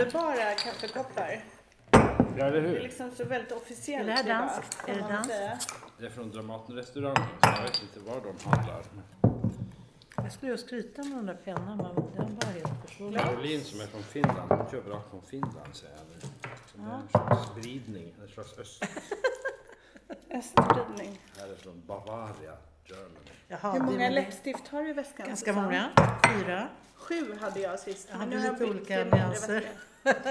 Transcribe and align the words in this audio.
underbara 0.00 0.54
kaffekoppar. 0.54 1.44
Ja, 1.90 2.44
eller 2.44 2.50
Det 2.62 2.68
är 2.68 2.72
hur? 2.72 2.80
liksom 2.80 3.10
så 3.10 3.24
väldigt 3.24 3.52
officiellt 3.52 4.02
Är 4.02 4.06
det 4.06 4.12
här 4.12 4.24
danskt? 4.40 4.88
Är 4.88 4.94
det 4.94 5.00
danskt? 5.00 5.74
Det 5.98 6.06
är 6.06 6.10
från 6.10 6.30
Dramatenrestaurangen, 6.30 7.28
så 7.42 7.48
jag 7.48 7.62
vet 7.62 7.82
inte 7.82 8.00
var 8.10 8.20
de 8.20 8.50
handlar. 8.50 8.82
Jag 10.16 10.32
skulle 10.32 10.52
ju 10.52 10.58
skryta 10.58 11.02
med 11.02 11.12
den 11.18 11.26
där 11.26 11.38
pennan 11.44 11.76
men 11.76 11.94
den 12.16 12.36
bara 12.38 12.50
helt 12.50 12.68
försvunnen. 12.86 13.20
Caroline 13.24 13.64
som 13.64 13.80
är 13.80 13.86
från 13.86 14.02
Finland, 14.02 14.52
hon 14.52 14.70
köper 14.70 14.90
allt 14.90 15.10
från 15.10 15.22
Finland 15.22 15.74
säger 15.74 15.94
jag 15.96 16.06
nu. 16.14 16.20
Så 16.72 16.78
det 16.78 16.82
är 16.82 16.94
en 16.94 17.08
slags 17.08 17.46
spridning, 17.50 18.14
en 18.22 18.28
slags 18.28 18.58
öst. 18.58 18.84
Östspridning. 20.30 21.20
Här 21.38 21.48
är 21.48 21.54
från 21.56 21.82
Bavaria, 21.86 22.52
Germany. 22.88 23.30
Jaha, 23.48 23.72
Hur 23.72 23.80
många 23.80 24.10
läppstift 24.10 24.68
har 24.68 24.82
du 24.82 24.90
i 24.90 24.92
väskan? 24.92 25.26
Ganska 25.26 25.50
Susanne? 25.52 25.62
många. 25.66 25.90
Fyra. 26.44 26.68
Sju 26.94 27.34
hade 27.40 27.60
jag 27.60 27.80
sist. 27.80 28.08
Jag 28.10 28.16
hade 28.18 28.30
nu 28.30 28.38
har 28.38 28.52
lite 28.52 28.64
olika 28.64 29.04
nyanser. 29.04 29.54
väska. 29.54 29.68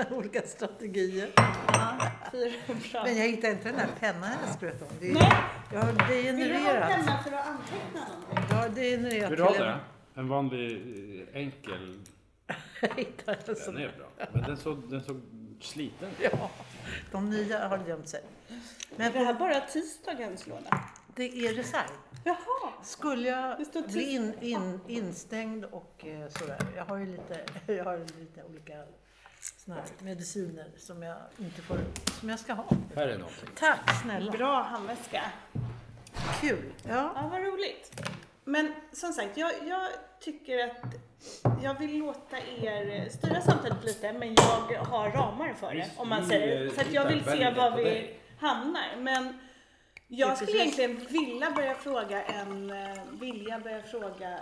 Olika 0.16 0.42
strategier. 0.42 1.30
Ja, 1.36 1.98
fyra 2.32 2.52
bra. 2.92 3.04
Men 3.04 3.18
jag 3.18 3.28
hittade 3.28 3.54
inte 3.54 3.64
den 3.70 3.78
där 3.78 3.88
pennan 4.00 4.32
jag 4.46 4.56
skröt 4.56 4.82
om. 4.82 4.88
Det 5.00 5.10
är, 5.10 5.14
Nej. 5.14 5.32
jag 5.74 5.80
har 5.82 5.88
Vill 5.88 5.98
du 5.98 6.04
ha 6.04 6.14
en 6.30 6.38
degenererat. 6.38 6.90
penna 6.90 7.24
för 7.24 7.32
att 7.32 7.48
anteckna 7.48 8.00
någonting? 8.08 8.46
Jag 8.50 8.56
har 8.58 8.70
degenererat 8.70 9.32
Vill 9.32 9.38
du 9.38 9.44
ha 9.44 9.52
det? 9.54 9.80
En 10.16 10.28
vanlig 10.28 10.72
eh, 11.34 11.42
enkel, 11.42 12.00
hittade 12.96 13.38
den 13.66 13.78
är 13.78 13.92
bra. 13.98 14.28
Men 14.32 14.44
den 14.44 14.58
såg, 14.58 14.90
den 14.92 15.04
såg 15.04 15.22
sliten 15.62 16.10
ut. 16.10 16.30
Ja, 16.32 16.50
de 17.12 17.30
nya 17.30 17.68
har 17.68 17.80
gömt 17.88 18.10
sig. 18.10 18.22
Men 18.96 19.08
Är 19.08 19.12
det 19.14 19.20
här 19.26 19.34
bara 19.34 19.60
tisdagens 19.60 20.48
låda? 20.48 20.80
Det 21.16 21.48
är 21.48 21.54
reserv. 21.54 21.90
Jaha. 22.24 22.74
Skulle 22.84 23.30
jag 23.30 23.58
bli 23.88 24.12
in, 24.12 24.34
in, 24.42 24.80
instängd 24.88 25.66
och 25.66 26.06
eh, 26.06 26.28
sådär. 26.30 26.58
Jag 26.76 26.86
har 26.86 26.98
ju 26.98 27.06
lite, 27.06 27.46
jag 27.74 27.84
har 27.84 27.98
lite 27.98 28.44
olika 28.44 28.84
såna 29.58 29.76
här 29.76 29.86
mediciner 30.00 30.72
som 30.78 31.04
jag 31.04 31.18
inte 31.38 31.62
får, 31.62 31.78
som 32.20 32.30
jag 32.30 32.40
ska 32.40 32.54
ha. 32.54 32.70
Här 32.96 33.08
är 33.08 33.18
någonting. 33.18 33.50
Tack 33.56 34.02
snälla. 34.02 34.32
Bra 34.32 34.62
handväska. 34.62 35.22
Kul. 36.42 36.74
Ja. 36.84 37.12
Ja, 37.16 37.30
vad 37.32 37.42
roligt. 37.42 38.02
Men 38.44 38.74
som 38.92 39.14
sagt, 39.14 39.38
jag, 39.38 39.52
jag 39.68 39.88
tycker 40.20 40.68
att 40.68 40.96
jag 41.64 41.80
vill 41.80 41.98
låta 41.98 42.38
er 42.40 43.10
styra 43.10 43.42
samtalet 43.42 43.84
lite, 43.84 44.14
men 44.14 44.36
jag 44.36 44.80
har 44.80 45.12
ramar 45.12 45.54
för 45.54 45.76
det, 45.76 45.90
om 45.98 46.10
man 46.10 46.26
säger. 46.26 46.70
Så 46.70 46.82
att 46.82 46.94
jag 46.94 47.08
vill 47.08 47.24
se 47.24 47.52
var 47.52 47.78
vi 47.78 48.18
hamnar. 48.40 48.96
Men 48.98 49.40
jag 50.08 50.38
skulle 50.38 50.58
egentligen 50.58 50.96
vilja 51.10 51.52
börja 51.52 51.76
fråga 51.76 52.24
en, 52.24 52.70
eh, 52.72 52.98
vilja 53.22 53.60
börja 53.60 53.82
fråga 53.84 54.40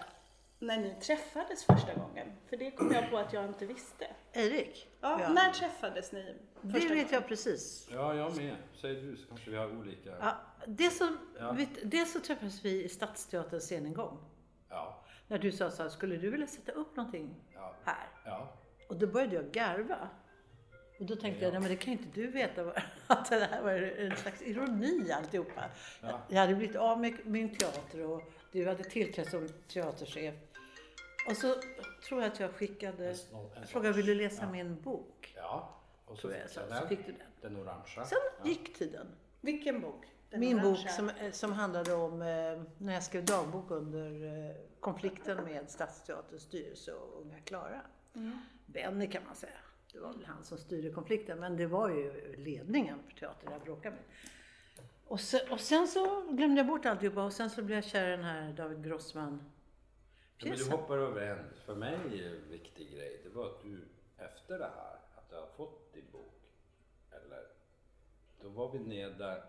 när 0.60 0.78
ni 0.78 0.96
träffades 1.02 1.66
första 1.66 1.94
gången. 1.94 2.28
För 2.50 2.58
det 2.58 2.72
kom 2.72 2.92
jag 2.92 3.10
på 3.10 3.18
att 3.18 3.34
jag 3.34 3.46
inte 3.46 3.66
visste. 3.66 4.08
Erik. 4.34 4.88
Ja, 5.02 5.22
Ja. 5.22 5.30
När 5.30 5.52
träffades 5.52 6.12
ni 6.12 6.36
Det 6.62 6.74
första 6.74 6.90
vet 6.90 6.98
gången? 6.98 7.08
jag 7.12 7.28
precis. 7.28 7.88
Ja, 7.92 8.14
jag 8.16 8.36
med. 8.38 8.56
Säger 8.82 9.02
du 9.02 9.18
så 9.18 9.28
kanske 9.28 9.50
vi 9.52 9.58
har 9.58 9.78
olika. 9.80 10.10
Ja, 10.20 10.36
det 10.68 10.90
som, 10.90 11.18
Ja. 11.40 11.52
vet, 11.52 11.70
det 11.92 12.06
så 12.06 12.20
träffades 12.20 12.66
vi 12.66 12.84
i 12.84 12.90
Stadsteaterns 12.90 13.64
scenengång. 13.64 14.18
Ja, 14.70 15.04
När 15.28 15.38
du 15.40 15.52
sa 15.52 15.72
så 15.72 15.84
här, 15.84 15.90
skulle 15.90 16.16
du 16.18 16.30
vilja 16.30 16.48
sätta 16.48 16.72
upp 16.72 16.96
någonting 16.96 17.36
ja, 17.54 17.76
här? 17.84 18.08
ja. 18.26 18.54
Och 18.90 18.96
då 18.98 19.08
började 19.08 19.36
jag 19.36 19.52
garva. 19.52 20.10
Och 21.00 21.06
då 21.06 21.16
tänkte 21.16 21.44
jag, 21.46 21.52
nej 21.52 21.62
men 21.62 21.70
det 21.70 21.76
kan 21.76 21.94
ju 21.94 22.00
inte 22.00 22.22
du 22.22 22.28
veta, 22.28 22.74
att 23.08 23.30
det 23.30 23.46
här 23.52 23.62
var 23.64 23.72
en 23.72 24.16
slags 24.16 24.42
ironi 24.42 25.12
alltihopa. 25.12 25.64
Ja. 26.02 26.20
Jag 26.30 26.40
hade 26.40 26.56
blivit 26.56 26.76
av 26.76 27.00
med 27.02 27.14
min 27.26 27.56
teater 27.56 28.06
och 28.06 28.22
du 28.52 28.68
hade 28.68 28.84
tillträtt 28.84 29.30
som 29.32 29.50
teaterchef. 29.68 30.36
Och 31.30 31.38
så 31.38 31.56
tror 32.08 32.22
jag 32.22 32.32
att 32.32 32.40
jag 32.40 32.52
skickade, 32.52 33.08
En 33.10 33.16
sån- 33.16 33.40
en 33.46 33.50
jag 33.60 33.70
frågade, 33.70 33.94
vill 33.96 34.06
du 34.06 34.16
läsa 34.16 34.44
ja. 34.44 34.52
min 34.52 34.82
bok? 34.82 35.34
Ja, 35.36 35.80
och 36.06 36.18
så 36.18 36.28
jag, 36.32 36.42
fick 36.42 36.50
så, 36.52 36.60
jag 36.60 36.68
så 36.70 36.74
den. 36.74 36.88
fick 36.90 37.06
du 37.06 37.12
den. 37.12 37.22
Den 37.42 37.58
orangea. 37.62 38.06
Sen 38.06 38.18
ja. 38.44 38.50
gick 38.50 38.78
tiden. 38.78 39.08
Vilken 39.42 39.82
bok? 39.82 40.06
Den 40.30 40.40
Min 40.40 40.58
bok 40.58 40.66
orangea. 40.66 40.92
som, 40.92 41.10
eh, 41.10 41.32
som 41.32 41.54
handlade 41.54 41.94
om 41.94 42.22
eh, 42.22 42.62
när 42.78 42.94
jag 42.94 43.04
skrev 43.04 43.26
dagbok 43.26 43.72
under 43.72 44.26
eh, 44.50 44.56
konflikten 44.80 45.44
med 45.44 45.70
Stadsteaterns 45.70 46.42
styrelse 46.42 46.94
och 46.94 47.22
Unga 47.22 47.40
Klara. 47.40 47.82
Mm. 48.16 48.40
Benny 48.66 49.08
kan 49.08 49.24
man 49.26 49.36
säga. 49.36 49.52
Det 49.94 50.00
var 50.00 50.14
väl 50.14 50.26
han 50.26 50.44
som 50.44 50.58
styrde 50.58 50.90
konflikten, 50.90 51.40
men 51.40 51.58
det 51.58 51.68
var 51.68 51.90
ju 51.90 52.36
ledningen 52.38 53.00
för 53.04 53.16
teatern 53.20 53.52
jag 53.52 53.62
bråkade 53.62 53.96
med. 53.96 54.04
Och 55.08 55.20
sen, 55.20 55.52
och 55.52 55.60
sen 55.60 55.88
så 55.88 56.22
glömde 56.32 56.60
jag 56.62 56.68
bort 56.68 56.86
alltihopa 56.86 57.24
och 57.24 57.34
sen 57.34 57.50
så 57.50 57.62
blev 57.62 57.78
jag 57.78 57.86
kär 57.86 58.08
i 58.08 58.12
den 58.12 58.24
här 58.24 58.54
David 58.54 58.84
Grossman 58.84 59.52
Ja, 60.38 60.50
men 60.50 60.58
du 60.58 60.70
hoppar 60.72 60.98
över 60.98 61.22
en, 61.22 61.46
för 61.66 61.76
mig 61.76 62.26
en 62.26 62.50
viktig 62.50 62.92
grej. 62.92 63.22
Det 63.24 63.30
var 63.30 63.46
att 63.46 63.62
du 63.64 63.82
efter 64.18 64.60
det 64.60 64.72
här, 64.76 65.00
att 65.16 65.30
du 65.30 65.36
har 65.36 65.48
fått 65.58 65.94
din 65.94 66.06
bok, 66.12 66.42
eller 67.12 67.48
då 68.42 68.50
var 68.50 68.72
vi 68.72 68.80
nere 68.80 69.44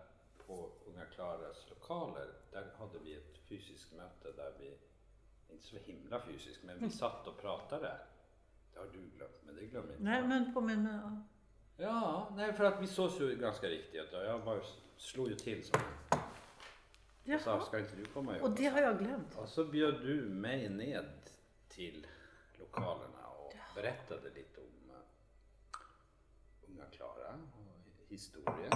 på 0.47 0.71
Unga 0.85 1.05
Klaras 1.05 1.65
lokaler. 1.69 2.27
Där 2.51 2.71
hade 2.79 2.99
vi 3.03 3.15
ett 3.15 3.37
fysiskt 3.49 3.93
möte 3.93 4.31
där 4.31 4.53
vi, 4.59 4.77
inte 5.53 5.65
så 5.65 5.77
himla 5.77 6.21
fysiskt, 6.21 6.63
men 6.63 6.77
Mm. 6.77 6.89
vi 6.89 6.95
satt 6.95 7.27
och 7.27 7.37
pratade. 7.41 7.97
Det 8.75 8.81
har 8.81 8.87
du 8.87 9.17
glömt, 9.17 9.41
men 9.45 9.55
det 9.55 9.65
glömmer 9.65 9.91
inte 9.91 10.03
Nej, 10.03 10.19
jag. 10.19 10.27
men 10.29 10.53
påminn 10.53 10.83
mig. 10.83 10.93
ja. 11.03 11.21
Ja, 11.77 12.33
nej 12.35 12.53
för 12.53 12.63
att 12.63 12.81
vi 12.81 12.87
sågs 12.87 13.21
ju 13.21 13.35
ganska 13.35 13.67
riktigt 13.67 14.13
och 14.13 14.23
jag 14.23 14.45
bara 14.45 14.61
slog 14.97 15.29
ju 15.29 15.35
till 15.35 15.63
som 15.65 15.79
och 17.35 17.41
sa, 17.41 17.61
ska 17.61 17.79
inte 17.79 17.95
du 17.95 18.05
komma 18.05 18.35
och 18.35 18.41
Och 18.49 18.55
det 18.55 18.65
har 18.65 18.81
jag 18.81 18.99
glömt. 18.99 19.35
Och 19.35 19.49
så 19.49 19.63
bjöd 19.63 20.01
du 20.01 20.21
mig 20.21 20.69
ned 20.69 21.05
till 21.67 22.07
lokalerna 22.59 23.27
och 23.27 23.53
berättade 23.75 24.29
lite 24.29 24.61
om 24.61 24.89
uh, 24.89 24.97
Unga 26.69 26.85
Klara 26.85 27.33
och 27.33 28.05
historien. 28.07 28.71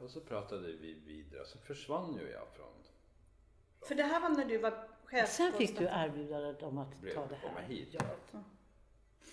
Och 0.00 0.10
så 0.10 0.20
pratade 0.20 0.72
vi 0.72 0.94
vidare, 0.94 1.46
så 1.46 1.58
försvann 1.58 2.14
ju 2.14 2.30
jag 2.30 2.48
från 2.56 2.83
För 3.84 3.94
det 3.94 4.02
här 4.02 4.20
var 4.20 4.28
när 4.28 4.44
du 4.44 4.58
var 4.58 4.88
chef 5.04 5.28
Sen 5.30 5.52
fick 5.52 5.78
du 5.78 5.84
erbjudandet 5.84 6.62
om 6.62 6.78
att 6.78 7.00
brev 7.00 7.14
ta 7.14 7.26
det 7.26 7.38
komma 7.42 7.60
här. 7.60 7.68
hit. 7.68 7.88
Ja. 7.92 8.42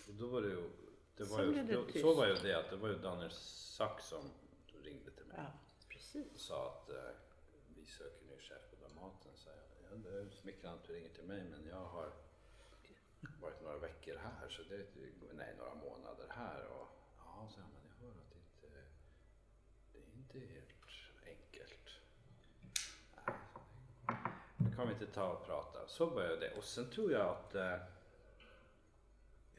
Och 0.07 0.13
då 0.13 0.27
var 0.27 0.41
det 0.41 0.47
ju, 0.47 0.69
det 1.17 1.23
var 1.23 1.37
Sen 1.37 1.47
ju 1.55 1.63
det 1.63 1.73
då, 1.73 1.99
så 2.01 2.13
var 2.13 2.27
ju 2.27 2.35
det 2.35 2.59
att 2.59 2.69
det 2.69 2.75
var 2.75 2.89
ju 2.89 2.97
Daniel 2.97 3.31
Sack 3.31 4.01
som 4.01 4.23
ringde 4.83 5.11
till 5.11 5.25
mig. 5.25 5.35
ja, 5.37 5.51
precis. 5.89 6.33
och 6.33 6.39
sa 6.39 6.67
att 6.67 6.89
eh, 6.89 6.95
vi 7.75 7.85
söker 7.85 8.25
ny 8.25 8.37
chef 8.37 8.61
på 8.69 8.75
Dramaten. 8.85 9.31
Så 9.35 9.49
jag, 9.49 9.57
ja, 9.91 9.97
det 10.09 10.17
är 10.19 10.29
smickrande 10.29 10.77
att 10.79 10.87
du 10.87 10.93
ringer 10.93 11.09
till 11.09 11.23
mig 11.23 11.43
men 11.51 11.67
jag 11.67 11.85
har 11.85 12.13
varit 13.41 13.61
några 13.61 13.77
veckor 13.77 14.15
här, 14.17 14.49
så 14.49 14.61
det 14.63 14.75
är 14.75 14.85
nej, 15.33 15.55
några 15.57 15.75
månader 15.75 16.27
här. 16.29 16.65
Och, 16.67 16.87
ja, 17.17 17.47
så 17.49 17.59
jag, 17.59 17.67
men 17.73 17.81
jag 17.89 18.07
hör 18.07 18.11
att 18.21 18.29
det 18.31 18.37
inte 18.39 18.67
det 19.93 19.99
är 19.99 20.15
inte 20.17 20.39
helt 20.53 20.69
enkelt. 21.25 21.89
Nej, 23.15 23.35
Det 24.57 24.70
kan 24.81 24.87
vi 24.97 25.03
inte 25.03 25.13
ta 25.13 25.27
och 25.27 25.45
prata. 25.45 25.79
Så 25.87 26.07
började 26.07 26.39
det. 26.39 26.51
Och 26.57 26.63
sen 26.63 26.89
tror 26.89 27.11
jag 27.11 27.27
att 27.29 27.55
eh, 27.55 27.61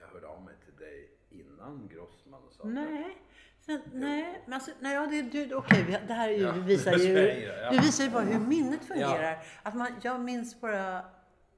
jag 0.00 0.06
hörde 0.12 0.27
av 0.27 0.43
mig 0.43 0.55
till 0.65 0.77
dig 0.77 1.10
innan 1.31 1.88
Grossman 1.93 2.43
sa 2.50 2.65
Nej, 2.65 3.19
sen, 3.60 3.83
nej, 3.93 4.43
men 4.44 4.55
alltså, 4.55 4.71
nej, 4.81 4.94
ja, 4.94 5.06
det, 5.06 5.22
du, 5.22 5.55
okej, 5.55 5.84
vi- 5.84 6.06
det 6.06 6.15
här 6.15 6.28
är 6.28 6.33
ju, 6.33 6.43
Ja, 6.43 6.53
visar 6.53 6.93
ju, 6.97 7.12
ja. 7.62 7.71
det 7.71 7.78
visar 7.78 8.05
ju 8.05 8.10
bara 8.10 8.22
hur 8.25 8.41
minnet 8.41 8.84
fungerar. 8.84 9.47
Att 9.62 9.75
man, 9.75 9.88
jag 10.03 10.21
minns 10.21 10.60
bara 10.60 10.99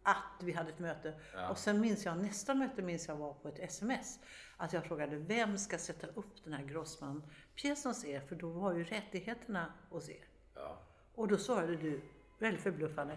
att 0.03 0.41
vi 0.43 0.53
hade 0.53 0.69
ett 0.71 0.79
möte 0.79 1.15
och 1.51 1.59
sen 1.59 1.81
minns 1.81 2.05
jag, 2.05 2.19
nästa 2.19 2.55
möte 2.55 2.83
minns 2.83 3.09
jag 3.09 3.17
var 3.17 3.35
på 3.35 3.49
ett 3.49 3.59
sms. 3.59 4.19
Att 4.57 4.73
jag 4.73 4.85
frågade, 4.85 5.17
vem 5.17 5.59
ska 5.59 5.79
sätta 5.79 6.07
upp 6.07 6.45
den 6.45 6.53
här 6.53 6.65
Grossman-pjäsen 6.65 7.91
hos 7.91 8.05
er? 8.05 8.21
För 8.21 8.35
då 8.37 8.49
var 8.51 8.75
ju 8.75 8.85
rättigheterna 8.85 9.73
hos 9.91 10.09
er. 10.11 10.25
Och 11.15 11.29
då 11.29 11.37
svarade 11.37 11.77
du, 11.77 12.01
väldigt 12.39 12.63
förbluffande, 12.63 13.17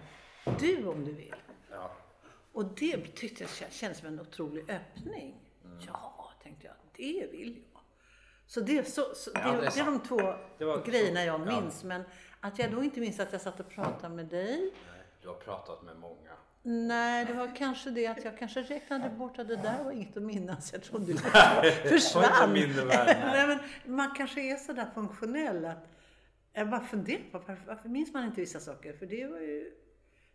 du 0.59 0.87
om 0.87 1.05
du 1.05 1.11
vill. 1.11 1.35
ja. 1.71 1.91
Och 2.53 2.65
det 2.65 3.15
tyckte 3.15 3.43
jag 3.59 3.71
kändes 3.71 3.97
som 3.97 4.07
en 4.07 4.19
otrolig 4.19 4.69
öppning. 4.69 5.35
Ja, 5.87 6.31
tänkte 6.43 6.67
jag, 6.67 6.75
det 6.97 7.31
vill 7.31 7.63
jag. 7.73 7.81
Så 8.47 8.61
det, 8.61 8.87
så, 8.87 9.01
så, 9.15 9.31
Ja, 9.33 9.51
det, 9.51 9.57
det 9.61 9.67
är 9.67 9.71
det 9.71 9.79
är 9.79 9.85
de 9.85 9.99
två 9.99 10.15
var 10.65 10.85
grejerna 10.85 11.23
jag 11.23 11.41
ja. 11.47 11.61
minns. 11.61 11.83
Men 11.83 12.03
att 12.41 12.59
jag 12.59 12.71
då 12.71 12.83
inte 12.83 12.99
minns 12.99 13.19
att 13.19 13.31
jag 13.31 13.41
satt 13.41 13.59
och 13.59 13.69
pratade 13.69 14.15
med 14.15 14.25
dig. 14.25 14.59
Nej, 14.59 15.05
du 15.21 15.27
har 15.27 15.35
pratat 15.35 15.83
med 15.83 15.97
många. 15.99 16.31
Nej, 16.63 17.25
det 17.25 17.33
var 17.33 17.55
kanske 17.55 17.89
det 17.89 18.07
att 18.07 18.23
jag 18.23 18.39
kanske 18.39 18.61
räknade 18.61 19.09
bort 19.09 19.39
att 19.39 19.47
det 19.47 19.55
där 19.55 19.83
var 19.83 19.91
inget 19.91 20.17
att 20.17 20.23
minnas. 20.23 20.73
Jag 20.73 20.83
trodde 20.83 21.13
det 21.61 21.71
försvann. 21.71 22.53
nej. 22.87 23.47
men 23.47 23.59
man 23.95 24.15
kanske 24.15 24.41
är 24.41 24.55
så 24.55 24.73
där 24.73 24.87
funktionell 24.93 25.65
att 25.65 25.87
jag 26.53 26.69
bara 26.69 26.81
funderar 26.81 27.21
på 27.31 27.37
varför, 27.37 27.57
varför 27.67 27.89
minns 27.89 28.13
man 28.13 28.23
inte 28.23 28.41
vissa 28.41 28.59
saker? 28.59 28.93
För 28.93 29.05
det 29.05 29.27
var 29.27 29.39
ju, 29.39 29.71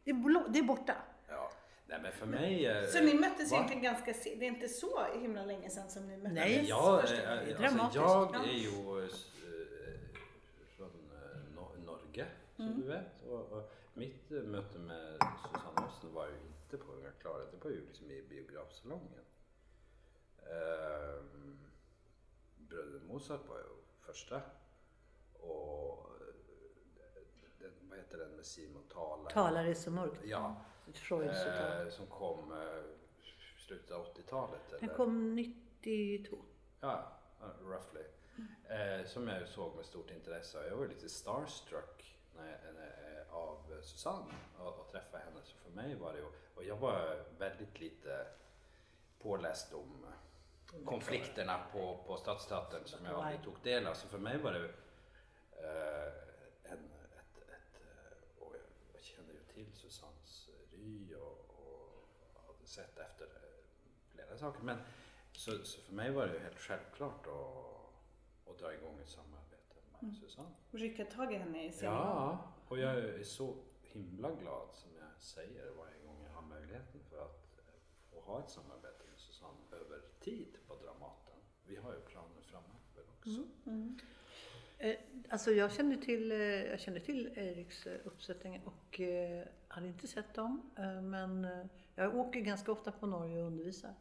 det 0.05 0.11
är, 0.11 0.15
blå, 0.15 0.45
det 0.49 0.59
är 0.59 0.63
borta. 0.63 0.95
Ja. 1.29 1.51
Nej 1.87 2.01
men 2.03 2.13
för 2.13 2.27
mig... 2.27 2.67
eh, 2.67 2.87
Så 2.87 3.01
ni 3.05 3.15
möttes 3.15 3.51
va? 3.51 3.57
egentligen 3.57 3.83
ganska 3.83 4.15
se- 4.15 4.35
Det 4.35 4.45
är 4.45 4.49
inte 4.49 4.69
så 4.69 5.05
himla 5.21 5.45
länge 5.45 5.71
sedan 5.71 5.91
som 5.91 6.09
ni 6.09 6.17
möttes 6.17 6.33
Nej. 6.35 6.65
Jag, 6.69 7.01
första 7.01 7.17
eh, 7.17 7.29
gången. 7.29 7.39
alltså, 7.49 7.63
Dramatiskt, 7.63 7.95
jag 7.95 8.31
ja. 8.35 8.43
är 8.45 8.53
ju 8.53 9.05
eh, 9.05 9.09
från 10.77 10.91
eh, 11.13 11.55
Nor- 11.57 11.85
Norge, 11.87 12.27
som 12.57 12.65
Mm. 12.67 12.81
du 12.81 12.87
vet. 12.87 13.23
Och, 13.29 13.53
och 13.53 13.73
mitt 13.95 14.31
eh, 14.33 14.43
möte 14.43 14.79
med 14.79 15.19
Susanne 15.43 15.87
Östen 15.89 16.13
var 16.15 16.27
ju 16.29 16.35
inte 16.35 16.77
på 16.87 16.93
Unga 16.93 17.11
Klara, 17.11 17.45
det 17.51 17.65
var 17.65 17.71
ju 17.71 17.87
liksom 17.87 18.11
i 18.11 18.23
biografsalongen. 18.23 19.25
Eh, 20.39 21.23
Mozart 23.09 23.49
var 23.49 23.57
ju 23.59 23.65
första. 24.01 24.41
Och 25.41 26.07
heter 28.13 28.25
den 28.25 28.37
med 28.37 28.47
Simon 28.47 28.83
Thaler? 28.93 29.31
Talar 29.31 29.65
är 29.65 29.75
så 29.75 29.91
mörkt. 29.91 30.21
Ja, 30.25 30.57
eh, 31.11 31.89
som 31.91 32.07
kom 32.07 32.53
eh, 32.53 32.83
slutet 33.59 33.91
av 33.91 34.07
80-talet. 34.15 34.61
Den 34.71 34.85
eller? 34.85 34.95
kom 34.95 35.35
92. 35.35 36.37
Ja, 36.81 37.13
roughly. 37.61 38.05
Eh, 38.69 39.07
som 39.07 39.29
jag 39.29 39.49
såg 39.49 39.77
med 39.77 39.85
stort 39.85 40.11
intresse. 40.11 40.67
Jag 40.69 40.77
var 40.77 40.87
lite 40.87 41.09
starstruck 41.09 42.19
när 42.37 42.47
jag, 42.47 42.75
när, 42.75 43.21
eh, 43.21 43.35
av 43.35 43.81
Susanne 43.83 44.35
och, 44.59 44.79
och 44.79 44.89
träffade 44.93 45.25
henne. 45.25 45.41
Så 45.45 45.57
för 45.57 45.71
mig 45.71 45.95
var 45.95 46.13
det, 46.13 46.23
och 46.55 46.65
jag 46.65 46.77
var 46.77 47.25
väldigt 47.39 47.81
lite 47.81 48.27
påläst 49.23 49.75
om 49.75 50.07
konflikterna 50.85 51.61
på, 51.73 52.05
på 52.07 52.17
Stadsteatern 52.17 52.85
som 52.85 53.05
jag 53.05 53.15
aldrig 53.15 53.43
tog 53.45 53.55
del 53.63 53.87
av. 53.87 53.95
Så 53.95 54.09
för 54.09 54.19
mig 54.19 54.39
var 54.39 54.53
det 54.53 54.65
eh, 55.63 56.13
en, 56.63 56.79
ett, 57.19 57.37
ett, 57.49 57.75
eh, 57.75 58.45
och 58.45 58.55
jag, 58.55 58.63
jag 58.95 59.03
kände 59.03 59.33
ju 59.33 59.39
till 59.55 59.73
Susannes 59.73 60.49
ry 60.73 61.15
och, 61.15 61.39
och 61.49 62.47
hade 62.47 62.59
sett 62.73 62.99
efter 62.99 63.25
eh, 63.25 63.31
flera 64.09 64.37
saker. 64.39 64.63
Men 64.63 64.79
så, 65.33 65.65
så 65.65 65.81
för 65.81 65.93
mig 65.93 66.11
var 66.11 66.27
det 66.27 66.33
ju 66.33 66.39
helt 66.39 66.59
självklart 66.59 67.27
att, 67.27 68.51
att 68.53 68.59
dra 68.59 68.75
igång 68.75 68.99
ett 68.99 69.09
samarbete 69.09 69.75
med 70.01 70.15
Susanne. 70.17 70.49
Och 70.71 70.79
rycka 70.79 71.05
tag 71.05 71.33
i 71.33 71.37
henne 71.37 71.67
i 71.67 71.71
scenen. 71.71 71.95
Ja, 71.95 72.53
och 72.69 72.79
jag 72.79 72.99
är 72.99 73.23
så 73.25 73.55
himla 73.83 74.31
glad 74.31 74.69
som 74.75 74.91
jag 74.99 75.23
säger 75.23 75.71
varje 75.71 75.99
gång 76.07 76.17
jag 76.27 76.33
har 76.35 76.43
möjligheten 76.43 77.01
för 77.11 77.23
att 77.25 77.59
eh, 77.59 77.65
få 78.11 78.21
ha 78.21 78.41
ett 78.45 78.51
samarbete 78.51 79.05
med 79.11 79.19
Susanne 79.21 79.59
över 79.73 80.01
tid 80.21 80.57
på 80.67 80.75
Dramaten. 80.75 81.35
Vi 81.67 81.77
har 81.77 81.93
ju 81.93 82.01
planer 82.01 82.41
framöver 82.43 83.05
också. 83.19 83.43
Eh, 84.79 84.97
Alltså 85.29 85.51
jag 85.51 85.73
kände 85.73 85.97
till, 85.97 86.33
eh, 86.33 86.39
jag 86.39 86.81
kände 86.81 87.01
till 87.01 87.33
Eriks 87.37 87.87
eh, 87.87 88.01
uppsättning 88.05 88.61
och 88.65 89.01
eh, 89.01 89.45
hade 89.69 89.87
inte 89.89 90.09
sett 90.09 90.35
dem. 90.35 90.71
eh, 90.79 91.03
Men 91.03 91.45
eh, 91.45 91.67
jag 91.95 92.17
åker 92.17 92.41
ganska 92.41 92.73
ofta 92.73 92.93
på 92.93 93.07
Norge 93.07 93.41
och 93.41 93.47
undervisar. 93.47 93.95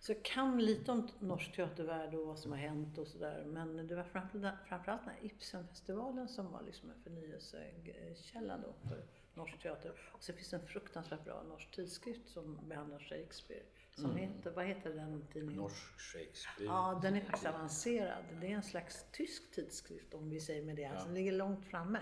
Så 0.00 0.12
jag 0.12 0.22
kan 0.22 0.64
lite 0.64 0.92
om 0.92 1.08
norsk 1.18 1.56
teatervärld 1.56 2.14
och 2.14 2.26
vad 2.26 2.38
som 2.38 2.52
har 2.52 2.58
hänt 2.58 2.98
och 2.98 3.06
sådär. 3.06 3.44
Men 3.46 3.86
det 3.86 3.94
var 3.94 4.04
framförallt, 4.04 5.04
den 5.04 5.14
här 5.14 5.18
Ibsenfestivalen 5.22 6.28
som 6.28 6.52
var 6.52 6.62
liksom 6.62 6.90
en 6.90 7.02
förnyelsekälla 7.02 8.58
då 8.58 8.88
för 8.88 9.04
norsk 9.34 9.62
teater. 9.62 9.92
Och 10.12 10.22
så 10.22 10.32
finns 10.32 10.50
det 10.50 10.56
en 10.56 10.66
fruktansvärt 10.66 11.24
bra 11.24 11.42
norsk 11.42 11.70
tidskrift 11.70 12.28
som 12.28 12.58
behandlar 12.68 12.98
Shakespeare. 12.98 13.62
Som 13.94 14.16
heter, 14.16 14.50
vad 14.50 14.66
heter 14.66 14.90
den 14.90 15.26
tidningen? 15.32 15.62
Norsk 15.62 16.00
Shakespeare. 16.00 16.66
Ja, 16.66 17.00
den 17.02 17.16
är 17.16 17.20
faktiskt 17.20 17.46
avancerad. 17.46 18.24
Det 18.40 18.46
är 18.46 18.56
en 18.56 18.62
slags 18.62 19.06
tysk 19.12 19.50
tidskrift 19.50 20.14
om 20.14 20.30
vi 20.30 20.40
säger 20.40 20.62
med 20.62 20.76
det. 20.76 20.84
Alltså, 20.84 21.06
den 21.06 21.14
ligger 21.14 21.32
långt 21.32 21.64
framme. 21.64 22.00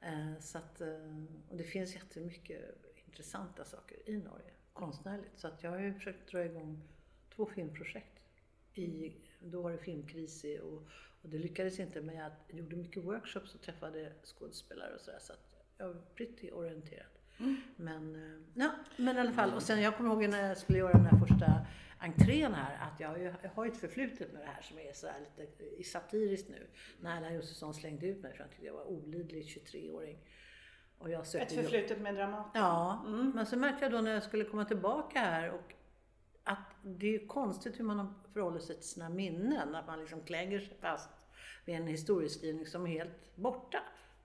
Eh, 0.00 0.40
så 0.40 0.58
att, 0.58 0.80
eh, 0.80 0.88
och 1.48 1.56
det 1.56 1.64
finns 1.64 1.94
jättemycket 1.94 2.83
intressanta 3.14 3.64
saker 3.64 3.96
i 4.10 4.16
Norge, 4.16 4.50
konstnärligt. 4.72 5.38
Så 5.38 5.48
att 5.48 5.62
jag 5.62 5.70
har 5.70 5.78
ju 5.78 5.94
försökt 5.94 6.30
dra 6.30 6.44
igång 6.44 6.80
två 7.36 7.46
filmprojekt. 7.46 8.20
I, 8.74 9.12
då 9.40 9.62
var 9.62 9.70
det 9.72 9.78
filmkris 9.78 10.44
i, 10.44 10.58
och, 10.58 10.82
och 11.22 11.28
det 11.28 11.38
lyckades 11.38 11.80
inte 11.80 12.00
men 12.02 12.14
jag 12.16 12.32
gjorde 12.48 12.76
mycket 12.76 13.04
workshops 13.04 13.54
och 13.54 13.60
träffade 13.60 14.12
skådespelare 14.24 14.94
och 14.94 15.00
sådär. 15.00 15.18
Så 15.20 15.32
att 15.32 15.64
jag 15.78 15.86
var 15.88 16.00
pretty 16.14 16.50
orienterad. 16.50 17.06
Men, 17.76 18.14
eh, 18.14 18.40
ja, 18.54 18.70
men 18.96 19.16
i 19.16 19.20
alla 19.20 19.32
fall. 19.32 19.54
Och 19.54 19.62
sen 19.62 19.80
jag 19.82 19.96
kommer 19.96 20.10
ihåg 20.10 20.28
när 20.30 20.48
jag 20.48 20.58
skulle 20.58 20.78
göra 20.78 20.92
den 20.92 21.06
här 21.06 21.18
första 21.26 21.66
entrén 21.98 22.54
här 22.54 22.88
att 22.92 23.00
jag, 23.00 23.08
har 23.08 23.16
ju- 23.16 23.34
jag 23.42 23.50
har 23.50 23.64
ju 23.64 23.70
ett 23.70 23.78
förflutet 23.78 24.32
med 24.32 24.42
det 24.42 24.46
här 24.46 24.62
som 24.62 24.78
är 24.78 24.92
så 24.92 25.06
här 25.06 25.20
lite 25.38 25.64
i 25.64 25.84
satiriskt 25.84 26.48
nu. 26.48 26.66
När 27.00 27.16
Erland 27.16 27.34
Josefsson 27.34 27.74
slängde 27.74 28.06
ut 28.06 28.22
mig 28.22 28.32
för 28.32 28.38
han 28.40 28.48
tyckte 28.48 28.66
jag 28.66 28.74
var 28.74 28.84
olidlig 28.84 29.44
23-åring. 29.44 30.18
Och 30.98 31.10
jag 31.10 31.20
Ett 31.20 31.28
sökte 31.28 31.54
jobb. 31.54 31.64
förflutet 31.64 32.00
med 32.00 32.14
Dramaten. 32.14 32.62
Ja, 32.62 33.02
men 33.34 33.46
så 33.46 33.56
märkte 33.58 33.84
jag 33.84 33.92
då 33.92 34.00
när 34.00 34.14
jag 34.14 34.22
skulle 34.22 34.44
komma 34.44 34.64
tillbaka 34.64 35.18
här 35.18 35.50
och 35.50 35.74
att 36.44 36.58
det 36.82 37.14
är 37.14 37.26
konstigt 37.26 37.78
hur 37.80 37.84
man 37.84 38.14
förhåller 38.32 38.58
sig 38.58 38.76
till 38.76 38.88
sina 38.88 39.08
minnen. 39.08 39.74
Att 39.74 39.86
man 39.86 40.00
liksom 40.00 40.20
klänger 40.20 40.58
sig 40.58 40.76
fast 40.80 41.10
vid 41.64 41.74
en 41.76 41.86
historieskrivning 41.86 42.66
som 42.66 42.86
är 42.86 42.90
helt 42.90 43.36
borta. 43.36 43.78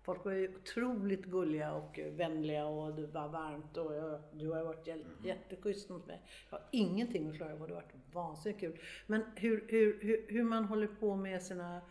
Folk 0.03 0.25
var 0.25 0.31
ju 0.31 0.55
otroligt 0.55 1.25
gulliga 1.25 1.73
och 1.73 1.99
vänliga 2.11 2.65
och 2.65 2.93
det 2.95 3.07
var 3.07 3.27
varmt 3.27 3.77
och 3.77 3.93
jag, 3.95 4.21
du 4.33 4.49
har 4.51 4.63
varit 4.63 4.87
jä- 4.87 5.05
jätteschysst 5.23 5.89
mot 5.89 6.07
mig. 6.07 6.21
Jag 6.49 6.57
har 6.57 6.65
ingenting 6.71 7.29
att 7.29 7.35
klaga 7.37 7.55
på, 7.55 7.67
det 7.67 7.73
har 7.73 7.81
varit 7.81 7.93
vansinnigt 8.13 8.59
kul. 8.59 8.79
Men 9.07 9.23
hur, 9.35 9.65
hur, 9.67 9.99
hur, 10.01 10.25
hur 10.29 10.43
man 10.43 10.65
håller 10.65 10.87
på 10.87 11.15
med 11.15 11.43
sina 11.43 11.81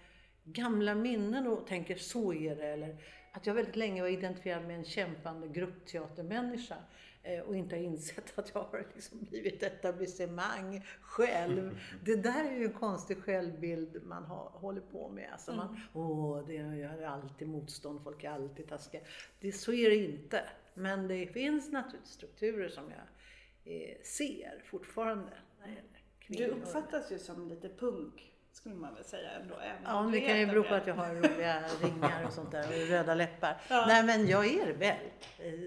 gamla 0.45 0.95
minnen 0.95 1.47
och 1.47 1.67
tänker 1.67 1.97
så 1.97 2.33
är 2.35 2.57
det. 2.57 2.67
Eller 2.67 2.97
att 3.39 3.47
jag 3.47 3.55
väldigt 3.55 3.77
länge 3.77 4.03
var 4.03 4.09
identifierad 4.09 4.67
med 4.67 4.77
en 4.77 4.85
kämpande 4.85 5.49
gruppteatermänniska 5.49 6.77
eh, 7.23 7.41
och 7.41 7.57
inte 7.57 7.77
har 7.77 7.83
insett 7.83 8.39
att 8.39 8.51
jag 8.55 8.61
har 8.61 8.87
liksom 8.95 9.19
blivit 9.31 9.63
etablissemang 9.63 10.87
själv. 11.01 11.81
Det 12.05 12.17
där 12.17 12.45
är 12.45 12.59
ju 12.59 12.65
en 12.65 12.73
konstig 12.73 13.19
självbild 13.19 14.03
man 14.07 14.25
har, 14.25 14.51
håller 14.55 14.81
på 14.81 15.09
med. 15.09 15.29
Alltså 15.33 15.53
man, 15.53 15.81
åh, 15.93 16.47
det 16.47 16.57
är, 16.57 17.03
alltid 17.03 17.49
motstånd, 17.49 18.03
folk 18.05 18.25
är 18.25 18.31
alltid 18.31 18.69
taskiga. 18.69 19.01
Det, 19.41 19.53
så 19.53 19.73
är 19.73 19.91
det 19.91 19.97
inte. 19.97 20.45
Men 20.75 21.09
det 21.09 21.27
finns 21.27 21.73
naturligtvis 21.73 22.13
strukturer 22.15 22.69
som 22.69 22.85
jag 22.91 23.75
eh, 23.75 23.97
ser 24.03 24.63
fortfarande. 24.65 25.33
När 25.61 25.67
det 25.67 26.35
gäller 26.35 26.55
Du 26.55 26.61
uppfattas 26.61 27.13
ju 27.13 27.19
som 27.19 27.49
lite 27.49 27.69
punk, 27.69 28.33
skulle 28.53 28.75
man 28.75 28.95
väl 28.95 29.05
säga 29.05 29.31
ändå. 29.31 29.55
även 29.55 29.83
Ja, 29.85 29.95
om 29.95 30.13
det 30.13 30.21
kan 30.21 30.39
ju 30.39 30.47
bero 30.47 30.63
på 30.65 30.75
att 30.75 30.87
jag 30.87 30.95
har 30.95 31.15
roliga 31.15 31.63
ringar 31.83 32.25
och 32.27 32.33
sånt 32.33 32.51
där 32.51 32.67
och 32.69 32.89
röda 32.89 33.15
läppar. 33.15 33.61
Ja. 33.69 33.85
Nej, 33.89 34.05
men 34.05 34.27
jag 34.27 34.47
är 34.47 34.67
rebell. 34.67 35.11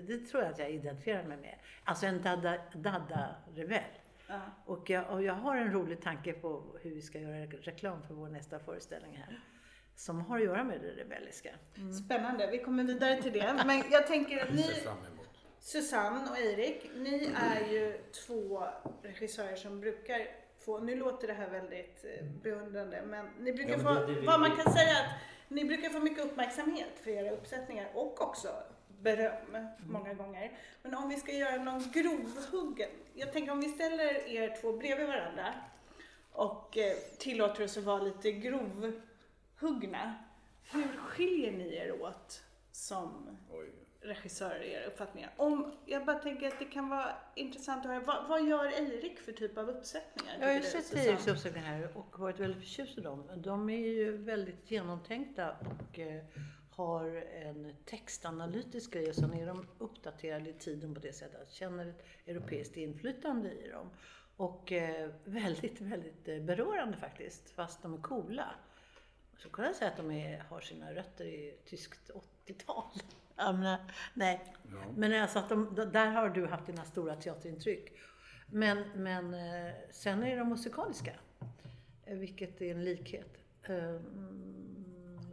Det 0.08 0.18
tror 0.18 0.44
jag 0.44 0.52
att 0.52 0.60
jag 0.60 0.72
identifierar 0.72 1.24
mig 1.24 1.38
med. 1.38 1.56
Alltså 1.84 2.06
en 2.06 2.22
dada, 2.22 2.58
dada 2.74 3.36
rebell. 3.56 3.84
Ja. 4.28 4.40
Och 4.66 4.90
jag, 4.90 5.10
och 5.10 5.24
jag 5.24 5.34
har 5.34 5.56
en 5.58 5.72
rolig 5.72 6.02
tanke 6.02 6.34
på 6.34 6.64
hur 6.82 6.96
vi 6.96 7.02
ska 7.02 7.20
göra 7.20 7.46
reklam 7.46 8.04
för 8.08 8.14
vår 8.14 8.30
nästa 8.30 8.60
föreställning 8.60 9.18
här. 9.18 9.40
Som 9.96 10.22
har 10.22 10.38
att 10.38 10.44
göra 10.44 10.64
med 10.64 10.82
det 10.82 11.04
rebelliska. 11.04 11.50
Spännande, 12.06 12.48
vi 12.52 12.60
kommer 12.60 12.84
vidare 12.84 13.22
till 13.22 13.34
det. 13.34 13.64
Men 13.66 13.84
jag 13.92 14.08
tänker 14.08 14.44
att 14.46 14.54
ni. 14.54 14.66
Susanne 15.60 16.30
och 16.32 16.38
Erik, 16.40 16.92
ni 16.96 17.32
är 17.36 17.72
ju 17.72 17.98
två 18.28 18.64
regissörer 19.02 19.56
som 19.56 19.80
brukar 19.80 20.28
få, 20.62 20.80
nu 20.80 20.96
låter 20.96 21.28
det 21.28 21.34
här 21.34 21.50
väldigt 21.50 22.06
eh, 22.06 22.26
beundrande, 22.44 23.02
men 23.06 23.26
ni 23.40 23.54
brukar 23.54 23.72
Ja, 23.72 23.78
men 23.78 23.86
få, 23.86 23.94
det- 23.94 24.06
det 24.08 24.14
vill 24.14 24.26
vad 24.28 24.40
man 24.40 24.56
kan 24.56 24.74
säga 24.74 24.92
att 24.98 25.10
ni 25.48 25.66
brukar 25.66 25.90
få 25.90 26.00
mycket 26.00 26.26
uppmärksamhet 26.26 27.00
för 27.04 27.12
era 27.12 27.32
uppsättningar 27.32 27.90
och 27.94 28.22
också 28.22 28.50
beröm 29.02 29.58
många 29.86 30.14
gånger. 30.14 30.52
Men 30.84 30.96
om 30.96 31.10
vi 31.10 31.16
ska 31.18 31.32
göra 31.32 31.64
någon 31.64 31.92
grovhuggen, 31.94 32.90
jag 33.14 33.34
tänker 33.34 33.52
om 33.52 33.60
vi 33.62 33.70
ställer 33.70 34.30
er 34.30 34.58
två 34.62 34.74
bredvid 34.78 35.08
varandra 35.08 35.54
och 36.32 36.78
eh, 36.78 36.98
tillåter 37.18 37.64
oss 37.64 37.78
att 37.78 37.84
vara 37.84 38.04
lite 38.04 38.32
grovhuggna. 38.32 40.16
Hur 40.72 40.88
skiljer 40.98 41.52
ni 41.52 41.76
er 41.76 42.02
åt 42.02 42.42
som 42.72 43.38
Oj. 43.52 43.70
Regissörer 44.02 44.64
i 44.64 44.74
era 44.74 44.86
uppfattningar? 44.86 45.32
Om, 45.38 45.72
jag 45.86 46.06
bara 46.06 46.20
tänker 46.20 46.48
att 46.48 46.60
det 46.60 46.66
kan 46.66 46.90
vara 46.90 47.16
intressant 47.36 47.86
att 47.86 47.92
höra, 47.92 48.00
vad, 48.00 48.28
vad 48.28 48.48
gör 48.48 48.66
Eirik 48.66 49.20
för 49.20 49.32
typ 49.32 49.58
av 49.58 49.70
uppsättningar? 49.70 50.38
Jag 50.40 50.48
har 50.48 50.54
ju 50.54 50.62
sett? 50.62 50.94
Eriks 50.94 51.28
uppsättningar 51.28 51.98
och 51.98 52.20
varit 52.20 52.40
väldigt 52.40 52.62
förtjust 52.62 52.98
i 52.98 53.02
dem. 53.02 53.30
De 53.36 53.70
är 53.70 53.88
ju 53.88 54.18
väldigt 54.18 54.72
genomtänkta 54.72 55.56
och 55.60 56.00
eh, 56.00 56.24
har 56.72 57.06
en 57.16 57.76
textanalytisk 57.86 58.94
grej 58.94 59.10
och 59.10 59.16
sen 59.16 59.34
är 59.34 59.46
de 59.46 59.68
uppdaterade 59.78 60.50
i 60.50 60.54
tiden 60.54 60.94
på 60.94 61.00
det 61.00 61.14
sättet 61.14 61.42
att 61.42 61.52
känner 61.52 61.88
ett 61.88 62.06
europeiskt 62.26 62.78
inflytande 62.78 63.52
i 63.52 63.68
dem. 63.68 63.90
Och 64.36 64.72
eh, 64.72 65.10
väldigt, 65.24 65.82
väldigt 65.82 66.28
eh, 66.28 66.40
berörande 66.40 66.98
faktiskt, 66.98 67.50
fast 67.50 67.82
de 67.82 67.94
är 67.94 68.02
coola. 68.02 68.56
Så 69.38 69.50
kan 69.50 69.66
jag 69.66 69.76
säga 69.76 69.92
att 69.92 69.98
de 69.98 70.12
är, 70.12 70.40
har 70.40 70.62
sina 70.62 70.94
rötter 70.94 71.26
i 71.26 71.58
tyskt 71.66 72.12
80-tal. 72.46 72.86
Menar, 73.46 73.78
nej, 74.14 74.54
men 74.96 75.22
alltså 75.22 75.40
att 75.40 75.50
de, 75.50 75.76
där 75.94 76.08
har 76.08 76.30
du 76.30 76.48
haft 76.48 76.66
dina 76.66 76.86
stora 76.86 77.16
teaterintryck. 77.16 77.92
Men, 78.48 78.84
men 78.96 79.34
eh, 79.34 79.74
sen 79.92 80.24
är 80.24 80.38
de 80.38 80.50
musikaliska, 80.50 81.12
eh, 82.06 82.18
vilket 82.18 82.62
är 82.62 82.72
en 82.72 82.84
likhet. 82.84 83.38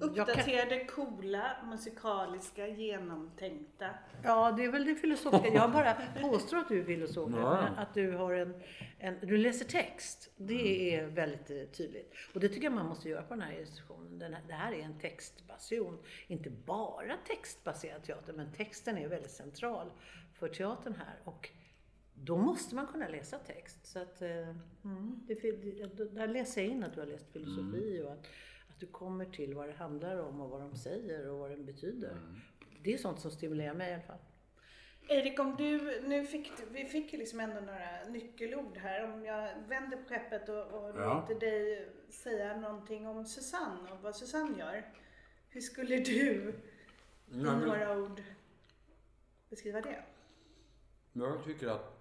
Jag 0.00 0.14
kan- 0.14 0.18
Uppdaterade, 0.28 0.84
coola, 0.84 1.56
musikaliska, 1.70 2.66
genomtänkta. 2.68 3.90
Ja, 4.22 4.52
det 4.52 4.64
är 4.64 4.72
väl 4.72 4.84
det 4.84 4.94
filosofiska. 4.94 5.48
Jag 5.48 5.72
bara 5.72 5.94
påstår 6.20 6.56
att 6.56 6.68
du 6.68 6.80
är 6.80 6.84
filosof. 6.84 7.30
Ja. 7.36 7.58
Att 7.76 7.94
du 7.94 8.12
har 8.12 8.34
en, 8.34 8.54
en... 8.98 9.18
Du 9.22 9.36
läser 9.36 9.64
text. 9.64 10.30
Det 10.36 10.94
är 10.94 11.06
väldigt 11.06 11.50
eh, 11.50 11.62
tydligt. 11.76 12.14
Och 12.34 12.40
det 12.40 12.48
tycker 12.48 12.62
jag 12.64 12.72
man 12.72 12.86
måste 12.86 13.08
göra 13.08 13.22
på 13.22 13.34
den 13.34 13.42
här 13.42 13.60
institutionen. 13.60 14.18
Den 14.18 14.34
här, 14.34 14.42
det 14.46 14.54
här 14.54 14.72
är 14.72 14.82
en 14.82 14.98
textbastion. 14.98 15.98
Inte 16.26 16.50
bara 16.50 17.16
textbaserad 17.26 18.02
teater, 18.02 18.32
men 18.32 18.52
texten 18.52 18.98
är 18.98 19.08
väldigt 19.08 19.30
central 19.30 19.90
för 20.38 20.48
teatern 20.48 20.94
här. 20.94 21.16
Och 21.24 21.50
då 22.14 22.36
måste 22.36 22.74
man 22.74 22.86
kunna 22.86 23.08
läsa 23.08 23.38
text. 23.38 23.86
Så 23.86 23.98
att, 23.98 24.22
eh, 24.22 24.28
mm, 24.84 25.20
det, 25.26 25.34
det, 25.96 26.04
där 26.14 26.28
läser 26.28 26.60
jag 26.62 26.70
in 26.70 26.84
att 26.84 26.94
du 26.94 27.00
har 27.00 27.06
läst 27.06 27.32
filosofi 27.32 28.02
och 28.06 28.12
att, 28.12 28.18
att 28.18 28.26
du 28.80 28.86
kommer 28.86 29.24
till 29.24 29.54
vad 29.54 29.68
det 29.68 29.72
handlar 29.74 30.16
om 30.18 30.40
och 30.40 30.50
vad 30.50 30.60
de 30.60 30.76
säger 30.76 31.28
och 31.30 31.38
vad 31.38 31.50
den 31.50 31.64
betyder. 31.66 32.16
Det 32.82 32.94
är 32.94 32.98
sånt 32.98 33.20
som 33.20 33.30
stimulerar 33.30 33.74
mig 33.74 33.90
i 33.90 33.94
alla 33.94 34.02
fall. 34.02 34.18
Erik, 35.08 35.38
om 35.40 35.56
du, 35.56 36.00
nu 36.08 36.26
fick, 36.26 36.52
vi 36.70 36.84
fick 36.84 37.12
ju 37.12 37.18
liksom 37.18 37.40
ändå 37.40 37.60
några 37.60 38.04
nyckelord 38.08 38.76
här. 38.76 39.12
Om 39.12 39.24
jag 39.24 39.54
vänder 39.68 39.96
på 39.96 40.08
skeppet 40.08 40.48
och, 40.48 40.66
och 40.66 41.00
Ja. 41.00 41.14
låter 41.20 41.40
dig 41.40 41.88
säga 42.08 42.56
någonting 42.60 43.06
om 43.06 43.24
Susanne 43.24 43.92
och 43.92 43.98
vad 44.02 44.16
Susanne 44.16 44.58
gör. 44.58 44.92
Hur 45.48 45.60
skulle 45.60 45.96
du 45.96 46.12
i 46.12 46.54
Ja, 47.30 47.36
men- 47.36 47.60
några 47.60 47.98
ord 47.98 48.22
beskriva 49.50 49.80
det? 49.80 50.04
Jag 51.12 51.44
tycker 51.44 51.68
att 51.68 51.94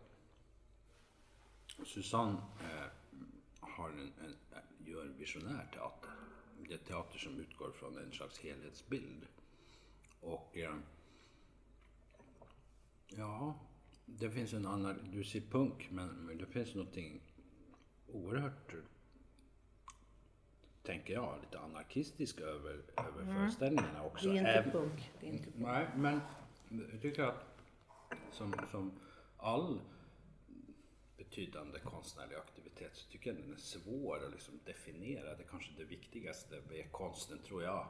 Susanne 1.85 2.37
eh, 2.61 2.85
har 3.59 3.89
en, 3.89 3.99
en, 4.25 4.35
gör 4.87 5.05
visionär 5.05 5.69
teater. 5.73 6.06
Det 6.67 6.73
är 6.73 6.77
teater 6.77 7.19
som 7.19 7.39
utgår 7.39 7.71
från 7.71 7.97
en 7.97 8.11
slags 8.11 8.39
helhetsbild. 8.39 9.27
Och 10.19 10.57
eh, 10.57 10.75
ja, 13.07 13.59
det 14.05 14.31
finns 14.31 14.53
en 14.53 14.65
annan, 14.65 15.11
du 15.11 15.23
ser 15.23 15.41
punk, 15.41 15.87
men, 15.91 16.37
det 16.37 16.45
finns 16.45 16.75
någonting 16.75 17.21
oerhört, 18.07 18.73
tänker 20.83 21.13
jag, 21.13 21.39
lite 21.41 21.59
anarkistiskt 21.59 22.39
över, 22.39 22.81
över 22.97 23.33
föreställningarna 23.33 24.03
också. 24.03 24.29
Det 24.29 24.37
är 24.37 24.57
inte 24.57 24.71
punk. 24.71 25.11
Det 25.19 25.27
är 25.27 25.31
inte 25.31 25.51
punk. 25.51 25.55
Nej, 25.65 25.87
men 25.95 26.21
jag 26.91 27.01
tycker 27.01 27.23
att 27.23 27.57
som, 28.31 28.55
som 28.71 28.91
all 29.37 29.79
betydande 31.29 31.79
konstnärlig 31.79 32.35
aktivitet 32.35 32.91
så 32.95 33.09
tycker 33.09 33.29
jag 33.29 33.39
den 33.39 33.53
är 33.53 33.57
svår 33.57 34.25
att 34.25 34.31
liksom 34.31 34.59
definiera. 34.65 35.35
Det 35.35 35.43
kanske 35.43 35.71
det 35.77 35.83
viktigaste 35.83 36.55
med 36.69 36.91
konsten 36.91 37.39
tror 37.39 37.63
jag 37.63 37.87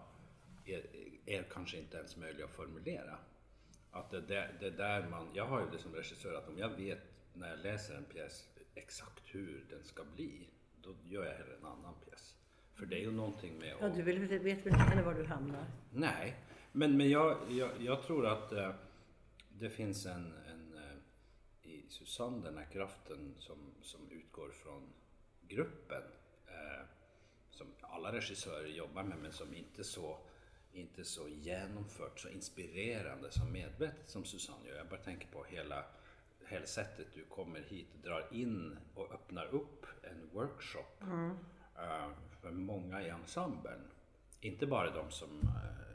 är, 0.66 0.86
är 1.26 1.44
kanske 1.44 1.78
inte 1.78 1.98
ens 1.98 2.18
möjligt 2.18 2.46
att 2.46 2.52
formulera. 2.52 3.18
Att 3.92 4.12
det, 4.12 4.22
det, 4.22 4.50
det 4.60 4.70
där 4.70 5.08
man, 5.10 5.28
jag 5.34 5.46
har 5.46 5.60
ju 5.60 5.66
det 5.72 5.78
som 5.78 5.96
regissör 5.96 6.34
att 6.34 6.48
om 6.48 6.58
jag 6.58 6.70
vet 6.70 7.00
när 7.34 7.50
jag 7.50 7.60
läser 7.60 7.96
en 7.96 8.06
pjäs 8.06 8.50
exakt 8.76 9.24
hur 9.26 9.66
den 9.70 9.84
ska 9.84 10.04
bli, 10.16 10.50
då 10.82 10.96
gör 11.04 11.26
jag 11.26 11.34
hellre 11.34 11.56
en 11.60 11.66
annan 11.66 11.94
pjäs. 12.06 12.36
För 12.74 12.86
det 12.86 12.96
är 12.96 13.02
ju 13.02 13.12
någonting 13.12 13.58
med 13.60 13.76
Ja, 13.80 13.88
att 13.88 13.96
du 13.96 14.02
vill, 14.02 14.20
vet 14.20 14.44
väl 14.44 14.74
inte 14.74 14.78
heller 14.78 15.04
var 15.04 15.14
du 15.14 15.26
hamnar? 15.26 15.66
Nej, 15.94 16.36
men, 16.72 16.98
men 16.98 17.10
jag, 17.10 17.38
jag, 17.50 17.72
jag 17.80 18.04
tror 18.04 18.28
att 18.28 18.52
eh, 18.52 18.72
det 19.50 19.70
finns 19.70 20.06
en, 20.06 20.34
i 21.88 21.90
Susanne 21.90 22.44
den 22.44 22.58
här 22.58 22.66
kraften 22.66 23.36
som, 23.40 23.58
som 23.82 24.12
utgår 24.12 24.52
från 24.52 24.94
gruppen. 25.48 26.04
Eh, 26.48 26.86
som 27.52 27.68
alla 27.82 28.12
regissörer 28.12 28.68
jobbar 28.68 29.04
med 29.04 29.18
men 29.18 29.32
som 29.32 29.56
inte 29.56 29.84
så, 29.84 30.18
inte 30.72 31.04
så 31.04 31.28
genomfört, 31.28 32.20
så 32.20 32.30
inspirerande, 32.30 33.32
så 33.32 33.46
medvetet 33.46 34.10
som 34.10 34.26
Susanne 34.26 34.68
gör. 34.68 34.78
Jag 34.78 34.88
bara 34.88 35.00
tänker 35.00 35.28
på 35.28 35.44
hela, 35.44 35.84
hela 36.48 36.66
sättet 36.66 37.08
du 37.14 37.26
kommer 37.26 37.62
hit, 37.62 37.88
drar 38.04 38.28
in 38.32 38.78
och 38.96 39.14
öppnar 39.14 39.46
upp 39.46 39.86
en 40.04 40.30
workshop 40.34 41.04
eh, 41.78 42.10
för 42.42 42.52
många 42.52 43.02
i 43.02 43.10
ensemblen. 43.10 43.92
Inte 44.42 44.68
bara 44.68 44.92
de 44.92 45.12
som 45.12 45.42
eh, 45.42 45.88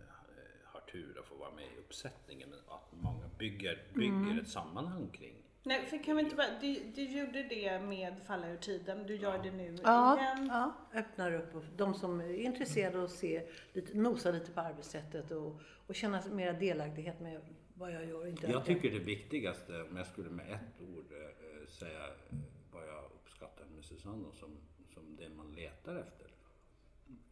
har 0.64 0.80
tur 0.80 1.18
att 1.18 1.26
få 1.26 1.34
vara 1.34 1.50
med 1.50 1.64
i 1.64 1.78
uppsättningen, 1.78 2.50
men 2.50 2.58
att 2.58 2.92
många 2.92 3.28
bygger, 3.38 3.82
bygger 3.94 4.40
ett 4.42 4.48
sammanhang 4.48 5.10
kring. 5.12 5.41
Nej, 5.64 5.86
för 5.86 6.04
kan 6.04 6.16
vi 6.16 6.22
inte 6.22 6.36
bara, 6.36 6.58
du, 6.60 6.74
du 6.94 7.02
gjorde 7.02 7.42
det 7.42 7.80
med 7.80 8.14
Falla 8.26 8.48
ur 8.50 8.56
tiden, 8.56 9.06
du 9.06 9.16
gör 9.16 9.42
det 9.42 9.50
nu 9.50 9.76
Ja, 9.82 10.18
igen. 10.18 10.46
ja, 10.46 10.74
öppnar 10.94 11.34
upp. 11.34 11.54
Och 11.54 11.64
de 11.76 11.94
som 11.94 12.20
är 12.20 12.34
intresserade 12.34 12.98
och 12.98 13.10
se, 13.10 13.48
lite, 13.72 13.96
nosa 13.96 14.30
lite 14.30 14.52
på 14.52 14.60
arbetssättet 14.60 15.30
och, 15.30 15.60
och 15.86 15.94
känna 15.94 16.22
mer 16.30 16.52
delaktighet 16.52 17.20
med 17.20 17.40
vad 17.74 17.92
jag 17.92 18.04
gör. 18.06 18.26
Inte 18.26 18.46
Jag 18.46 18.64
tycker 18.64 18.90
det 18.90 18.98
viktigaste, 18.98 19.82
om 19.82 19.96
jag 19.96 20.06
skulle 20.06 20.30
med 20.30 20.52
ett 20.52 20.80
ord 20.80 21.12
eh, 21.12 21.68
säga 21.68 22.06
eh, 22.06 22.36
vad 22.72 22.88
jag 22.88 23.04
uppskattar 23.04 23.64
med 23.64 23.84
Susanne 23.84 24.26
och 24.28 24.34
som, 24.34 24.56
som 24.94 25.16
det 25.16 25.28
man 25.28 25.52
letar 25.52 25.96
efter. 25.96 26.26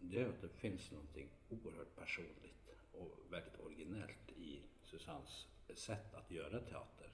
Det 0.01 0.21
är 0.21 0.29
att 0.29 0.41
det 0.41 0.49
finns 0.49 0.91
någonting 0.91 1.29
oerhört 1.49 1.97
personligt 1.97 2.69
och 2.93 3.19
väldigt 3.31 3.61
originellt 3.61 4.31
i 4.37 4.63
Susannes 4.85 5.47
sätt 5.75 6.15
att 6.15 6.31
göra 6.31 6.61
teater. 6.61 7.11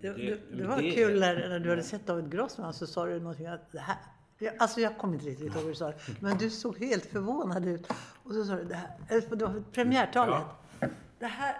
Det, 0.00 0.08
det, 0.12 0.38
det 0.56 0.66
var 0.66 0.82
det- 0.82 0.90
kul 0.90 1.20
när, 1.20 1.48
när 1.48 1.58
du 1.58 1.70
hade 1.70 1.82
sett 1.82 2.06
David 2.06 2.32
Grossman 2.32 2.74
så 2.74 2.86
sa 2.86 3.06
du 3.06 3.20
någonting 3.20 3.46
att 3.46 3.72
det 3.72 3.78
här 3.78 3.96
jag, 4.38 4.54
alltså 4.58 4.80
jag 4.80 4.98
kommer 4.98 5.14
inte 5.14 5.26
riktigt 5.26 5.46
ihåg 5.46 5.54
vad 5.62 5.72
du 5.72 5.74
sa, 5.74 5.92
men 6.20 6.38
du 6.38 6.50
såg 6.50 6.78
helt 6.78 7.06
förvånad 7.06 7.66
ut. 7.68 7.86
Och 8.24 8.32
så 8.34 8.44
sa 8.44 8.54
du 8.54 8.64
det 8.64 8.74
här, 8.74 8.90
det 9.08 9.44
var 9.44 9.62
premiärtalet. 9.72 10.42
Det 11.18 11.26
här, 11.26 11.56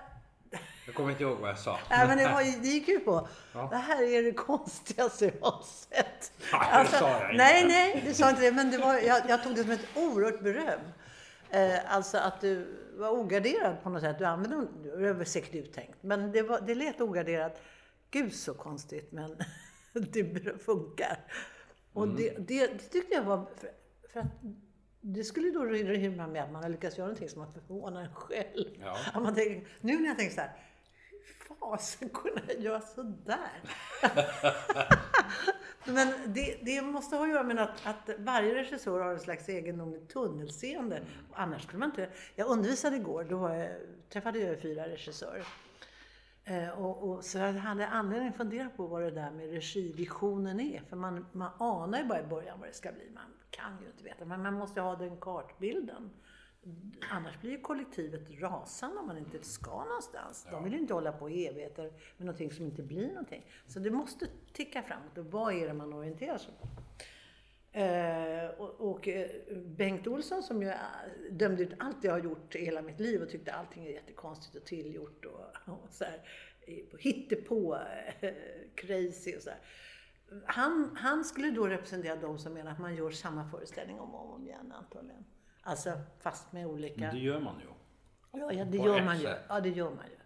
Jag 0.87 0.95
kommer 0.95 1.11
inte 1.11 1.23
ihåg 1.23 1.39
vad 1.39 1.51
jag 1.51 1.59
sa. 1.59 1.79
nej 1.91 2.07
men 2.09 2.19
det, 2.19 2.25
var, 2.29 2.63
det 2.63 2.69
gick 2.69 2.89
ju 2.89 2.99
på. 3.01 3.29
Det 3.53 3.77
här 3.77 4.03
är 4.03 4.23
det 4.23 4.33
konstigaste 4.33 5.25
jag 5.25 5.33
har 5.41 5.63
sett. 5.63 6.33
Nej, 6.53 6.85
det 6.85 6.91
sa 6.99 7.09
jag 7.11 7.31
inte. 7.31 7.37
Nej, 7.37 7.67
nej, 7.69 8.03
du 8.07 8.15
sa 8.15 8.31
inte 8.31 8.43
det, 8.43 8.53
men 8.53 8.71
det 8.71 8.79
var, 8.79 8.95
jag, 8.99 9.23
jag 9.29 9.43
tog 9.43 9.55
det 9.55 9.63
som 9.63 9.71
ett 9.71 9.87
oerhört 9.97 10.41
beröm. 10.43 10.81
Eh, 11.51 11.95
alltså 11.95 12.19
att 12.19 12.41
du 12.41 12.79
var 12.97 13.11
ogarderad 13.11 13.83
på 13.83 13.91
något 13.91 14.03
sätt. 14.03 14.19
Du 14.19 14.25
använde, 14.25 14.67
det 14.99 15.13
var 15.13 15.25
säkert 15.25 15.55
uttänkt, 15.55 15.99
men 16.01 16.33
det, 16.33 16.43
var, 16.43 16.61
det 16.61 16.75
lät 16.75 17.01
ogarderat. 17.01 17.61
Gud 18.11 18.35
så 18.35 18.55
konstigt, 18.55 19.13
men 19.13 19.37
det 19.93 20.63
funkar. 20.65 21.25
Och 21.93 22.05
Mm. 22.05 22.17
det, 22.17 22.31
det, 22.39 22.67
det 22.67 22.79
tyckte 22.79 23.15
jag 23.15 23.23
var, 23.25 23.47
för, 23.57 23.71
för 24.13 24.21
att 24.21 24.27
det 25.01 25.25
skulle 25.25 25.51
då 25.51 25.65
rymma 25.65 26.27
med 26.27 26.45
att 26.45 26.53
man 26.53 26.63
har 26.63 26.71
lyckats 26.71 26.99
göra 26.99 27.07
någonting 27.09 27.29
som 27.29 27.43
man 27.43 27.53
förvånar 27.53 28.03
en 28.03 28.15
själv. 28.15 28.69
Ja. 28.81 28.97
Att 29.13 29.23
man 29.23 29.35
tänker, 29.35 29.69
nu 29.81 29.99
när 30.01 30.07
jag 30.07 30.19
tänker 30.19 30.35
så 30.35 30.41
här, 30.41 30.53
hur 31.11 31.55
fasen 31.57 32.09
kunde 32.09 32.43
jag 32.49 32.61
göra 32.61 32.81
sådär? 32.81 33.63
Men 35.85 36.33
det, 36.35 36.59
det 36.63 36.83
måste 36.83 37.17
ha 37.17 37.25
att 37.25 37.31
göra 37.31 37.43
med 37.43 37.59
att, 37.59 37.87
att 37.87 38.11
varje 38.19 38.55
regissör 38.55 39.01
har 39.01 39.13
en 39.13 39.21
slags 39.21 39.49
egendomligt 39.49 40.09
tunnelseende. 40.09 41.03
Annars 41.33 41.63
skulle 41.63 41.79
man 41.79 41.91
inte... 41.91 42.11
Jag 42.35 42.49
undervisade 42.49 42.97
igår, 42.97 43.25
då 43.25 43.49
jag, 43.49 43.69
träffade 44.09 44.39
jag 44.39 44.61
fyra 44.63 44.89
regissörer. 44.89 45.47
Eh, 46.49 46.69
och, 46.69 47.09
och, 47.09 47.25
så 47.25 47.39
jag 47.39 47.53
hade 47.53 47.87
anledning 47.87 48.29
att 48.29 48.37
fundera 48.37 48.69
på 48.69 48.87
vad 48.87 49.03
det 49.03 49.11
där 49.11 49.31
med 49.31 49.51
regivisionen 49.51 50.61
är. 50.61 50.81
För 50.81 50.97
man, 50.97 51.27
man 51.33 51.51
anar 51.59 51.99
ju 51.99 52.05
bara 52.05 52.21
i 52.21 52.27
början 52.27 52.61
vad 52.61 52.69
det 52.69 52.73
ska 52.73 52.93
bli. 52.93 53.11
Man 53.15 53.25
kan 53.51 53.83
ju 53.83 53.87
inte 53.87 54.05
veta, 54.05 54.25
men 54.25 54.43
man 54.43 54.55
måste 54.55 54.81
ha 54.81 54.97
den 54.97 55.17
kartbilden. 55.17 56.11
Annars 57.11 57.41
blir 57.41 57.51
ju 57.51 57.61
kollektivet 57.61 58.41
rasande 58.41 59.01
om 59.01 59.07
man 59.07 59.19
inte 59.19 59.43
ska 59.43 59.85
någonstans. 59.85 60.47
De 60.51 60.65
vill 60.65 60.73
ju 60.73 60.79
inte 60.79 60.95
hålla 60.95 61.13
på 61.13 61.31
i 61.31 61.47
evigheter 61.47 61.93
med 62.17 62.27
någonting 62.27 62.51
som 62.51 62.65
inte 62.65 62.83
blir 62.83 63.09
någonting. 63.09 63.47
Så 63.67 63.79
det 63.79 63.91
måste 63.91 64.27
ticka 64.53 64.83
framåt. 64.83 65.19
Och 65.19 65.27
vad 65.27 65.55
är 65.55 65.67
det 65.67 65.75
man 65.75 65.93
orienterar 65.93 66.39
sig 66.39 66.55
på? 66.61 66.69
Eh, 67.79 68.51
och, 68.59 68.91
och 68.91 69.09
eh, 69.09 69.29
Bengt 69.67 70.07
Olsson 70.07 70.43
som 70.43 70.63
ju 70.63 70.69
eh, 70.69 70.77
dömde 71.31 71.63
ut 71.63 71.73
allt 71.79 72.05
jag 72.05 72.13
har 72.13 72.19
gjort 72.19 72.55
i 72.55 72.65
hela 72.65 72.83
mitt 72.83 73.01
liv 73.01 73.23
och 73.23 73.31
tyckte 73.31 73.53
allting 73.53 73.87
är 73.87 73.91
jättekonstigt 73.91 74.57
och 74.57 74.65
tillgjort 74.65 75.25
och, 75.25 75.73
och 75.85 75.91
så 75.91 76.05
här, 76.05 76.23
hittepå, 76.99 77.79
crazy 78.75 79.37
och 79.37 79.43
så 79.43 79.51
här. 79.51 79.59
Han, 80.47 80.97
han 80.97 81.25
skulle 81.25 81.51
då 81.51 81.67
representera 81.67 82.17
de 82.17 82.39
som 82.39 82.53
menar 82.53 82.73
att 82.73 82.79
man 82.79 82.95
gör 82.95 83.11
samma 83.11 83.51
föreställning 83.51 84.01
om 84.01 84.15
och 84.15 84.35
om 84.35 84.47
igen 84.47 84.73
antagligen. 84.73 85.25
Alltså 85.63 85.93
fast 86.21 86.53
med 86.53 86.67
olika... 86.67 87.01
Men 87.01 87.15
det 87.15 87.21
gör 87.21 87.41
man 87.41 87.61
ju. 87.61 87.67
Ja, 88.41 88.53
ja 88.53 88.65
det 88.65 88.79
På 88.79 88.87
gör 88.87 89.05
man 89.05 89.21
ju. 89.21 89.29
Ja, 89.49 89.61
det 89.61 89.69
gör 89.69 89.91
man 89.91 90.05
ju. 90.11 90.18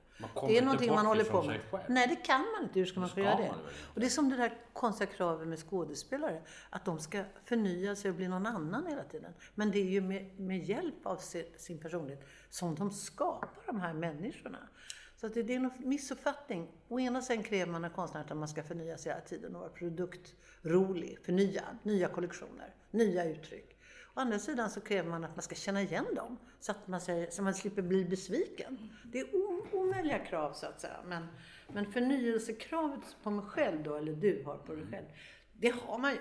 Det 0.49 0.59
är 0.59 0.63
någonting 0.63 0.91
man 0.95 1.07
håller 1.07 1.25
på 1.25 1.43
med. 1.43 1.61
Nej, 1.89 2.09
det 2.09 2.17
kan 2.17 2.41
man 2.41 2.63
inte. 2.63 2.79
Hur 2.79 2.87
ska 2.87 3.01
man 3.01 3.09
få 3.09 3.21
göra 3.21 3.37
det? 3.37 3.43
inte. 3.43 3.59
Och 3.95 4.01
det 4.01 4.07
är 4.07 4.11
som 4.11 4.29
det 4.31 4.37
där 4.37 4.55
konstiga 4.73 5.11
kravet 5.11 5.49
med 5.49 5.59
skådespelare. 5.59 6.43
Att 6.71 6.85
de 6.85 6.99
ska 6.99 7.25
förnya 7.45 7.97
sig 7.97 8.09
och 8.11 8.17
bli 8.17 8.29
någon 8.29 8.47
annan 8.47 8.87
hela 8.87 9.03
tiden. 9.05 9.33
Men 9.55 9.71
det 9.71 9.79
är 9.79 9.85
ju 9.91 10.01
med, 10.01 10.41
med 10.41 10.59
hjälp 10.65 11.07
av 11.07 11.17
si- 11.17 11.53
sin 11.57 11.79
personlighet 11.79 12.27
som 12.51 12.75
de 12.75 12.91
skapar 12.91 13.63
de 13.67 13.81
här 13.81 13.93
människorna. 13.93 14.59
Så 15.17 15.27
att 15.27 15.35
det, 15.35 15.43
det 15.43 15.53
är 15.55 15.57
en 15.57 15.71
missuppfattning. 15.79 16.69
Å 16.89 17.01
ena 17.01 17.23
sidan 17.23 17.43
kräver 17.43 17.73
man 17.73 17.85
av 17.85 17.89
konstnären 17.89 18.27
att 18.31 18.37
man 18.37 18.49
ska 18.49 18.63
förnya 18.63 18.99
sig 18.99 19.13
hela 19.13 19.25
tiden 19.25 19.55
och 19.55 19.61
vara 19.61 19.71
produktrolig, 19.71 21.19
förnya, 21.25 21.63
nya 21.83 22.09
kollektioner, 22.09 22.75
nya 22.91 23.25
uttryck. 23.25 23.72
Å 24.15 24.21
andra 24.21 24.39
sidan 24.39 24.71
så 24.71 24.81
kräver 24.81 25.11
man 25.11 25.25
att 25.25 25.37
man 25.37 25.43
ska 25.43 25.55
känna 25.55 25.83
igen 25.83 26.15
dem 26.15 26.39
så 26.61 26.73
att 26.73 26.89
man, 26.89 27.01
säger, 27.01 27.31
så 27.31 27.43
man 27.43 27.55
slipper 27.55 27.83
bli 27.83 28.05
besviken. 28.05 28.91
Det 29.05 29.21
är 29.21 29.27
omöjliga 29.75 30.19
krav 30.19 30.53
så 30.53 30.67
att 30.67 30.81
säga. 30.81 30.97
Men, 31.07 31.27
men 31.69 31.93
förnyelsekravet 31.93 33.17
på 33.23 33.31
mig 33.31 33.45
själv 33.45 33.83
då, 33.83 33.95
eller 33.95 34.13
du 34.13 34.43
har 34.45 34.59
på 34.59 34.75
dig 34.75 34.87
själv, 34.87 35.07
det 35.53 35.69
har 35.69 35.99
man 35.99 36.13
ju. 36.13 36.19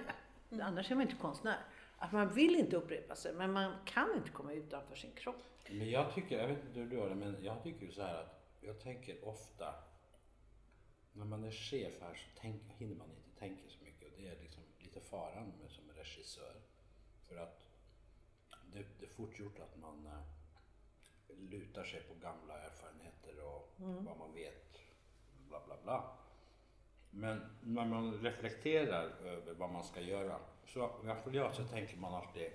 Annars 0.61 0.91
är 0.91 0.95
man 0.95 1.01
inte 1.01 1.15
konstnär. 1.21 1.59
Att 1.97 2.11
man 2.11 2.33
vill 2.33 2.55
inte 2.55 2.75
upprepa 2.75 3.15
sig, 3.15 3.33
men 3.33 3.51
man 3.51 3.73
kan 3.85 4.15
inte 4.17 4.29
komma 4.29 4.53
utanför 4.53 4.95
sin 4.95 5.11
kropp. 5.11 5.43
Men 5.69 5.89
jag 5.89 6.13
tycker, 6.13 6.39
jag 6.39 6.47
vet 6.47 6.65
inte 6.65 6.79
hur 6.79 6.89
du 6.89 6.95
gör 6.95 7.09
det, 7.09 7.15
men 7.15 7.37
jag 7.43 7.63
tycker 7.63 7.91
så 7.91 8.01
här 8.01 8.15
att 8.15 8.41
jag 8.61 8.79
tänker 8.79 9.27
ofta 9.27 9.75
när 11.13 11.25
man 11.25 11.43
är 11.43 11.51
chef 11.51 11.93
här 12.01 12.15
så 12.15 12.39
tänk, 12.41 12.61
hinner 12.77 12.95
man 12.95 13.09
inte 13.09 13.39
tänka 13.39 13.69
så 13.69 13.83
mycket 13.83 14.07
och 14.07 14.13
det 14.17 14.27
är 14.27 14.41
liksom 14.41 14.63
lite 14.79 14.99
faran 14.99 15.53
med 15.61 15.71
som 15.71 15.83
regissör. 15.95 16.55
För 17.27 17.37
att 17.37 17.60
fort 19.21 19.39
gjort 19.39 19.59
att 19.59 19.77
man 19.81 20.05
eh, 20.05 21.35
lutar 21.37 21.83
sig 21.83 22.01
på 22.01 22.13
gamla 22.13 22.59
erfarenheter 22.59 23.45
och 23.45 23.73
vad 23.77 24.17
man 24.17 24.33
vet, 24.33 24.79
bla 25.47 25.65
bla 25.65 25.75
bla. 25.83 26.17
Men 27.09 27.57
när 27.61 27.85
man 27.85 28.13
reflekterar 28.13 29.03
över 29.03 29.53
vad 29.53 29.69
man 29.69 29.83
ska 29.83 30.01
göra, 30.01 30.39
så 30.65 30.79
i 30.79 31.09
alla 31.09 31.15
fall 31.15 31.35
jag, 31.35 31.55
så 31.55 31.63
tänker 31.63 31.97
man 31.97 32.13
alltid 32.13 32.51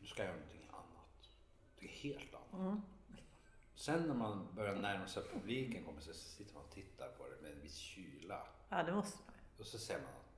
nu 0.00 0.06
ska 0.06 0.22
jag 0.22 0.28
göra 0.28 0.40
någonting 0.40 0.68
annat. 0.70 1.30
Det 1.78 1.86
är 1.86 1.90
helt 1.90 2.34
annat. 2.34 2.80
Sen 3.74 4.06
när 4.06 4.14
man 4.14 4.54
börjar 4.54 4.74
närma 4.74 5.06
sig 5.06 5.22
publiken 5.32 5.84
kommer 5.84 6.00
så 6.00 6.14
sitter 6.14 6.54
man 6.54 6.64
och 6.64 6.70
tittar 6.70 7.08
på 7.08 7.28
det 7.28 7.42
med 7.42 7.52
en 7.52 7.60
viss 7.60 7.76
kyla. 7.76 8.46
Ja, 8.68 8.82
det 8.82 8.92
måste 8.92 9.18
man. 9.26 9.34
Och 9.58 9.66
så 9.66 9.78
ser 9.78 9.98
man 9.98 10.08
att 10.08 10.32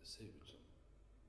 det 0.00 0.06
ser 0.06 0.24
ut 0.24 0.41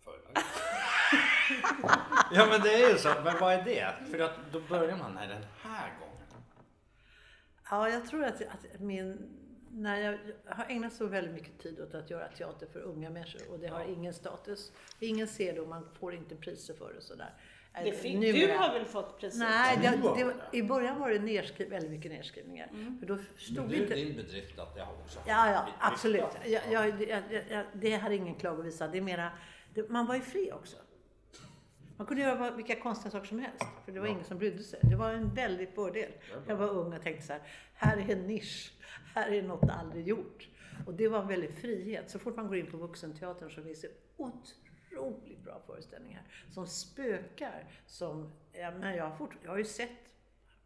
ja 2.31 2.45
men 2.49 2.61
det 2.61 2.83
är 2.83 2.89
ju 2.91 2.97
så. 2.97 3.09
Men 3.23 3.39
vad 3.39 3.53
är 3.53 3.63
det? 3.63 3.93
För 4.11 4.19
att 4.19 4.35
då 4.51 4.59
börjar 4.59 4.97
man 4.97 5.13
när 5.13 5.27
den 5.27 5.43
här 5.63 5.93
gången. 5.99 6.43
Ja, 7.69 7.89
jag 7.89 8.07
tror 8.07 8.23
att, 8.23 8.41
att 8.41 8.79
min... 8.79 9.39
När 9.75 9.97
jag 10.01 10.17
har 10.45 10.65
ägnat 10.69 10.93
så 10.93 11.05
väldigt 11.05 11.33
mycket 11.33 11.59
tid 11.59 11.79
åt 11.79 11.95
att 11.95 12.09
göra 12.09 12.27
teater 12.27 12.67
för 12.73 12.79
unga 12.79 13.09
människor 13.09 13.51
och 13.51 13.59
det 13.59 13.67
har 13.67 13.83
ingen 13.83 14.13
status. 14.13 14.71
Ingen 14.99 15.27
ser 15.27 15.53
det 15.53 15.61
och 15.61 15.67
man 15.67 15.89
får 15.99 16.13
inte 16.13 16.35
priser 16.35 16.73
för 16.73 16.91
det 16.91 16.97
och 16.97 17.03
sådär. 17.03 17.33
Det 17.83 17.91
fick, 17.91 18.21
du 18.21 18.53
har 18.57 18.73
väl 18.73 18.85
fått 18.85 19.19
priset? 19.19 19.39
Nej, 19.39 19.79
Ja, 19.83 19.91
det, 19.91 20.23
det, 20.23 20.33
det. 20.51 20.57
i 20.57 20.63
början 20.63 20.99
var 20.99 21.09
det 21.09 21.19
nerskriv, 21.19 21.69
väldigt 21.69 21.91
mycket 21.91 22.11
nedskrivningar. 22.11 22.67
För 22.99 23.05
då 23.07 23.15
Men 23.15 23.25
förstod 23.25 23.69
det 23.69 23.75
är 23.75 23.81
inte... 23.81 23.95
din 23.95 24.15
bedrift 24.15 24.59
att 24.59 24.73
jag 24.77 24.87
också 25.03 25.19
har 25.19 25.29
Ja, 25.29 25.51
ja, 25.51 25.63
blivit 25.63 25.79
absolut. 25.79 26.23
Jag, 26.45 26.61
jag, 26.71 27.01
jag, 27.01 27.23
jag, 27.31 27.43
jag, 27.49 27.65
det 27.73 27.97
här 27.97 28.09
är 28.11 28.15
ingen 28.15 28.35
klagovisa. 28.35 28.87
Det 28.87 28.97
är 28.97 29.01
mera, 29.01 29.31
man 29.89 30.05
var 30.05 30.15
ju 30.15 30.21
fri 30.21 30.51
också. 30.51 30.77
Man 31.97 32.07
kunde 32.07 32.23
göra 32.23 32.51
vilka 32.51 32.75
konstiga 32.75 33.11
saker 33.11 33.27
som 33.27 33.39
helst. 33.39 33.65
För 33.85 33.91
det 33.91 33.99
var 33.99 34.07
ingen 34.07 34.23
som 34.23 34.37
brydde 34.37 34.63
sig. 34.63 34.79
Det 34.83 34.95
var 34.95 35.13
en 35.13 35.33
väldig 35.33 35.69
fördel. 35.69 36.11
Jag 36.47 36.55
var 36.55 36.69
ung 36.69 36.93
och 36.93 37.01
tänkte 37.01 37.25
så 37.25 37.33
här, 37.33 37.41
här 37.73 37.97
är 37.97 38.09
en 38.09 38.27
nisch. 38.27 38.73
Här 39.15 39.31
är 39.31 39.41
något 39.41 39.69
aldrig 39.69 40.07
gjort. 40.07 40.47
Och 40.85 40.93
det 40.93 41.07
var 41.07 41.21
en 41.21 41.27
väldig 41.27 41.53
frihet. 41.53 42.09
Så 42.09 42.19
fort 42.19 42.35
man 42.35 42.47
går 42.47 42.57
in 42.57 42.71
på 42.71 42.77
vuxenteatern 42.77 43.49
så 43.49 43.63
finns 43.63 43.81
det 43.81 43.91
otroligt 44.17 45.43
bra 45.43 45.61
föreställningar. 45.65 46.23
Som 46.51 46.67
spökar. 46.67 47.71
Som, 47.85 48.33
ja, 48.51 48.71
men 48.71 48.95
jag, 48.95 49.09
har 49.09 49.15
fort, 49.15 49.37
jag 49.43 49.49
har 49.49 49.57
ju 49.57 49.65
sett 49.65 50.15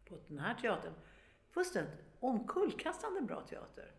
på 0.08 0.18
den 0.28 0.38
här 0.38 0.54
teatern 0.54 0.92
fullständigt 1.50 2.04
omkullkastande 2.20 3.20
bra 3.20 3.40
teater. 3.40 3.92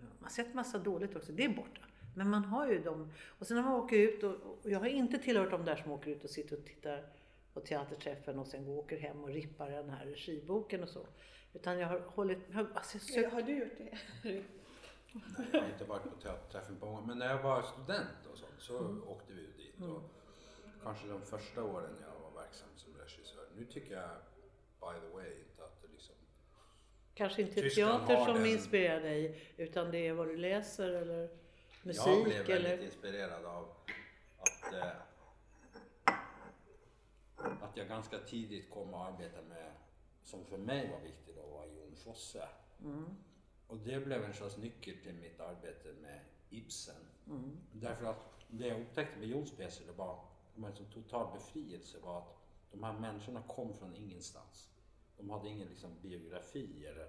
Man 0.00 0.22
har 0.22 0.30
sett 0.30 0.54
massa 0.54 0.78
dåligt 0.78 1.16
också, 1.16 1.32
det 1.32 1.44
är 1.44 1.48
borta. 1.48 1.80
Men 2.14 2.30
man 2.30 2.44
har 2.44 2.66
ju 2.66 2.78
dem. 2.82 3.12
Och 3.38 3.46
sen 3.46 3.56
när 3.56 3.64
man 3.64 3.72
åker 3.72 3.96
ut, 3.96 4.22
och, 4.22 4.34
och 4.62 4.70
jag 4.70 4.78
har 4.78 4.86
inte 4.86 5.18
tillhört 5.18 5.50
de 5.50 5.64
där 5.64 5.76
som 5.76 5.92
åker 5.92 6.10
ut 6.10 6.24
och 6.24 6.30
sitter 6.30 6.58
och 6.58 6.64
tittar 6.64 7.06
på 7.54 7.60
teaterträffen 7.60 8.38
och 8.38 8.46
sen 8.46 8.64
går 8.66 8.78
åker 8.78 8.98
hem 8.98 9.24
och 9.24 9.28
rippar 9.28 9.70
den 9.70 9.90
här 9.90 10.06
regiboken 10.06 10.82
och 10.82 10.88
så. 10.88 11.06
Utan 11.54 11.78
jag 11.78 11.88
har 11.88 11.98
hållit, 12.00 12.38
alltså 12.74 12.96
jag 12.96 13.02
sökt, 13.02 13.32
Har 13.32 13.42
du 13.42 13.58
gjort 13.58 13.78
det? 13.78 13.98
Nej, 14.24 14.44
jag 15.52 15.60
har 15.60 15.68
inte 15.68 15.84
varit 15.84 16.02
på 16.02 16.20
teaterträffen 16.22 16.76
på 16.76 16.86
många, 16.86 17.06
men 17.06 17.18
när 17.18 17.26
jag 17.28 17.42
var 17.42 17.62
student 17.62 18.26
och 18.32 18.38
sånt 18.38 18.52
så 18.58 18.78
Mm. 18.78 19.02
åkte 19.08 19.32
vi 19.32 19.40
ju 19.40 19.46
dit. 19.52 19.82
Och 19.82 20.02
kanske 20.82 21.08
de 21.08 21.22
första 21.22 21.64
åren 21.64 21.90
jag 22.00 22.30
var 22.30 22.42
verksam 22.42 22.68
som 22.76 22.92
regissör. 22.96 23.44
Nu 23.58 23.64
tycker 23.64 23.94
jag, 23.94 24.10
by 24.80 25.00
the 25.08 25.14
way, 25.14 25.26
inte 25.48 25.64
att 25.64 25.82
det 25.82 25.88
liksom... 25.92 26.14
kanske 27.14 27.42
inte 27.42 27.54
Tyskland 27.54 28.06
teater 28.06 28.24
som 28.24 28.34
den- 28.34 28.46
inspirerar 28.46 29.00
dig, 29.00 29.52
utan 29.56 29.90
det 29.90 30.06
är 30.06 30.12
vad 30.12 30.26
du 30.28 30.36
läser 30.36 30.88
eller 30.88 31.28
musik 31.82 32.06
jag 32.06 32.24
blev 32.24 32.46
väldigt 32.46 32.72
eller... 32.72 32.84
inspirerad 32.84 33.44
av 33.44 33.68
att, 34.38 34.72
eh, 34.74 34.88
att 37.62 37.76
jag 37.76 37.88
ganska 37.88 38.18
tidigt 38.18 38.70
kom 38.70 38.94
att 38.94 39.12
arbeta 39.12 39.42
med, 39.42 39.72
som 40.22 40.44
för 40.44 40.58
mig 40.58 40.90
var 40.90 41.00
viktigt 41.00 41.36
då, 41.36 41.42
var 41.42 41.66
Jon 41.66 41.96
Fosse. 41.96 42.48
Mm. 42.84 43.16
Och 43.66 43.78
det 43.78 44.00
blev 44.00 44.24
en 44.24 44.34
slags 44.34 44.56
nyckel 44.56 44.94
till 45.02 45.14
mitt 45.14 45.40
arbete 45.40 45.92
med 46.02 46.20
Ibsen. 46.50 47.08
Mm. 47.26 47.56
Därför 47.72 48.04
att 48.04 48.30
det 48.48 48.66
jag 48.66 48.80
upptäckte 48.80 49.18
med 49.18 49.28
Jons 49.28 49.56
pjäser, 49.56 49.86
det 49.86 49.92
var, 49.92 50.24
det 50.54 50.60
var 50.60 50.68
en 50.68 50.76
sån 50.76 50.90
total 50.90 51.32
befrielse, 51.32 51.98
var 52.02 52.18
att 52.18 52.36
de 52.72 52.82
här 52.82 52.92
människorna 52.92 53.42
kom 53.42 53.74
från 53.74 53.94
ingenstans. 53.94 54.68
De 55.16 55.30
hade 55.30 55.48
ingen 55.48 55.68
liksom, 55.68 55.90
biografi 56.02 56.86
eller 56.86 57.08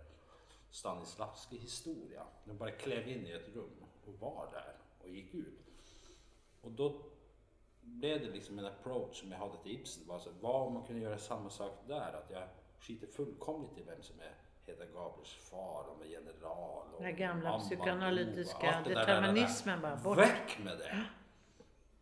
Stanislavski 0.71 1.58
historia. 1.58 2.24
De 2.45 2.58
bara 2.58 2.71
klev 2.71 3.08
in 3.08 3.28
i 3.28 3.32
ett 3.32 3.56
rum 3.56 3.86
och 4.08 4.20
var 4.20 4.52
där 4.52 4.76
och 5.02 5.10
gick 5.10 5.34
ut. 5.34 5.60
Och 6.62 6.72
då 6.72 7.02
blev 7.82 8.22
det 8.22 8.30
liksom 8.30 8.60
en 8.60 8.66
approach 8.66 9.20
som 9.20 9.32
jag 9.32 9.39
hade 9.39 9.58
till 9.58 9.72
Ibsen. 9.72 10.08
Bara 10.08 10.20
så, 10.20 10.30
vad 10.42 10.68
om 10.68 10.74
man 10.74 10.84
kunde 10.84 11.02
göra 11.02 11.18
samma 11.18 11.50
sak 11.50 11.84
där? 11.88 12.13
Att 12.13 12.30
jag 12.30 12.44
skiter 12.80 13.08
fullkomligt 13.08 13.78
i 13.78 13.84
vem 13.84 14.04
som 14.04 14.20
är 14.20 14.34
Hedda 14.66 14.86
Gabriels 14.86 15.34
far, 15.34 15.89
om 15.89 16.02
är 16.02 16.06
general. 16.06 16.88
Och 16.94 17.04
Den 17.04 17.16
gamla 17.16 17.50
mamma, 17.50 17.63
psykoanalytiska 17.63 18.58
Nova, 18.66 18.78
allt 18.78 18.88
det 18.88 18.94
där, 18.94 19.00
determinismen 19.00 19.82
där, 19.82 19.89
där. 19.89 19.96
bara 19.96 20.16
bort. 20.16 20.18
Väck 20.18 20.60
med 20.63 20.78
det! 20.78 21.06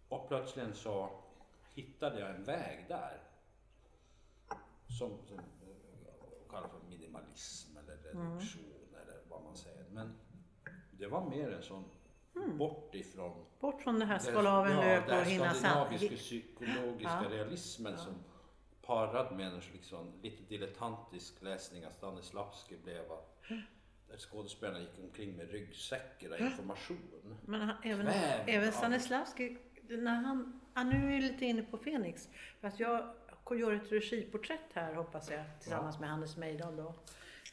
Och 0.10 0.28
plötsligt 0.28 0.76
så 0.76 1.10
hittade 1.74 2.20
jag 2.20 2.30
en 2.30 2.44
väg 2.44 2.86
där. 2.88 3.20
Som, 5.00 5.18
som 5.28 5.38
eh, 5.40 6.50
kallas 6.50 6.72
för 6.72 6.80
minimalism 6.90 7.78
eller 7.78 7.98
reduktion 7.98 8.96
eller 9.04 9.22
vad 9.30 9.44
man 9.44 9.56
säger. 9.56 9.86
Men 9.90 10.18
det 11.02 11.08
var 11.08 11.30
mer 11.30 11.52
en 11.52 11.64
sån 11.64 11.84
bort 12.58 12.96
ifrån 12.96 13.46
Bort 13.60 13.82
från 13.82 14.00
det 14.00 14.06
här 14.06 14.14
den- 14.20 14.24
skala 14.34 14.58
av 14.58 14.66
en 14.68 14.72
ja, 14.78 14.82
lök 14.82 15.08
den 15.08 15.20
och 15.20 15.26
hinna 15.26 15.54
skandinaviska 15.54 16.08
sam- 16.08 16.18
psykologiska 16.18 17.20
Ja. 17.24 17.30
realismen 17.30 17.98
som 17.98 18.14
parad 18.82 19.36
med 19.38 19.48
en 19.48 19.62
liksom 19.74 20.12
lite 20.22 20.44
dilettantisk 20.44 21.42
läsning 21.42 21.86
av 21.88 21.92
Stanislavski 21.92 22.78
blev 22.84 23.12
att 23.12 23.44
skådespelarna 24.20 24.80
gick 24.80 25.00
omkring 25.04 25.36
med 25.38 25.52
ryggsäckar 25.52 26.32
av 26.34 26.42
information. 26.42 27.38
Men 27.46 27.62
han, 27.62 27.76
även, 27.84 28.06
Kväv 28.06 28.44
även 28.48 28.68
av- 28.68 28.72
Stanislavski, 28.72 29.58
när 29.90 30.16
han, 30.16 30.62
ja, 30.74 30.84
nu 30.84 31.16
är 31.18 31.22
lite 31.22 31.46
inne 31.46 31.62
på 31.64 31.78
Fenix. 31.78 32.30
För 32.60 32.68
att 32.68 32.80
jag 32.80 33.14
gör 33.60 33.72
ett 33.74 33.92
regiporträtt 33.92 34.60
här 34.74 34.94
hoppas 34.94 35.30
jag 35.30 35.44
tillsammans 35.62 36.00
med 36.00 36.10
Hannes 36.10 36.38
Mejdal 36.38 36.76
då. 36.76 36.94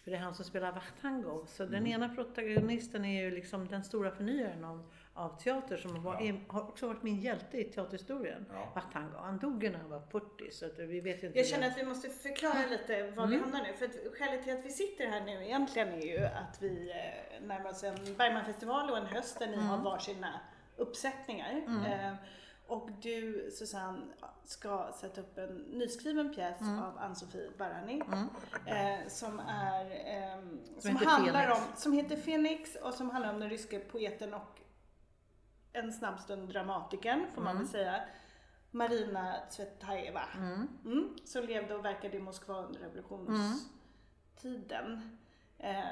För 0.09 0.11
det 0.13 0.17
är 0.19 0.25
han 0.25 0.35
som 0.35 0.45
spelar 0.45 0.73
Vachtango. 0.73 1.47
Så 1.47 1.63
den 1.65 1.75
Mm. 1.75 1.87
ena 1.93 2.09
protagonisten 2.15 3.05
är 3.05 3.23
ju 3.25 3.31
liksom 3.31 3.69
den 3.69 3.85
stora 3.85 4.11
förnyaren 4.11 4.65
av, 4.65 4.91
av 5.15 5.39
teater 5.41 5.77
som 5.77 6.03
var, 6.03 6.15
Ja. 6.15 6.21
är, 6.21 6.41
har 6.49 6.61
också 6.63 6.87
varit 6.89 7.03
min 7.03 7.21
hjälte 7.21 7.59
i 7.61 7.65
teaterhistorien. 7.65 8.47
Ja. 8.53 8.73
Vachtango. 8.75 9.17
Han 9.19 9.39
dog 9.39 9.65
ju 9.65 9.71
när 9.71 9.79
han 9.79 9.91
var 9.91 10.01
40 10.01 10.51
så 10.51 10.67
att 10.67 10.79
vi 10.79 11.01
vet 11.01 11.23
ju 11.23 11.27
inte. 11.27 11.39
Jag 11.39 11.47
känner 11.49 11.67
att 11.71 11.79
vi 11.79 11.85
måste 11.85 12.09
förklara 12.09 12.67
lite 12.71 13.03
var 13.11 13.27
vi 13.27 13.37
Mm. 13.37 13.41
hamnar 13.53 13.63
nu. 13.69 13.73
För 13.73 13.85
att 13.85 14.15
skälet 14.19 14.45
till 14.45 14.59
att 14.59 14.65
vi 14.65 14.71
sitter 14.71 15.07
här 15.07 15.21
nu 15.25 15.45
egentligen 15.45 15.89
är 15.89 16.03
ju 16.07 16.19
att 16.25 16.59
vi 16.63 16.91
eh, 16.91 17.47
närmar 17.47 17.71
oss 17.71 17.85
en 17.85 18.15
Bergmanfestival 18.17 18.91
och 18.91 18.99
en 18.99 19.07
höst 19.07 19.39
där 19.39 19.47
ni 19.47 19.55
Mm. 19.55 19.67
har 19.67 19.79
varsina 19.79 20.41
uppsättningar. 20.77 21.51
Eh, 21.67 22.15
och 22.69 22.91
du 23.03 23.51
Susanne 23.59 24.07
ska 24.45 24.93
sätta 25.01 25.21
upp 25.21 25.39
en 25.39 25.57
nyskriven 25.57 26.35
pjäs 26.35 26.61
Mm. 26.61 26.79
av 26.83 26.99
Ann-Sofie 26.99 27.51
Barani. 27.59 28.03
Eh, 28.67 29.09
som 29.09 29.41
är 29.41 29.91
ehm, 29.91 30.61
som, 30.79 30.91
heter 30.91 31.07
handlar 31.07 31.51
om, 31.51 31.59
som 31.77 31.93
heter 31.93 32.17
Fenix 32.17 32.75
och 32.77 32.95
som 32.95 33.11
handlar 33.11 33.35
om 33.35 33.41
den 33.41 33.51
ryske 33.51 33.79
poeten 33.79 34.35
och 34.35 34.61
en 35.73 35.93
snabb 35.93 36.21
stund 36.21 36.49
dramatikern 36.49 37.27
får 37.35 37.43
man 37.43 37.59
väl 37.59 37.69
säga. 37.69 38.01
Marina 38.71 39.35
Tsvetajeva. 39.51 40.23
Mm, 40.35 40.69
som 41.25 41.45
levde 41.45 41.75
och 41.75 41.85
verkade 41.85 42.17
i 42.17 42.21
Moskva 42.21 42.55
under 42.63 42.81
revolutionstiden. 42.81 45.19
Eh, 45.59 45.85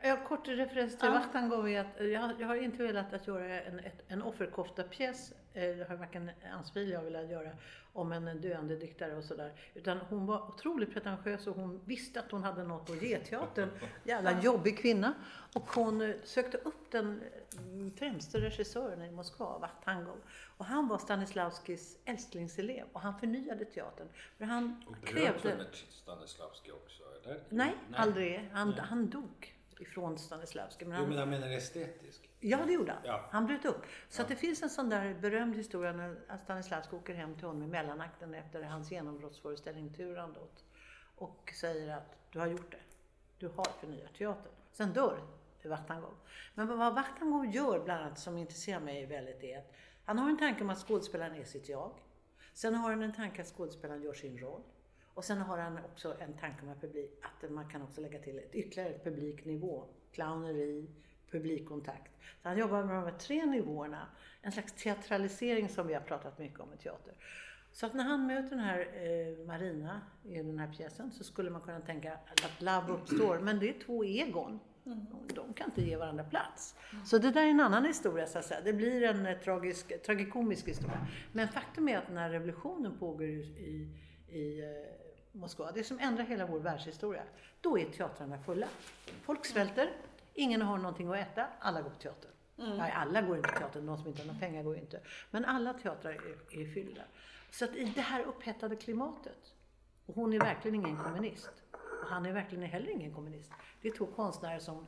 Ja, 0.00 0.16
kort 0.28 0.48
referens 0.48 0.98
till 0.98 1.08
Ja. 1.08 1.12
Vachtango 1.12 1.68
är 1.68 1.80
att 1.80 2.06
jag, 2.10 2.40
jag 2.40 2.48
har 2.48 2.56
inte 2.56 2.82
velat 2.82 3.12
att 3.12 3.26
göra 3.26 3.60
en, 3.60 3.78
ett, 3.78 4.02
en 4.08 4.22
offerkofta-pjäs, 4.22 5.32
eh, 5.54 5.76
det 5.76 5.88
har 5.88 5.96
varken 5.96 6.30
Ann-Sofie 6.52 6.82
eller 6.82 6.92
jag 6.92 7.02
velat 7.02 7.30
göra, 7.30 7.50
om 7.92 8.12
en 8.12 8.40
döende 8.40 8.76
diktare 8.76 9.16
och 9.16 9.24
sådär. 9.24 9.52
Utan 9.74 9.98
hon 9.98 10.26
var 10.26 10.48
otroligt 10.48 10.92
pretentiös 10.92 11.46
och 11.46 11.56
hon 11.56 11.80
visste 11.84 12.20
att 12.20 12.30
hon 12.30 12.42
hade 12.42 12.62
något 12.62 12.90
att 12.90 13.02
ge 13.02 13.18
teatern. 13.18 13.70
Jävla 14.04 14.42
jobbig 14.42 14.78
kvinna. 14.78 15.14
Och 15.54 15.70
hon 15.70 16.00
eh, 16.00 16.16
sökte 16.24 16.58
upp 16.58 16.90
den 16.90 17.22
mm, 17.58 17.92
främste 17.92 18.40
regissören 18.40 19.02
i 19.02 19.10
Moskva, 19.10 19.58
Vachtango. 19.58 20.16
Och 20.56 20.64
han 20.64 20.88
var 20.88 20.98
Stanislavskis 20.98 21.98
älsklingselev 22.04 22.86
och 22.92 23.00
han 23.00 23.18
förnyade 23.18 23.64
teatern. 23.64 24.08
För 24.38 24.44
han 24.44 24.84
Och 24.88 25.06
krävde... 25.06 25.56
med 25.56 25.66
Stanislavski 25.90 26.70
också, 26.70 27.02
eller? 27.24 27.40
Nej, 27.48 27.74
aldrig. 27.94 28.50
Han, 28.52 28.72
han 28.72 29.10
dog 29.10 29.57
ifrån 29.80 30.18
Stanislavski. 30.18 30.84
Men 30.84 30.96
Jo, 30.96 31.00
han, 31.00 31.08
men 31.08 31.18
jag 31.18 31.28
menar 31.28 31.50
estetisk. 31.50 32.30
Ja, 32.40 32.58
det 32.66 32.72
gjorde 32.72 32.92
han. 32.92 33.02
Ja. 33.04 33.28
Han 33.30 33.46
bröt 33.46 33.64
upp. 33.64 33.82
Så 34.08 34.22
att 34.22 34.28
det 34.28 34.36
finns 34.36 34.62
en 34.62 34.70
sån 34.70 34.88
där 34.90 35.14
berömd 35.14 35.56
historia 35.56 35.92
när 35.92 36.36
Stanislavski 36.44 36.96
åker 36.96 37.14
hem 37.14 37.34
till 37.34 37.46
honom 37.46 37.62
i 37.62 37.66
mellanakten 37.66 38.34
efter 38.34 38.62
hans 38.62 38.90
genombrottsföreställning 38.90 39.94
Turandot 39.94 40.64
och 41.16 41.52
säger 41.60 41.96
att 41.96 42.16
du 42.32 42.38
har 42.38 42.46
gjort 42.46 42.70
det. 42.70 42.80
Du 43.38 43.48
har 43.48 43.66
förnyat 43.80 44.14
teatern. 44.14 44.52
Sen 44.72 44.92
dör 44.92 45.22
Vachtangov. 45.68 46.14
Men 46.54 46.78
vad 46.78 46.94
Vachtangov 46.94 47.46
gör 47.46 47.84
bland 47.84 48.02
annat 48.02 48.18
som 48.18 48.38
intresserar 48.38 48.80
mig 48.80 49.06
väldigt 49.06 49.44
är 49.44 49.58
att 49.58 49.72
han 50.04 50.18
har 50.18 50.30
en 50.30 50.38
tanke 50.38 50.64
om 50.64 50.70
att 50.70 50.78
skådespelaren 50.78 51.34
är 51.34 51.44
sitt 51.44 51.68
jag. 51.68 51.92
Sen 52.52 52.74
har 52.74 52.90
han 52.90 53.02
en 53.02 53.14
tanke 53.14 53.42
att 53.42 53.48
skådespelaren 53.48 54.02
gör 54.02 54.14
sin 54.14 54.38
roll. 54.38 54.62
Och 55.18 55.24
sen 55.24 55.38
har 55.38 55.58
han 55.58 55.78
också 55.78 56.16
en 56.18 56.32
tanke 56.32 56.70
att, 56.70 56.80
publik, 56.80 57.10
att 57.22 57.50
man 57.50 57.68
kan 57.68 57.82
också 57.82 58.00
lägga 58.00 58.18
till 58.18 58.38
ett 58.38 58.54
ytterligare 58.54 58.90
ett 58.90 59.04
publiknivå. 59.04 59.84
Clowneri, 60.12 60.90
publikkontakt. 61.30 62.12
Så 62.42 62.48
han 62.48 62.58
jobbar 62.58 62.84
med 62.84 62.94
de 62.94 63.04
här 63.04 63.18
tre 63.18 63.46
nivåerna. 63.46 64.06
En 64.42 64.52
slags 64.52 64.72
teatralisering 64.72 65.68
som 65.68 65.86
vi 65.86 65.94
har 65.94 66.00
pratat 66.00 66.38
mycket 66.38 66.60
om 66.60 66.72
i 66.72 66.76
teater. 66.76 67.14
Så 67.72 67.86
att 67.86 67.94
när 67.94 68.04
han 68.04 68.26
möter 68.26 68.50
den 68.50 68.58
här 68.58 68.80
eh, 68.80 69.46
Marina 69.46 70.00
i 70.24 70.36
den 70.36 70.58
här 70.58 70.72
pjäsen 70.72 71.10
så 71.10 71.24
skulle 71.24 71.50
man 71.50 71.60
kunna 71.60 71.80
tänka 71.80 72.12
att 72.12 72.62
love 72.62 72.92
uppstår. 72.92 73.38
Men 73.38 73.58
det 73.58 73.68
är 73.68 73.80
två 73.80 74.04
egon. 74.04 74.60
Mm. 74.86 75.06
De 75.34 75.52
kan 75.52 75.70
inte 75.70 75.82
ge 75.82 75.96
varandra 75.96 76.24
plats. 76.24 76.74
Så 77.04 77.18
det 77.18 77.30
där 77.30 77.42
är 77.42 77.50
en 77.50 77.60
annan 77.60 77.84
historia 77.84 78.26
så 78.26 78.38
att 78.38 78.44
säga. 78.44 78.60
Det 78.64 78.72
blir 78.72 79.02
en 79.02 79.26
eh, 79.26 79.38
tragisk, 79.38 80.02
tragikomisk 80.02 80.68
historia. 80.68 81.06
Men 81.32 81.48
faktum 81.48 81.88
är 81.88 81.98
att 81.98 82.10
när 82.10 82.30
revolutionen 82.30 82.98
pågår 82.98 83.26
i, 83.26 83.94
i 84.28 84.60
eh, 84.60 85.07
Moskva, 85.32 85.72
det 85.72 85.84
som 85.84 85.98
ändrar 85.98 86.24
hela 86.24 86.46
vår 86.46 86.58
världshistoria, 86.58 87.22
då 87.60 87.78
är 87.78 87.84
teatrarna 87.84 88.38
fulla. 88.38 88.68
Folk 89.22 89.46
svälter, 89.46 89.92
ingen 90.34 90.62
har 90.62 90.78
någonting 90.78 91.08
att 91.08 91.16
äta, 91.16 91.46
alla 91.58 91.82
går 91.82 91.90
på 91.90 91.96
teater. 91.96 92.30
Mm. 92.58 92.76
Nej, 92.76 92.92
alla 92.92 93.22
går 93.22 93.36
inte 93.36 93.48
på 93.48 93.58
teater, 93.58 93.80
de 93.80 93.98
som 93.98 94.06
inte 94.06 94.22
har 94.22 94.26
några 94.26 94.40
pengar 94.40 94.62
går 94.62 94.76
inte. 94.76 95.00
Men 95.30 95.44
alla 95.44 95.74
teatrar 95.74 96.12
är, 96.12 96.60
är 96.60 96.74
fyllda. 96.74 97.02
Så 97.50 97.64
att 97.64 97.76
i 97.76 97.84
det 97.84 98.00
här 98.00 98.22
upphettade 98.22 98.76
klimatet, 98.76 99.54
och 100.06 100.14
hon 100.14 100.32
är 100.32 100.38
verkligen 100.38 100.74
ingen 100.74 100.96
kommunist, 100.96 101.50
och 101.72 102.08
han 102.08 102.26
är 102.26 102.32
verkligen 102.32 102.64
heller 102.64 102.90
ingen 102.90 103.14
kommunist. 103.14 103.52
Det 103.82 103.88
är 103.88 103.92
två 103.92 104.06
konstnärer 104.06 104.58
som 104.58 104.86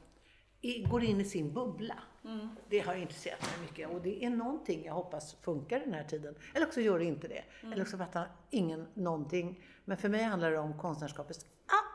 går 0.90 1.02
in 1.02 1.20
i 1.20 1.24
sin 1.24 1.52
bubbla. 1.52 1.98
Mm. 2.24 2.48
Det 2.68 2.78
har 2.78 2.94
intresserat 2.94 3.40
mig 3.40 3.68
mycket 3.68 3.88
och 3.88 4.00
det 4.00 4.24
är 4.24 4.30
någonting 4.30 4.84
jag 4.84 4.94
hoppas 4.94 5.34
funkar 5.34 5.80
den 5.80 5.94
här 5.94 6.04
tiden. 6.04 6.34
Eller 6.54 6.66
också 6.66 6.80
gör 6.80 6.98
det 6.98 7.04
inte 7.04 7.28
det. 7.28 7.44
Mm. 7.60 7.72
Eller 7.72 7.82
också 7.82 7.98
fattar 7.98 8.28
ingen 8.50 8.86
någonting. 8.94 9.64
Men 9.90 9.96
för 9.96 10.08
mig 10.08 10.22
handlar 10.22 10.50
det 10.50 10.58
om 10.58 10.78
konstnärskapets 10.78 11.46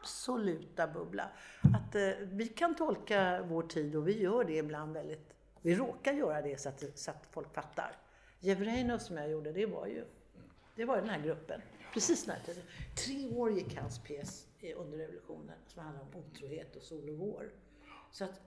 absoluta 0.01 0.87
bubbla. 0.87 1.29
Att 1.61 1.95
eh, 1.95 2.09
vi 2.21 2.47
kan 2.47 2.75
tolka 2.75 3.43
vår 3.43 3.63
tid 3.63 3.95
och 3.95 4.07
vi 4.07 4.21
gör 4.21 4.43
det 4.43 4.57
ibland 4.57 4.93
väldigt, 4.93 5.33
vi 5.61 5.75
råkar 5.75 6.13
göra 6.13 6.41
det 6.41 6.61
så 6.61 6.69
att, 6.69 6.83
så 6.95 7.11
att 7.11 7.27
folk 7.31 7.53
fattar. 7.53 7.97
Jevrenov 8.39 8.97
som 8.97 9.17
jag 9.17 9.29
gjorde, 9.29 9.51
det 9.51 9.65
var 9.65 9.87
ju, 9.87 10.05
det 10.75 10.85
var 10.85 10.97
den 10.97 11.09
här 11.09 11.19
gruppen. 11.19 11.61
Precis 11.93 12.25
den 12.25 12.35
här 12.35 12.41
tiden. 12.45 12.63
Tre 12.95 13.37
år 13.37 13.51
gick 13.51 13.77
hans 13.77 13.99
pjäs 13.99 14.47
eh, 14.61 14.79
under 14.81 14.97
revolutionen 14.97 15.57
som 15.67 15.83
handlar 15.83 16.01
om 16.03 16.15
otrohet 16.15 16.75
och 16.75 16.83
sol 16.83 17.09
och 17.09 17.17
vår. 17.17 17.49
Så 18.11 18.23
att, 18.23 18.41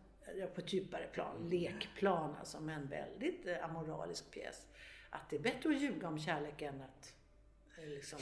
på 0.55 0.61
ett 0.61 0.73
djupare 0.73 1.07
plan, 1.13 1.49
lekplan 1.51 2.35
alltså, 2.39 2.61
men 2.61 2.89
väldigt 2.89 3.47
eh, 3.47 3.65
amoralisk 3.65 4.31
pjäs. 4.31 4.67
Att 5.11 5.31
det 5.31 5.37
är 5.37 5.41
bättre 5.41 5.71
att 5.71 5.81
ljuga 5.81 6.09
om 6.09 6.19
kärlek 6.19 6.63
än 6.63 6.83
att 6.83 7.15
liksom, 7.87 8.19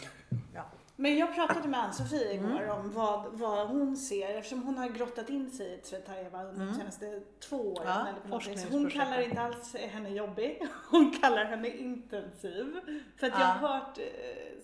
ja, 0.55 0.71
men 0.99 1.19
jag 1.19 1.35
pratade 1.35 1.69
med 1.69 1.81
Ann-Sofie 1.81 2.33
igår 2.33 2.62
mm. 2.62 2.71
om 2.71 2.92
vad, 2.92 3.25
vad 3.33 3.69
hon 3.69 3.97
ser 3.97 4.37
eftersom 4.37 4.62
hon 4.62 4.79
har 4.79 4.88
grottat 4.88 5.31
in 5.31 5.51
sig 5.51 5.75
i 5.75 5.79
Tsvetajeva 5.79 6.45
under 6.45 6.62
mm. 6.62 6.69
de 6.69 6.75
senaste 6.75 7.21
två 7.40 7.73
åren. 7.73 7.87
Ja, 7.87 8.07
eller 8.38 8.71
hon 8.71 8.90
kallar 8.90 9.21
inte 9.21 9.40
alls 9.40 9.75
henne 9.75 10.09
jobbig, 10.09 10.66
hon 10.90 11.12
kallar 11.21 11.45
henne 11.45 11.69
intensiv. 11.69 12.81
För 13.16 13.27
att 13.27 13.33
ja. 13.33 13.40
jag 13.40 13.47
har 13.47 13.69
hört 13.69 13.99
eh, 13.99 14.05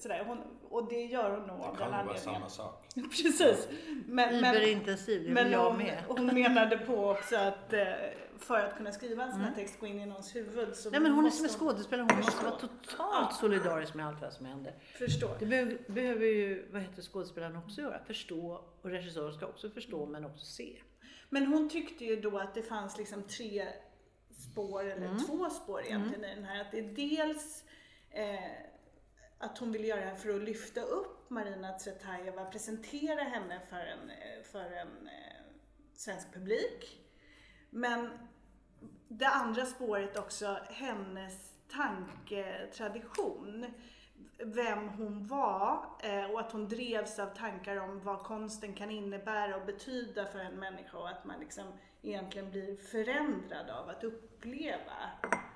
sådär, 0.00 0.24
hon, 0.26 0.38
och 0.68 0.88
det 0.88 1.04
gör 1.04 1.30
hon 1.30 1.46
nog 1.46 1.60
av 1.60 1.76
den 1.76 1.94
anledningen. 1.94 2.34
samma 2.34 2.48
sak. 2.48 2.88
Precis. 2.94 3.68
Men, 4.06 4.34
Iberintensiv, 4.34 5.34
det 5.34 5.42
vill 5.42 5.52
jag 5.52 5.78
med. 5.78 6.02
Hon, 6.08 6.18
hon 6.18 6.34
menade 6.34 6.78
på 6.78 7.10
också 7.10 7.36
att 7.36 7.72
eh, 7.72 7.82
för 8.42 8.60
att 8.60 8.76
kunna 8.76 8.92
skriva 8.92 9.24
en 9.24 9.30
sån 9.30 9.40
här 9.40 9.48
mm. 9.48 9.58
text, 9.58 9.80
gå 9.80 9.86
in 9.86 10.00
i 10.00 10.06
någons 10.06 10.36
huvud. 10.36 10.76
Så 10.76 10.90
Nej 10.90 11.00
men 11.00 11.12
hon 11.12 11.26
är 11.26 11.30
som 11.30 11.44
en 11.44 11.50
skådespelare, 11.50 12.06
hon 12.10 12.16
måste 12.16 12.44
vara 12.44 12.58
totalt 12.58 13.28
ja. 13.30 13.36
solidarisk 13.40 13.94
med 13.94 14.06
allt 14.06 14.20
vad 14.20 14.32
som 14.32 14.46
händer. 14.46 14.74
Förstår. 14.98 15.36
Det 15.38 15.46
behöver, 15.46 15.78
behöver 15.86 16.26
ju, 16.26 16.68
vad 16.72 16.82
heter 16.82 17.02
skådespelaren 17.02 17.56
också 17.56 17.80
göra, 17.80 18.04
förstå 18.04 18.64
och 18.82 18.90
regissören 18.90 19.34
ska 19.34 19.46
också 19.46 19.70
förstå 19.70 20.06
men 20.06 20.24
också 20.24 20.46
se. 20.46 20.82
Men 21.28 21.46
hon 21.46 21.68
tyckte 21.68 22.04
ju 22.04 22.20
då 22.20 22.38
att 22.38 22.54
det 22.54 22.62
fanns 22.62 22.98
liksom 22.98 23.22
tre 23.22 23.68
spår, 24.30 24.84
eller 24.84 25.06
mm. 25.06 25.18
två 25.18 25.50
spår 25.50 25.82
egentligen 25.84 26.24
mm. 26.24 26.30
i 26.30 26.34
den 26.34 26.44
här. 26.44 26.60
Att 26.60 26.70
det 26.70 26.78
är 26.78 26.94
dels 26.94 27.64
eh, 28.10 28.72
att 29.38 29.58
hon 29.58 29.72
vill 29.72 29.84
göra 29.84 30.00
det 30.00 30.06
här 30.06 30.16
för 30.16 30.36
att 30.36 30.42
lyfta 30.42 30.80
upp 30.80 31.30
Marina 31.30 31.72
Tsvetajeva, 31.72 32.44
presentera 32.44 33.22
henne 33.22 33.60
för 33.70 33.76
en, 33.76 34.10
eh, 34.10 34.42
för 34.42 34.64
en 34.64 35.06
eh, 35.06 35.42
svensk 35.94 36.32
publik. 36.34 37.00
Men 37.70 38.10
det 39.18 39.28
andra 39.28 39.66
spåret 39.66 40.18
också, 40.18 40.58
hennes 40.70 41.52
tanketradition. 41.70 43.66
Vem 44.44 44.88
hon 44.88 45.26
var 45.26 45.84
eh, 46.02 46.30
och 46.30 46.40
att 46.40 46.52
hon 46.52 46.68
drevs 46.68 47.18
av 47.18 47.26
tankar 47.26 47.76
om 47.76 48.00
vad 48.00 48.18
konsten 48.18 48.74
kan 48.74 48.90
innebära 48.90 49.56
och 49.56 49.66
betyda 49.66 50.26
för 50.26 50.38
en 50.38 50.54
människa 50.54 50.98
och 50.98 51.08
att 51.08 51.24
man 51.24 51.40
liksom 51.40 51.64
egentligen 52.02 52.50
blir 52.50 52.76
förändrad 52.76 53.70
av 53.70 53.88
att 53.88 54.04
uppleva 54.04 55.10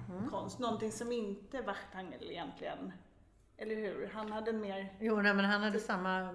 mm. 0.09 0.31
konst. 0.31 0.59
Någonting 0.59 0.92
som 0.92 1.12
inte 1.12 1.62
Wachtangel 1.62 2.31
egentligen 2.31 2.92
eller 3.59 3.77
hur? 3.77 4.11
Han 4.12 4.33
hade 4.33 4.53
mer... 4.53 4.97
Jo, 5.01 5.21
nej, 5.21 5.35
men 5.35 5.45
han 5.45 5.62
hade 5.62 5.81
samma... 5.81 6.29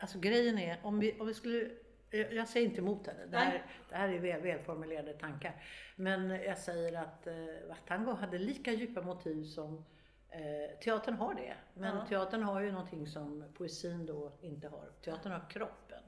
Alltså 0.00 0.18
grejen 0.18 0.58
är, 0.58 0.78
om 0.82 1.00
vi, 1.00 1.20
om 1.20 1.26
vi 1.26 1.34
skulle 1.34 1.70
jag 2.12 2.48
säger 2.48 2.68
inte 2.68 2.80
emot 2.80 3.06
henne. 3.06 3.26
Det 3.26 3.36
här, 3.36 3.66
det 3.88 3.94
här 3.94 4.08
är 4.08 4.18
väl, 4.18 4.40
välformulerade 4.40 5.12
tankar. 5.12 5.64
Men 5.96 6.30
jag 6.30 6.58
säger 6.58 6.98
att 7.02 7.26
eh, 7.26 7.34
Vatango 7.68 8.12
hade 8.12 8.38
lika 8.38 8.72
djupa 8.72 9.02
motiv 9.02 9.44
som 9.44 9.84
eh, 10.30 10.78
teatern 10.80 11.14
har 11.14 11.34
det. 11.34 11.54
Men 11.74 11.96
ja. 11.96 12.06
teatern 12.06 12.42
har 12.42 12.60
ju 12.60 12.72
någonting 12.72 13.06
som 13.06 13.44
poesin 13.54 14.06
då 14.06 14.32
inte 14.40 14.68
har. 14.68 14.90
Teatern 15.04 15.32
har 15.32 15.50
kroppen. 15.50 16.02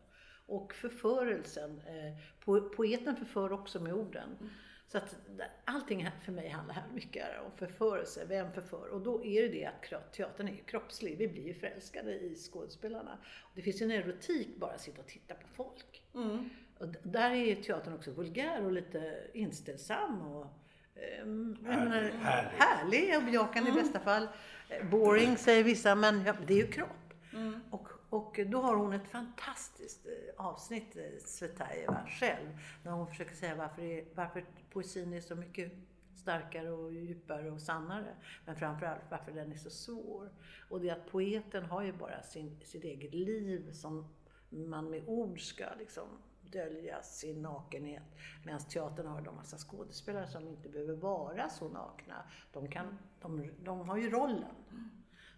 Och 0.47 0.75
förförelsen. 0.75 1.81
Eh, 1.87 2.19
po 2.45 2.69
poeten 2.69 3.17
förför 3.17 3.53
också 3.53 3.81
med 3.81 3.95
orden. 3.95 4.37
Mm. 4.41 4.51
Så 4.95 4.99
att 4.99 5.17
allting 5.65 6.11
för 6.25 6.33
mig 6.33 6.49
handlar 6.49 6.75
här 6.75 6.85
mycket 6.95 7.25
om 7.45 7.57
förförelse, 7.57 8.25
vem 8.29 8.53
förför? 8.53 8.89
Och 8.89 9.01
då 9.01 9.25
är 9.25 9.43
det 9.43 9.49
det 9.49 9.97
att 9.97 10.13
teatern 10.13 10.49
är 10.49 10.57
kroppslig, 10.57 11.19
vi 11.19 11.29
blir 11.29 11.47
ju 11.47 11.55
förälskade 11.55 12.13
i 12.13 12.35
skådespelarna. 12.35 13.19
Det 13.55 13.63
finns 13.63 13.83
ju 13.83 13.85
en 13.85 13.91
erotik 13.91 14.57
bara 14.57 14.71
att 14.73 14.81
sitta 14.81 15.01
och 15.01 15.09
titta 15.09 15.35
på 15.35 15.49
folk. 15.49 15.94
Mm. 16.15 16.51
Och 16.79 16.89
där 17.03 17.31
är 17.31 17.35
ju 17.35 17.55
teatern 17.55 17.95
också 17.95 18.11
vulgär 18.11 18.65
och 18.65 18.73
lite 18.73 19.27
inställsam 19.33 20.23
och 20.23 20.47
eh, 20.95 21.27
härlig. 21.67 22.11
härlig 22.59 23.17
och 23.17 23.23
bejakande 23.23 23.71
mm. 23.71 23.81
i 23.81 23.83
bästa 23.83 24.01
fall. 24.01 24.29
Boring 24.91 25.37
säger 25.37 25.65
vissa, 25.65 25.95
men 25.95 26.25
ja, 26.25 26.35
det 26.47 26.55
är 26.55 26.59
ju 26.59 26.67
kropp. 26.67 27.15
Mm. 27.33 27.61
Och 27.71 27.89
och 28.15 28.41
då 28.47 28.61
har 28.61 28.77
hon 28.77 28.93
ett 28.93 29.09
fantastiskt 29.09 30.07
eh, 30.07 30.47
avsnitt, 30.47 30.97
eh, 30.97 31.03
Svetajeva 31.25 32.07
själv, 32.09 32.49
när 32.83 32.93
hon 32.93 33.07
försöker 33.07 33.35
säga 33.35 33.55
varför, 33.55 34.05
varför 34.15 34.45
poesin 34.71 35.13
är 35.13 35.21
så 35.21 35.35
mycket 35.35 35.73
starkare 36.15 36.71
och 36.71 36.93
djupare 36.93 37.51
och 37.51 37.61
sannare. 37.61 38.15
Men 38.45 38.57
framförallt 38.57 39.03
varför 39.11 39.33
den 39.33 39.53
är 39.53 39.57
så 39.57 39.71
svår. 39.71 40.31
Och 40.69 40.81
det 40.81 40.89
är 40.89 40.93
att 40.93 41.11
poeten 41.11 41.65
har 41.65 41.83
ju 41.83 41.93
bara 41.93 42.23
sin, 42.23 42.61
sitt 42.65 42.85
eget 42.85 43.15
liv 43.15 43.73
som 43.73 44.09
man 44.55 44.91
med 44.91 45.03
ord 45.07 45.49
ska 45.49 45.65
liksom 45.79 46.09
dölja 46.43 47.03
sin 47.03 47.43
nakenhet. 47.43 48.03
Medan 48.45 48.61
teatern 48.61 49.07
har 49.07 49.21
de 49.21 49.35
massa 49.35 49.59
skådespelare 49.59 50.27
som 50.27 50.49
inte 50.49 50.69
behöver 50.69 50.95
vara 50.95 51.49
så 51.49 51.69
nakna. 51.69 52.23
De, 52.53 52.69
kan, 52.69 52.99
de, 53.21 53.51
de 53.65 53.89
har 53.89 53.97
ju 53.97 54.11
rollen. 54.11 54.55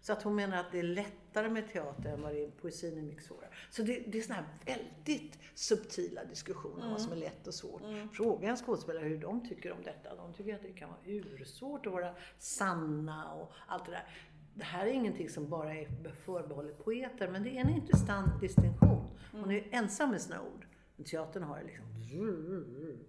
Så 0.01 0.13
att 0.13 0.23
hon 0.23 0.35
menar 0.35 0.57
att 0.57 0.71
det 0.71 0.79
är 0.79 0.83
lättare 0.83 1.49
med 1.49 1.69
teater 1.69 2.13
än 2.13 2.21
vad 2.21 2.33
det 2.33 2.43
är 2.43 2.51
poesin 2.51 2.97
är 2.97 3.01
mycket 3.01 3.25
svårare. 3.25 3.49
Så 3.69 3.83
det, 3.83 4.03
det 4.07 4.17
är 4.17 4.21
sådana 4.21 4.41
här 4.41 4.75
väldigt 4.75 5.39
subtila 5.55 6.25
diskussioner 6.25 6.75
om 6.75 6.81
mm. 6.81 6.91
vad 6.91 7.01
som 7.01 7.11
är 7.11 7.15
lätt 7.15 7.47
och 7.47 7.53
svårt. 7.53 7.81
Mm. 7.81 8.09
Fråga 8.09 8.49
en 8.49 8.57
skådespelare 8.57 9.03
hur 9.03 9.17
de 9.17 9.47
tycker 9.47 9.71
om 9.71 9.83
detta. 9.83 10.15
De 10.15 10.33
tycker 10.33 10.55
att 10.55 10.61
det 10.61 10.73
kan 10.73 10.89
vara 10.89 10.99
ursvårt 11.05 11.85
att 11.85 11.93
vara 11.93 12.15
sanna 12.37 13.33
och 13.33 13.51
allt 13.67 13.85
det 13.85 13.91
där. 13.91 14.07
Det 14.57 14.63
här 14.63 14.85
är 14.85 14.91
ingenting 14.91 15.29
som 15.29 15.49
bara 15.49 15.73
är 15.73 16.13
förbehållet 16.25 16.85
poeter, 16.85 17.27
men 17.27 17.43
det 17.43 17.49
är 17.49 17.61
en 17.61 17.69
intressant 17.69 18.41
distinktion. 18.41 19.17
Hon 19.31 19.51
är 19.51 19.67
ensam 19.71 20.11
med 20.11 20.21
sina 20.21 20.41
ord. 20.41 20.65
Men 20.95 21.05
teatern 21.05 21.43
har 21.43 21.57
det 21.57 21.63
liksom... 21.63 21.85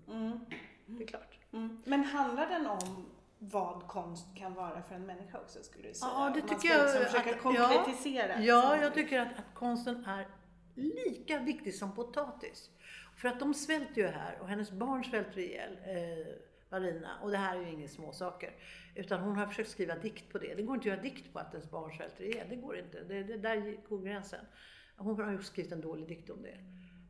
Mm. 0.08 0.40
Det 0.86 1.04
är 1.04 1.06
klart. 1.06 1.38
Mm. 1.52 1.82
Men 1.84 2.04
handlar 2.04 2.48
den 2.48 2.66
om 2.66 3.06
vad 3.38 3.86
konst 3.86 4.26
kan 4.36 4.54
vara 4.54 4.82
för 4.82 4.94
en 4.94 5.06
människa 5.06 5.38
också 5.38 5.62
skulle 5.62 5.88
du 5.88 5.94
säga? 5.94 6.10
Ja, 6.14 6.32
det 6.34 6.40
tycker 6.40 6.52
man 6.52 6.58
ska 6.60 6.68
jag. 6.68 6.84
Liksom 6.84 7.04
försöka 7.04 7.36
att, 7.36 7.42
konkretisera. 7.42 8.40
Ja, 8.40 8.42
ja 8.44 8.82
jag 8.82 8.94
tycker 8.94 9.20
att, 9.20 9.38
att, 9.38 9.54
konsten 9.54 10.04
är 10.04 10.26
lika 10.74 11.38
viktig 11.38 11.74
som 11.74 11.94
potatis. 11.94 12.70
För 13.16 13.28
att 13.28 13.40
de 13.40 13.54
svälter 13.54 14.00
ju 14.02 14.06
här 14.06 14.38
och 14.40 14.48
hennes 14.48 14.70
barn 14.70 15.04
svälter 15.04 15.38
ihjäl. 15.38 15.72
Eh, 15.72 16.34
Marina. 16.70 17.18
Och 17.22 17.30
det 17.30 17.36
här 17.36 17.56
är 17.56 17.60
ju 17.60 17.70
inga 17.72 17.88
småsaker. 17.88 18.50
Utan 18.94 19.20
hon 19.20 19.36
har 19.36 19.46
försökt 19.46 19.70
skriva 19.70 19.94
dikt 19.94 20.32
på 20.32 20.38
det. 20.38 20.54
Det 20.54 20.62
går 20.62 20.74
inte 20.76 20.88
att 20.88 20.96
göra 20.96 21.02
dikt 21.02 21.32
på 21.32 21.38
att 21.38 21.54
ens 21.54 21.70
barn 21.70 21.92
svälter 21.96 22.24
ihjäl. 22.24 22.46
Det 22.48 22.56
går 22.56 22.76
inte. 22.78 23.04
Det, 23.04 23.22
det 23.22 23.36
där 23.36 23.88
går 23.88 23.98
gränsen. 23.98 24.44
Hon 24.96 25.20
har 25.22 25.30
ju 25.32 25.42
skrivit 25.42 25.72
en 25.72 25.80
dålig 25.80 26.08
dikt 26.08 26.30
om 26.30 26.42
det. 26.42 26.58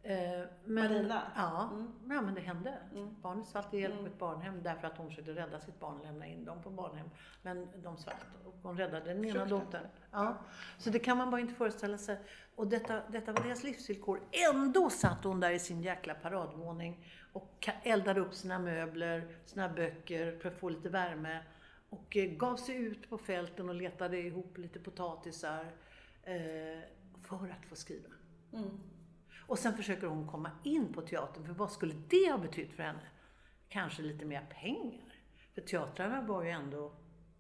Eh, 0.03 0.47
Marina? 0.64 1.23
Ja, 1.37 1.68
Mm. 1.73 1.92
ja, 2.16 2.21
men 2.23 2.35
det 2.35 2.40
hände. 2.40 2.79
Mm. 2.94 3.21
Barnet 3.23 3.47
svalt 3.47 3.75
ihjäl 3.75 3.90
på 3.92 3.99
Mm. 3.99 4.12
ett 4.12 4.18
barnhem 4.18 4.62
därför 4.62 4.87
att 4.87 4.99
hon 4.99 5.09
försökte 5.09 5.33
rädda 5.35 5.61
sitt 5.61 5.81
barn 5.81 5.99
och 5.99 6.05
lämna 6.07 6.27
in 6.27 6.44
dem 6.44 6.62
på 6.62 6.71
barnhem. 6.71 7.11
Men 7.42 7.68
de 7.83 7.97
svalt 7.97 8.16
och 8.44 8.55
hon 8.62 8.77
räddade 8.79 9.14
den 9.14 9.25
ena 9.25 9.44
dottern. 9.44 9.87
Ja. 10.11 10.37
Så 10.79 10.90
det 10.90 10.99
kan 10.99 11.16
man 11.18 11.31
bara 11.31 11.40
inte 11.40 11.55
föreställa 11.55 11.99
sig. 11.99 12.18
Och 12.55 12.66
detta, 12.66 13.03
detta 13.09 13.33
var 13.33 13.42
deras 13.42 13.64
livsvillkor. 13.64 14.21
Ändå 14.55 14.90
satt 14.90 15.25
hon 15.25 15.40
där 15.40 15.51
i 15.51 15.59
sin 15.59 15.83
jäkla 15.83 16.14
paradvåning 16.14 17.05
och 17.38 17.68
eldade 17.83 18.20
upp 18.20 18.35
sina 18.35 18.59
möbler, 18.59 19.29
sina 19.44 19.68
böcker 19.68 20.38
för 20.38 20.48
att 20.48 20.59
få 20.59 20.68
lite 20.68 20.88
värme. 20.88 21.44
Och 21.90 22.16
eh, 22.16 22.31
gav 22.31 22.57
sig 22.57 22.77
ut 22.77 23.11
på 23.11 23.18
fälten 23.18 23.68
och 23.68 23.74
letade 23.74 24.18
ihop 24.18 24.59
lite 24.59 24.81
potatisar 24.81 25.72
eh, 26.22 26.81
för 27.22 27.48
att 27.48 27.66
få 27.68 27.77
skriva. 27.77 28.09
Mm. 28.53 28.81
Och 29.46 29.59
sen 29.59 29.77
försöker 29.77 30.07
hon 30.07 30.27
komma 30.27 30.51
in 30.64 30.92
på 30.92 31.03
teatern, 31.03 31.46
för 31.46 31.53
vad 31.53 31.72
skulle 31.72 31.94
det 32.09 32.31
ha 32.31 32.38
betytt 32.38 32.72
för 32.72 32.83
henne? 32.83 33.09
Kanske 33.68 34.03
lite 34.03 34.24
mer 34.24 34.46
pengar. 34.51 35.14
För 35.55 35.61
teatrarna 35.61 36.20
var 36.20 36.42
ju 36.42 36.51
ändå, 36.51 36.92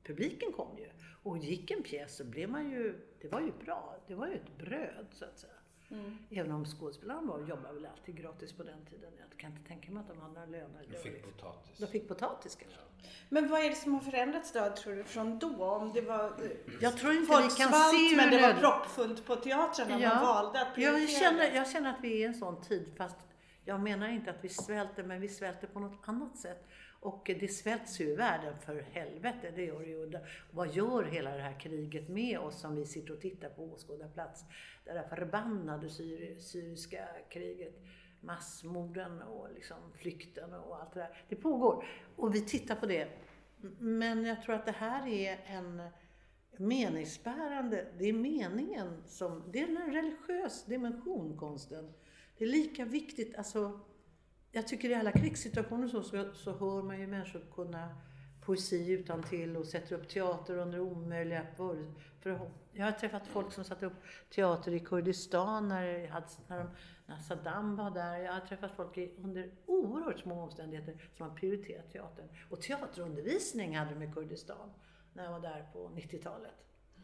publiken 0.04 0.52
kom 0.52 0.78
ju. 0.78 0.90
Och 1.22 1.38
gick 1.38 1.70
en 1.70 1.82
pjäs 1.82 2.16
så 2.16 2.24
blev 2.24 2.50
man 2.50 2.70
ju, 2.70 3.00
det 3.20 3.28
var 3.28 3.40
ju 3.40 3.52
bra. 3.64 3.96
Det 4.06 4.14
var 4.14 4.26
ju 4.26 4.34
ett 4.34 4.58
bröd 4.58 5.06
så 5.12 5.24
att 5.24 5.38
säga. 5.38 5.52
Mm. 5.90 6.18
Även 6.30 6.52
om 6.52 6.64
skådespelarna 6.64 7.20
var 7.20 7.38
och 7.38 7.48
jobbade 7.48 7.74
väl 7.74 7.86
alltid 7.86 8.16
gratis 8.16 8.52
på 8.52 8.62
den 8.62 8.84
tiden. 8.90 9.12
Jag 9.18 9.38
kan 9.38 9.50
inte 9.50 9.68
tänka 9.68 9.90
mig 9.90 10.00
att 10.00 10.08
de 10.08 10.20
hade 10.20 10.34
några 10.34 10.46
löner. 10.46 10.86
Du 10.90 10.98
fick 10.98 11.24
potatis. 11.24 11.78
De 11.78 11.86
fick 11.86 12.08
potatis 12.08 12.54
kanske. 12.54 12.80
Men 13.28 13.48
vad 13.48 13.60
är 13.60 13.70
det 13.70 13.76
som 13.76 13.94
har 13.94 14.00
förändrats 14.00 14.52
då, 14.52 14.74
tror 14.76 14.94
du, 14.94 15.04
från 15.04 15.38
då? 15.38 15.64
Om 15.64 15.92
det 15.92 16.00
var 16.00 16.24
eh, 16.24 16.50
Jag 16.80 16.96
tror 16.96 17.12
inte 17.12 17.26
folk 17.26 17.44
vi 17.44 17.56
kan 17.56 17.68
svalt, 17.68 18.10
se 18.10 18.16
men 18.16 18.30
det 18.30 18.40
var 18.42 18.52
proppfullt 18.52 19.26
på 19.26 19.36
teatrarna. 19.36 19.98
Man 19.98 20.24
valde 20.24 20.60
att 20.60 20.74
prioritera 20.74 21.00
jag, 21.00 21.10
känner, 21.10 21.50
det. 21.50 21.56
jag 21.56 21.70
känner 21.70 21.90
att 21.90 22.00
vi 22.00 22.12
är 22.12 22.16
i 22.16 22.24
en 22.24 22.34
sån 22.34 22.60
tid, 22.62 22.92
fast 22.96 23.16
jag 23.64 23.80
menar 23.80 24.08
inte 24.08 24.30
att 24.30 24.44
vi 24.44 24.48
svälter, 24.48 25.02
men 25.02 25.20
vi 25.20 25.28
svälter 25.28 25.66
på 25.66 25.80
något 25.80 26.08
annat 26.08 26.36
sätt. 26.36 26.68
Och 27.00 27.30
det 27.40 27.48
svälts 27.48 28.00
ju 28.00 28.04
i 28.04 28.14
världen 28.14 28.58
för 28.58 28.80
helvete, 28.80 29.52
det 29.56 29.64
gör 29.64 29.80
det 29.80 29.86
ju. 29.86 30.18
Vad 30.50 30.74
gör 30.74 31.04
hela 31.04 31.30
det 31.30 31.42
här 31.42 31.60
kriget 31.60 32.08
med 32.08 32.38
oss 32.38 32.60
som 32.60 32.76
vi 32.76 32.86
sitter 32.86 33.12
och 33.12 33.20
tittar 33.20 33.48
på 33.48 33.62
åskådarplats? 33.64 34.44
Det 34.84 34.92
där 34.92 35.08
förbannade 35.08 35.90
syri, 35.90 36.34
syriska 36.34 37.08
kriget, 37.28 37.74
massmorden 38.20 39.22
och 39.22 39.52
liksom 39.54 39.76
flykten 39.94 40.54
och 40.54 40.80
allt 40.80 40.94
det 40.94 41.00
där. 41.00 41.24
Det 41.28 41.36
pågår. 41.36 41.84
Och 42.16 42.34
vi 42.34 42.40
tittar 42.40 42.74
på 42.74 42.86
det. 42.86 43.08
Men 43.78 44.24
jag 44.24 44.42
tror 44.42 44.54
att 44.54 44.66
det 44.66 44.72
här 44.72 45.08
är 45.08 45.38
en 45.46 45.82
meningsbärande, 46.56 47.86
det 47.98 48.04
är 48.04 48.12
meningen 48.12 49.02
som, 49.06 49.42
det 49.52 49.60
är 49.60 49.68
en 49.68 49.94
religiös 49.94 50.64
dimension 50.64 51.36
konsten. 51.36 51.92
Det 52.38 52.44
är 52.44 52.48
lika 52.48 52.84
viktigt, 52.84 53.36
alltså, 53.36 53.80
jag 54.52 54.68
tycker 54.68 54.90
i 54.90 54.94
alla 54.94 55.12
krigssituationer 55.12 55.88
så, 55.88 56.02
så, 56.02 56.24
så 56.34 56.52
hör 56.52 56.82
man 56.82 57.00
ju 57.00 57.06
människor 57.06 57.42
kunna 57.54 57.96
poesi 58.48 58.90
utan 58.90 59.22
till 59.22 59.56
och 59.56 59.66
sätter 59.66 59.96
upp 59.96 60.08
teater 60.08 60.56
under 60.56 60.80
omöjliga 60.80 61.46
förhållanden. 61.56 62.52
Jag 62.72 62.84
har 62.84 62.92
träffat 62.92 63.26
folk 63.26 63.52
som 63.52 63.64
satte 63.64 63.86
upp 63.86 63.92
teater 64.34 64.72
i 64.72 64.80
Kurdistan 64.80 65.68
när, 65.68 65.84
när, 66.48 66.58
de, 66.58 66.70
när 67.06 67.18
Saddam 67.18 67.76
var 67.76 67.90
där. 67.90 68.18
Jag 68.18 68.32
har 68.32 68.40
träffat 68.40 68.72
folk 68.76 68.98
i, 68.98 69.14
under 69.18 69.50
oerhört 69.66 70.18
små 70.18 70.42
omständigheter 70.42 71.10
som 71.16 71.28
har 71.28 71.36
prioriterat 71.36 71.92
teatern. 71.92 72.28
Och 72.50 72.60
teaterundervisning 72.60 73.78
hade 73.78 73.94
de 73.94 74.02
i 74.02 74.12
Kurdistan 74.12 74.70
när 75.12 75.24
jag 75.24 75.30
var 75.30 75.40
där 75.40 75.66
på 75.72 75.88
90-talet. 75.88 76.54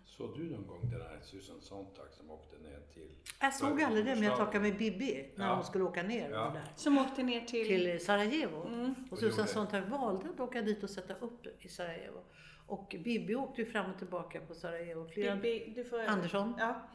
Såg 0.07 0.39
du 0.39 0.51
någon 0.51 0.67
gång 0.67 0.91
den 0.91 1.01
här 1.01 1.21
Susan 1.23 1.61
Sontag 1.61 2.07
som 2.13 2.31
åkte 2.31 2.57
ner 2.59 2.81
till... 2.95 3.11
Jag 3.41 3.55
såg 3.55 3.83
aldrig 3.83 4.05
det, 4.05 4.15
men 4.15 4.25
jag 4.25 4.37
talade 4.37 4.61
med 4.61 4.79
Bibi 4.79 5.33
när 5.37 5.47
Ja. 5.47 5.55
hon 5.55 5.65
skulle 5.65 5.85
åka 5.85 6.03
ner 6.03 6.31
Ja. 6.31 6.51
där. 6.55 6.65
Som 6.77 6.99
åkte 6.99 7.23
ner 7.23 7.41
till... 7.41 7.67
till 7.67 8.05
Sarajevo. 8.05 8.67
Mm. 8.67 8.95
Och 9.07 9.13
Och 9.13 9.19
Susan 9.19 9.47
Sontag 9.49 9.83
valde 9.83 10.29
att 10.31 10.41
åka 10.41 10.63
dit 10.63 10.83
och 10.83 10.91
sätta 10.91 11.15
upp 11.15 11.47
i 11.65 11.69
Sarajevo. 11.69 12.21
Och 12.67 12.97
Bibi 13.05 13.35
åkte 13.35 13.61
ju 13.61 13.67
fram 13.67 13.91
och 13.91 13.99
tillbaka 13.99 14.41
på 14.41 14.55
Sarajevo. 14.55 15.09
Flera... 15.09 15.37
Bibi, 15.37 15.73
du 15.77 15.85
får... 15.85 16.01
Andersson. 16.01 16.55
Ja. 16.59 16.89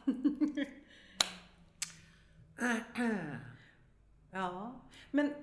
ja. 4.30 4.80
Men 5.10 5.34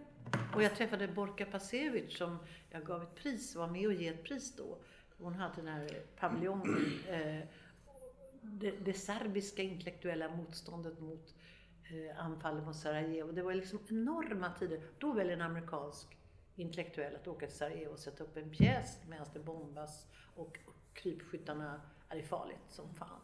Och 0.55 0.63
jag 0.63 0.75
träffade 0.75 1.07
Borka 1.07 1.45
Pasevic 1.45 2.17
som 2.17 2.37
jag 2.69 2.85
gav 2.85 3.03
ett 3.03 3.15
pris, 3.15 3.55
var 3.55 3.67
med 3.67 3.87
och 3.87 3.93
ge 3.93 4.07
ett 4.07 4.23
pris 4.23 4.55
då. 4.55 4.77
Hon 5.17 5.33
hade 5.33 5.55
den 5.55 5.67
här 5.67 6.01
paviljongen. 6.19 6.99
Eh, 7.09 7.43
det, 8.41 8.71
det 8.71 8.93
serbiska 8.93 9.61
intellektuella 9.61 10.29
motståndet 10.29 10.99
mot 10.99 11.35
eh, 11.83 12.25
anfallet 12.25 12.65
mot 12.65 12.75
Sarajevo. 12.75 13.31
Det 13.31 13.41
var 13.41 13.53
liksom 13.53 13.79
enorma 13.89 14.51
tider. 14.59 14.81
Då 14.97 15.11
väljer 15.13 15.33
en 15.33 15.41
amerikansk 15.41 16.17
intellektuell 16.55 17.15
att 17.15 17.27
åka 17.27 17.47
till 17.47 17.55
Sarajevo 17.55 17.91
och 17.91 17.99
sätta 17.99 18.23
upp 18.23 18.37
en 18.37 18.49
pjäs 18.49 18.99
medan 19.09 19.27
det 19.33 19.39
bombas 19.39 20.05
och 20.35 20.57
krypskyttarna 20.93 21.81
är 22.09 22.15
det 22.15 22.23
farligt 22.23 22.63
som 22.67 22.93
fan. 22.93 23.19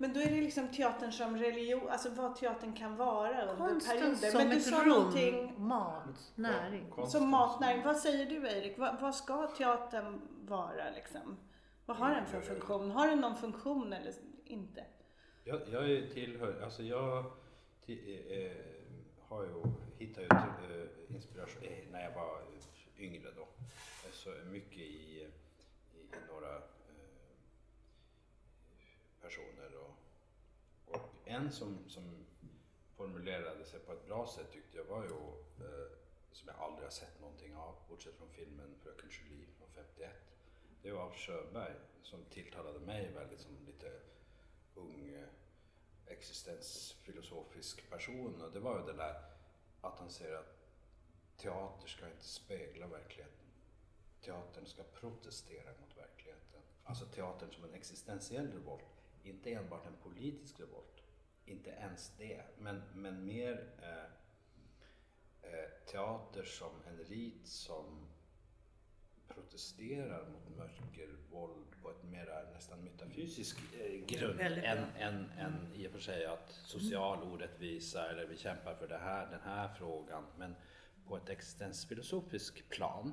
Men 0.00 0.12
då 0.12 0.20
är 0.20 0.30
det 0.30 0.40
liksom 0.40 0.68
teatern 0.68 1.12
som 1.12 1.36
religion, 1.36 1.88
alltså 1.88 2.10
vad 2.10 2.36
teatern 2.36 2.72
kan 2.72 2.96
vara 2.96 3.42
under 3.42 3.56
Konsten 3.56 3.98
perioder. 3.98 4.30
som 4.30 4.38
Men 4.38 4.50
du 4.50 4.56
ett 4.56 4.62
sa 4.64 4.80
rum, 4.80 4.88
någonting 4.88 5.54
mat, 5.66 6.32
näring. 6.34 6.90
Konsten 6.90 7.20
som 7.20 7.30
matnäring. 7.30 7.82
Vad 7.82 7.96
säger 7.96 8.26
du 8.26 8.48
Erik? 8.48 8.78
Vad, 8.78 9.00
vad 9.00 9.14
ska 9.14 9.46
teatern 9.46 10.20
vara 10.48 10.90
liksom? 10.90 11.36
Vad 11.86 11.96
har 11.96 12.14
den 12.14 12.26
för 12.26 12.40
funktion? 12.40 12.90
Har 12.90 13.08
den 13.08 13.20
någon 13.20 13.36
funktion 13.36 13.92
eller 13.92 14.14
inte? 14.44 14.84
Jag, 15.44 15.60
jag 15.72 15.90
är 15.90 16.08
tillhör, 16.08 16.60
alltså 16.62 16.82
jag 16.82 17.32
till, 17.84 18.24
eh, 18.30 18.36
eh, 18.36 18.56
har 19.18 19.44
ju, 19.44 19.62
hittade 19.98 20.26
ju 20.26 20.82
eh, 20.82 20.88
inspiration 21.14 21.62
eh, 21.62 21.92
när 21.92 22.02
jag 22.02 22.14
var 22.14 22.42
yngre 22.98 23.30
då. 23.36 23.48
Så 24.12 24.30
mycket 24.50 24.78
i, 24.78 24.82
i, 24.82 25.22
i 25.98 26.08
några 26.32 26.56
eh, 26.56 26.62
personer 29.22 29.70
och, 29.76 29.94
och 30.94 31.14
en 31.24 31.52
som, 31.52 31.78
som 31.88 32.26
formulerade 32.96 33.64
sig 33.64 33.80
på 33.80 33.92
ett 33.92 34.06
bra 34.06 34.26
sätt 34.26 34.52
tyckte 34.52 34.76
jag 34.76 34.84
var 34.84 35.04
ju, 35.04 35.10
eh, 35.64 35.88
som 36.32 36.48
jag 36.48 36.56
aldrig 36.56 36.84
har 36.84 36.90
sett 36.90 37.20
någonting 37.20 37.56
av, 37.56 37.74
bortsett 37.88 38.14
från 38.14 38.28
filmen 38.28 38.74
Fröken 38.82 39.10
Julie 39.10 39.46
från 39.58 39.68
51. 39.74 40.10
Det 40.88 40.94
var 40.94 41.02
Alf 41.02 41.16
Sjöberg 41.16 41.74
som 42.02 42.24
tilltalade 42.24 42.80
mig 42.80 43.12
väldigt 43.14 43.40
som 43.40 43.56
lite 43.66 43.92
ung 44.74 45.08
eh, 45.08 45.28
existensfilosofisk 46.06 47.90
person 47.90 48.42
och 48.42 48.52
det 48.52 48.60
var 48.60 48.78
ju 48.78 48.86
det 48.86 48.92
där 48.92 49.14
att 49.80 49.98
han 49.98 50.10
säger 50.10 50.36
att 50.36 50.58
teater 51.36 51.88
ska 51.88 52.06
inte 52.06 52.24
spegla 52.24 52.86
verkligheten. 52.86 53.46
Teatern 54.20 54.66
ska 54.66 54.82
protestera 54.82 55.70
mot 55.80 55.96
verkligheten. 55.96 56.60
Alltså 56.84 57.06
teatern 57.06 57.52
som 57.52 57.64
en 57.64 57.74
existentiell 57.74 58.52
revolt, 58.52 59.02
inte 59.22 59.52
enbart 59.52 59.86
en 59.86 59.96
politisk 60.02 60.60
revolt. 60.60 61.02
Inte 61.44 61.70
ens 61.70 62.12
det, 62.18 62.42
men, 62.58 62.82
men 62.94 63.26
mer 63.26 63.70
eh, 63.82 64.10
eh, 65.50 65.70
teater 65.86 66.44
som 66.44 66.72
en 66.86 66.98
rit 66.98 67.46
som 67.46 68.06
protesterar 69.34 70.24
mot 70.32 70.58
mörker, 70.58 71.08
våld 71.30 71.66
på 71.82 71.90
ett 71.90 72.02
mera 72.02 72.42
nästan 72.54 72.78
metafysisk 72.84 73.58
eh, 73.80 74.06
grund 74.06 74.36
Väldigt 74.36 74.62
bra. 74.62 74.72
än, 74.72 74.78
än, 74.98 75.30
än 75.38 75.54
i 75.74 75.86
och 75.88 75.92
för 75.92 75.98
sig 76.00 76.26
att 76.26 76.50
social 76.50 77.22
orättvisa 77.22 78.10
eller 78.10 78.26
vi 78.26 78.36
kämpar 78.36 78.74
för 78.74 78.88
det 78.88 78.98
här, 78.98 79.26
den 79.30 79.40
här 79.44 79.68
frågan 79.78 80.24
men 80.38 80.54
på 81.08 81.16
ett 81.16 81.28
existensfilosofiskt 81.28 82.68
plan. 82.68 83.12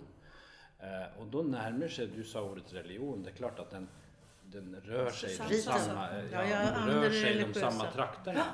Eh, 0.79 1.19
och 1.19 1.27
då 1.27 1.41
närmar 1.43 1.87
sig, 1.87 2.07
du 2.07 2.23
sa 2.23 2.41
ordet 2.41 2.73
religion, 2.73 3.23
det 3.23 3.29
är 3.29 3.35
klart 3.35 3.59
att 3.59 3.71
den, 3.71 3.87
den 4.43 4.81
rör 4.83 5.09
sig 5.09 5.33
i 5.33 5.37
de 5.37 5.61
samma, 5.61 6.09
eh, 6.09 6.31
Ja, 6.31 6.45
ja, 6.47 6.87
rör 6.87 7.09
sig 7.09 7.45
de 7.53 7.59
samma 7.59 7.91
trakterna. 7.91 8.45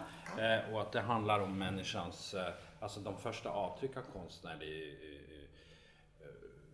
Och 0.71 0.81
att 0.81 0.91
det 0.91 1.01
handlar 1.01 1.39
om 1.39 1.57
människans, 1.57 2.35
alltså 2.79 2.99
de 2.99 3.17
första 3.17 3.49
avtryck 3.49 3.97
av 3.97 4.01
konstnärlig 4.13 4.97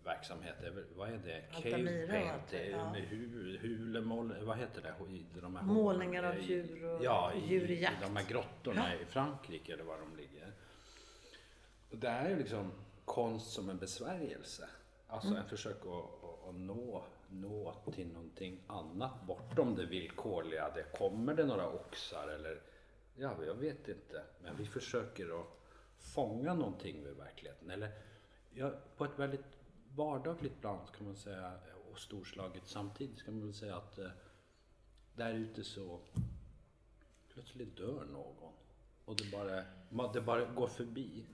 verksamhet, 0.07 0.55
vad 0.95 1.09
är 1.09 1.17
det? 1.17 1.43
Altamira 1.55 2.03
och 2.03 2.09
paint, 2.09 2.31
allt 2.31 2.47
det, 2.51 2.57
det 2.57 2.65
är 2.65 2.71
ja. 2.71 3.57
hulemål, 3.61 4.35
vad 4.41 4.57
heter 4.57 4.81
det? 4.81 5.13
I 5.15 5.25
De 5.41 5.55
här 5.55 5.63
Målningar 5.63 6.23
av 6.23 6.39
djur 6.39 6.85
och 6.85 7.03
ja, 7.03 7.33
i, 7.33 7.47
djur 7.47 7.71
i 7.71 7.87
de 8.01 8.15
här 8.15 8.25
grottorna 8.29 8.95
i 8.95 9.05
Frankrike 9.05 9.73
eller 9.73 9.83
var 9.83 9.97
de 9.99 10.17
ligger. 10.17 10.53
Och 11.91 11.97
det 11.97 12.09
här 12.09 12.29
är 12.29 12.37
liksom 12.37 12.71
konst 13.05 13.51
som 13.51 13.69
en 13.69 13.77
besvärjelse. 13.77 14.69
Alltså 15.07 15.27
Mm. 15.29 15.41
en 15.41 15.49
försök 15.49 15.77
att, 15.81 15.87
att, 15.87 16.49
att 16.49 16.55
nå, 16.55 17.03
nå 17.29 17.75
till 17.95 18.07
någonting 18.07 18.59
annat 18.67 19.21
bortom 19.27 19.75
det 19.75 19.85
villkorliga. 19.85 20.71
Det 20.75 20.97
kommer 20.97 21.33
det 21.33 21.45
några 21.45 21.69
oxar 21.69 22.27
eller 22.27 22.61
ja, 23.15 23.31
jag 23.45 23.55
vet 23.55 23.87
inte. 23.87 24.23
Men 24.43 24.55
vi 24.57 24.65
försöker 24.65 25.41
att 25.41 25.47
fånga 25.99 26.53
någonting 26.53 27.03
med 27.03 27.13
verkligheten. 27.15 27.71
Eller 27.71 27.91
ja, 28.53 28.71
på 28.97 29.05
ett 29.05 29.19
väldigt 29.19 29.56
vardagligt 29.97 30.61
plan 30.61 30.79
kan 30.97 31.05
man 31.05 31.15
säga 31.15 31.51
och 31.91 31.99
storslaget 31.99 32.63
samtidigt 32.65 33.25
kan 33.25 33.33
man 33.33 33.43
väl 33.43 33.53
säga 33.53 33.75
att 33.75 33.97
eh, 33.97 34.09
där 35.15 35.33
ute 35.33 35.63
så 35.63 35.99
plötsligt 37.33 37.77
dör 37.77 38.05
någon. 38.05 38.53
och 39.05 39.15
det 39.15 39.31
bara, 39.31 40.13
det 40.13 40.21
bara 40.21 40.45
går 40.45 40.67
förbi. 40.67 41.25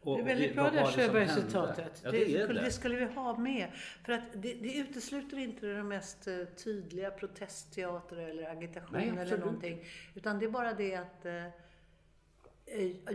Och, 0.00 0.16
Det 0.16 0.22
är 0.22 0.26
väldigt 0.26 0.54
bra 0.54 0.70
det 0.70 0.80
här? 0.80 0.92
Sjöbergscitatet. 0.92 2.00
Ja, 2.04 2.10
det, 2.10 2.24
det 2.24 2.52
det. 2.52 2.70
skulle 2.70 2.96
vi 2.96 3.04
ha 3.04 3.38
med. 3.38 3.72
För 4.04 4.12
att 4.12 4.22
det, 4.32 4.54
det 4.54 4.76
utesluter 4.76 5.38
inte 5.38 5.66
den 5.66 5.88
mest 5.88 6.28
eh, 6.28 6.44
tydliga 6.44 7.10
protestteater 7.10 8.16
eller 8.16 8.50
agitation 8.50 8.88
Nej, 8.92 9.08
eller 9.08 9.38
någonting. 9.38 9.84
Utan 10.14 10.38
det 10.38 10.44
är 10.44 10.50
bara 10.50 10.74
det 10.74 10.94
att 10.94 11.26
eh, 11.26 11.46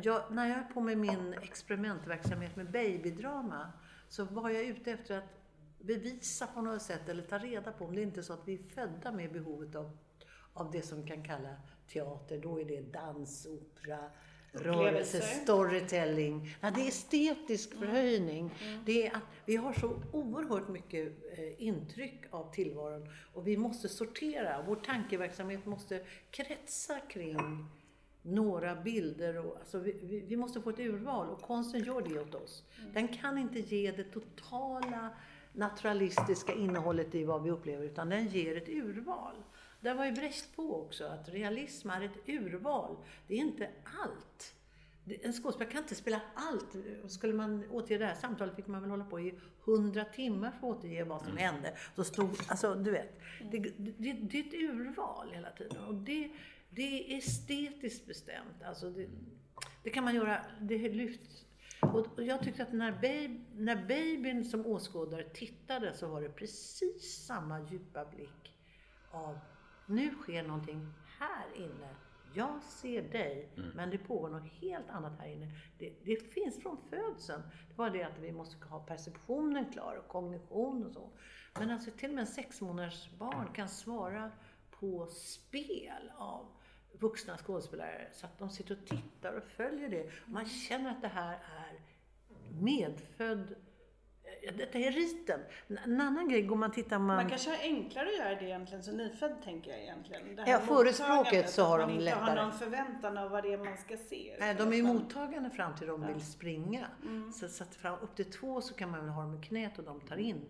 jag, 0.03 0.23
när 0.31 0.49
jag 0.49 0.57
är 0.57 0.63
på 0.73 0.81
med 0.81 0.97
min 0.97 1.33
experimentverksamhet 1.33 2.55
med 2.55 2.71
babydrama 2.71 3.71
så 4.13 4.23
var 4.23 4.49
jag 4.49 4.63
ute 4.63 4.91
efter 4.91 5.17
att 5.17 5.23
bevisa 5.79 6.47
på 6.47 6.61
något 6.61 6.81
sätt 6.81 7.09
eller 7.09 7.23
ta 7.23 7.37
reda 7.37 7.71
på 7.71 7.85
om 7.85 7.95
det 7.95 8.01
inte 8.01 8.19
är 8.19 8.21
så 8.21 8.33
att 8.33 8.47
vi 8.47 8.53
är 8.53 8.63
födda 8.75 9.11
med 9.11 9.31
behovet 9.31 9.75
av, 9.75 9.97
av 10.53 10.71
det 10.71 10.81
som 10.81 11.07
kan 11.07 11.23
kalla 11.23 11.55
teater. 11.87 12.39
Då 12.39 12.59
är 12.61 12.65
det 12.65 12.81
dans, 12.81 13.45
opera, 13.45 13.99
rörelse, 14.51 15.21
storytelling. 15.21 16.55
Ja, 16.61 16.71
det 16.71 16.81
är 16.81 16.87
estetisk 16.87 17.73
förhöjning. 17.73 18.53
Det 18.85 19.07
är 19.07 19.15
att 19.15 19.23
vi 19.45 19.55
har 19.55 19.73
så 19.73 20.01
oerhört 20.11 20.67
mycket 20.67 21.07
eh, 21.37 21.63
intryck 21.67 22.21
av 22.29 22.53
tillvaron 22.53 23.09
och 23.33 23.47
vi 23.47 23.57
måste 23.57 23.89
sortera. 23.89 24.63
Vår 24.67 24.75
tankeverksamhet 24.75 25.65
måste 25.65 26.05
kretsa 26.31 26.99
kring 26.99 27.67
några 28.23 28.75
bilder. 28.75 29.45
Och, 29.45 29.57
alltså, 29.59 29.79
vi, 29.79 29.99
vi, 30.03 30.19
vi 30.19 30.37
måste 30.37 30.61
få 30.61 30.69
ett 30.69 30.79
urval 30.79 31.29
och 31.29 31.41
konsten 31.41 31.83
gör 31.83 32.01
det 32.01 32.19
åt 32.19 32.35
oss. 32.35 32.63
Den 32.93 33.07
kan 33.07 33.37
inte 33.37 33.59
ge 33.59 33.91
det 33.91 34.03
totala 34.03 35.09
naturalistiska 35.53 36.53
innehållet 36.53 37.15
i 37.15 37.23
vad 37.23 37.43
vi 37.43 37.51
upplever 37.51 37.85
utan 37.85 38.09
den 38.09 38.27
ger 38.27 38.57
ett 38.57 38.69
urval. 38.69 39.35
Där 39.81 39.95
var 39.95 40.05
ju 40.05 40.11
Brecht 40.11 40.55
på 40.55 40.81
också, 40.81 41.05
att 41.05 41.29
realism 41.29 41.89
är 41.89 42.01
ett 42.01 42.29
urval. 42.29 42.97
Det 43.27 43.33
är 43.33 43.37
inte 43.37 43.69
allt. 43.83 44.55
En 45.05 45.33
skådespelare 45.33 45.71
kan 45.71 45.81
inte 45.81 45.95
spela 45.95 46.21
allt. 46.33 46.75
Skulle 47.07 47.33
man 47.33 47.63
återge 47.71 47.97
det 47.97 48.05
här 48.05 48.15
samtalet 48.15 48.55
fick 48.55 48.67
man 48.67 48.81
väl 48.81 48.89
hålla 48.89 49.05
på 49.05 49.19
i 49.19 49.39
hundra 49.65 50.05
timmar 50.05 50.51
för 50.51 50.71
att 50.71 50.77
återge 50.77 51.03
vad 51.03 51.21
som 51.21 51.37
hände. 51.37 51.73
Så 51.95 52.03
stod, 52.03 52.29
alltså 52.47 52.75
du 52.75 52.91
vet, 52.91 53.19
det, 53.51 53.59
det, 53.77 54.13
det 54.13 54.39
är 54.39 54.47
ett 54.47 54.53
urval 54.53 55.31
hela 55.31 55.49
tiden. 55.49 55.83
Och 55.83 55.95
det, 55.95 56.31
det 56.75 57.13
är 57.13 57.17
estetiskt 57.17 58.07
bestämt. 58.07 58.63
Alltså 58.65 58.89
det, 58.89 59.09
det 59.83 59.89
kan 59.89 60.03
man 60.03 60.15
göra, 60.15 60.45
det 60.61 60.89
lyfts. 60.89 61.45
Och 61.81 62.07
och 62.17 62.23
jag 62.23 62.43
tyckte 62.43 62.63
att 62.63 62.73
när, 62.73 62.91
baby, 62.91 63.39
när 63.55 63.75
babyn 63.75 64.45
som 64.45 64.65
åskådare 64.65 65.23
tittade 65.23 65.93
så 65.93 66.07
var 66.07 66.21
det 66.21 66.29
precis 66.29 67.25
samma 67.25 67.61
djupa 67.61 68.05
blick 68.05 68.53
av 69.11 69.39
nu 69.85 70.11
sker 70.11 70.43
någonting 70.43 70.93
här 71.19 71.45
inne. 71.55 71.95
Jag 72.35 72.63
ser 72.63 73.01
dig, 73.01 73.49
men 73.75 73.89
det 73.89 73.97
pågår 73.97 74.29
något 74.29 74.51
helt 74.51 74.89
annat 74.89 75.19
här 75.19 75.27
inne. 75.27 75.51
Det, 75.79 75.93
det 76.03 76.33
finns 76.33 76.61
från 76.61 76.77
födseln. 76.89 77.41
Det 77.69 77.75
var 77.75 77.89
det 77.89 78.03
att 78.03 78.19
vi 78.19 78.31
måste 78.31 78.65
ha 78.65 78.79
perceptionen 78.79 79.71
klar 79.71 79.95
och 79.95 80.07
kognition 80.07 80.85
och 80.85 80.91
så. 80.91 81.09
Men 81.59 81.69
alltså 81.69 81.91
till 81.91 82.09
och 82.09 82.15
med 82.15 82.21
en 82.21 82.27
sex 82.27 82.61
månaders 82.61 83.09
barn 83.19 83.53
kan 83.53 83.69
svara 83.69 84.31
på 84.71 85.07
spel 85.07 86.11
av 86.17 86.47
vuxna 86.99 87.37
skådespelare 87.37 88.07
så 88.13 88.25
att 88.25 88.39
de 88.39 88.49
sitter 88.49 88.77
och 88.81 88.85
tittar 88.87 89.33
och 89.33 89.43
följer 89.43 89.89
det. 89.89 90.09
Man 90.25 90.45
känner 90.45 90.91
att 90.91 91.01
det 91.01 91.07
här 91.07 91.33
är 91.33 91.79
medfödd 92.61 93.55
detta 94.57 94.77
är 94.79 94.91
riten. 94.91 95.39
En 95.85 96.01
annan 96.01 96.29
grej, 96.29 96.41
går 96.41 96.55
man 96.55 96.71
tittar 96.71 96.99
man... 96.99 97.15
Man 97.15 97.29
kanske 97.29 97.49
har 97.49 97.57
enklare 97.57 98.07
att 98.07 98.17
göra 98.17 98.35
det 98.39 98.45
egentligen 98.45 98.83
som 98.83 98.97
nyfödd 98.97 99.35
tänker 99.43 99.71
jag 99.71 99.79
egentligen. 99.81 100.35
Det 100.35 100.43
Ja, 100.47 100.59
före 100.59 100.93
språket 100.93 101.49
så 101.49 101.63
har 101.63 101.79
att 101.79 101.87
de 101.87 101.93
man 101.93 102.01
inte 102.01 102.15
har 102.15 102.25
lättare. 102.25 102.41
någon 102.45 102.53
förväntan 102.59 103.17
av 103.17 103.29
vad 103.31 103.43
det 103.43 103.53
är 103.53 103.57
man 103.57 103.77
ska 103.77 103.97
se. 103.97 104.35
Nej, 104.39 104.55
de 104.55 104.67
är 104.73 104.75
ju 104.75 104.87
att 104.87 104.93
mottagande 104.95 105.49
fram 105.49 105.75
till 105.75 105.87
de 105.87 106.07
vill 106.07 106.25
springa. 106.25 106.87
Mm. 107.03 107.31
Så, 107.31 107.47
så 107.49 107.63
att 107.63 107.75
fram, 107.75 107.99
upp 107.99 108.15
till 108.15 108.31
två 108.31 108.61
så 108.61 108.73
kan 108.73 108.91
man 108.91 108.99
väl 108.99 109.09
ha 109.09 109.21
dem 109.21 109.39
i 109.43 109.45
knät 109.45 109.77
och 109.79 109.83
de 109.85 110.01
tar 110.01 110.17
in. 110.17 110.41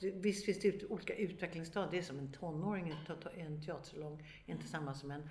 Det- 0.00 0.10
Visst 0.10 0.44
finns 0.44 0.60
det 0.60 0.68
ut, 0.68 0.90
olika 0.90 1.14
utvecklingsstadier. 1.14 1.90
Det 1.90 1.98
är 1.98 2.02
som 2.02 2.18
en 2.18 2.32
tonåring 2.32 2.88
i 2.88 2.90
en 3.08 3.16
te- 3.16 3.40
en 3.40 3.62
teatersalong. 3.62 4.26
Inte 4.46 4.66
samma 4.66 4.94
som 4.94 5.10
en 5.10 5.30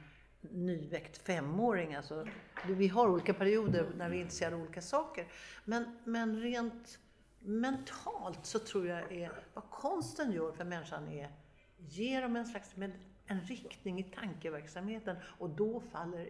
nyväckt 0.51 1.17
femåring. 1.17 1.95
Alltså, 1.95 2.27
vi 2.67 2.87
har 2.87 3.09
olika 3.09 3.33
perioder 3.33 3.91
när 3.97 4.09
vi 4.09 4.17
är 4.17 4.21
intresserade 4.21 4.55
av 4.55 4.61
olika 4.61 4.81
saker. 4.81 5.27
Men, 5.65 5.97
men 6.03 6.41
rent 6.41 6.99
mentalt 7.39 8.45
så 8.45 8.59
tror 8.59 8.87
jag 8.87 9.11
är 9.11 9.31
vad 9.53 9.69
konsten 9.69 10.31
gör 10.31 10.51
för 10.51 10.63
människan 10.63 11.07
är 11.07 11.31
ger 11.77 12.21
dem 12.21 12.35
en 12.35 12.45
slags 12.45 12.75
med, 12.75 12.91
en 13.25 13.41
riktning 13.41 13.99
i 13.99 14.03
tankeverksamheten 14.03 15.17
och 15.39 15.49
då 15.49 15.79
faller 15.79 16.29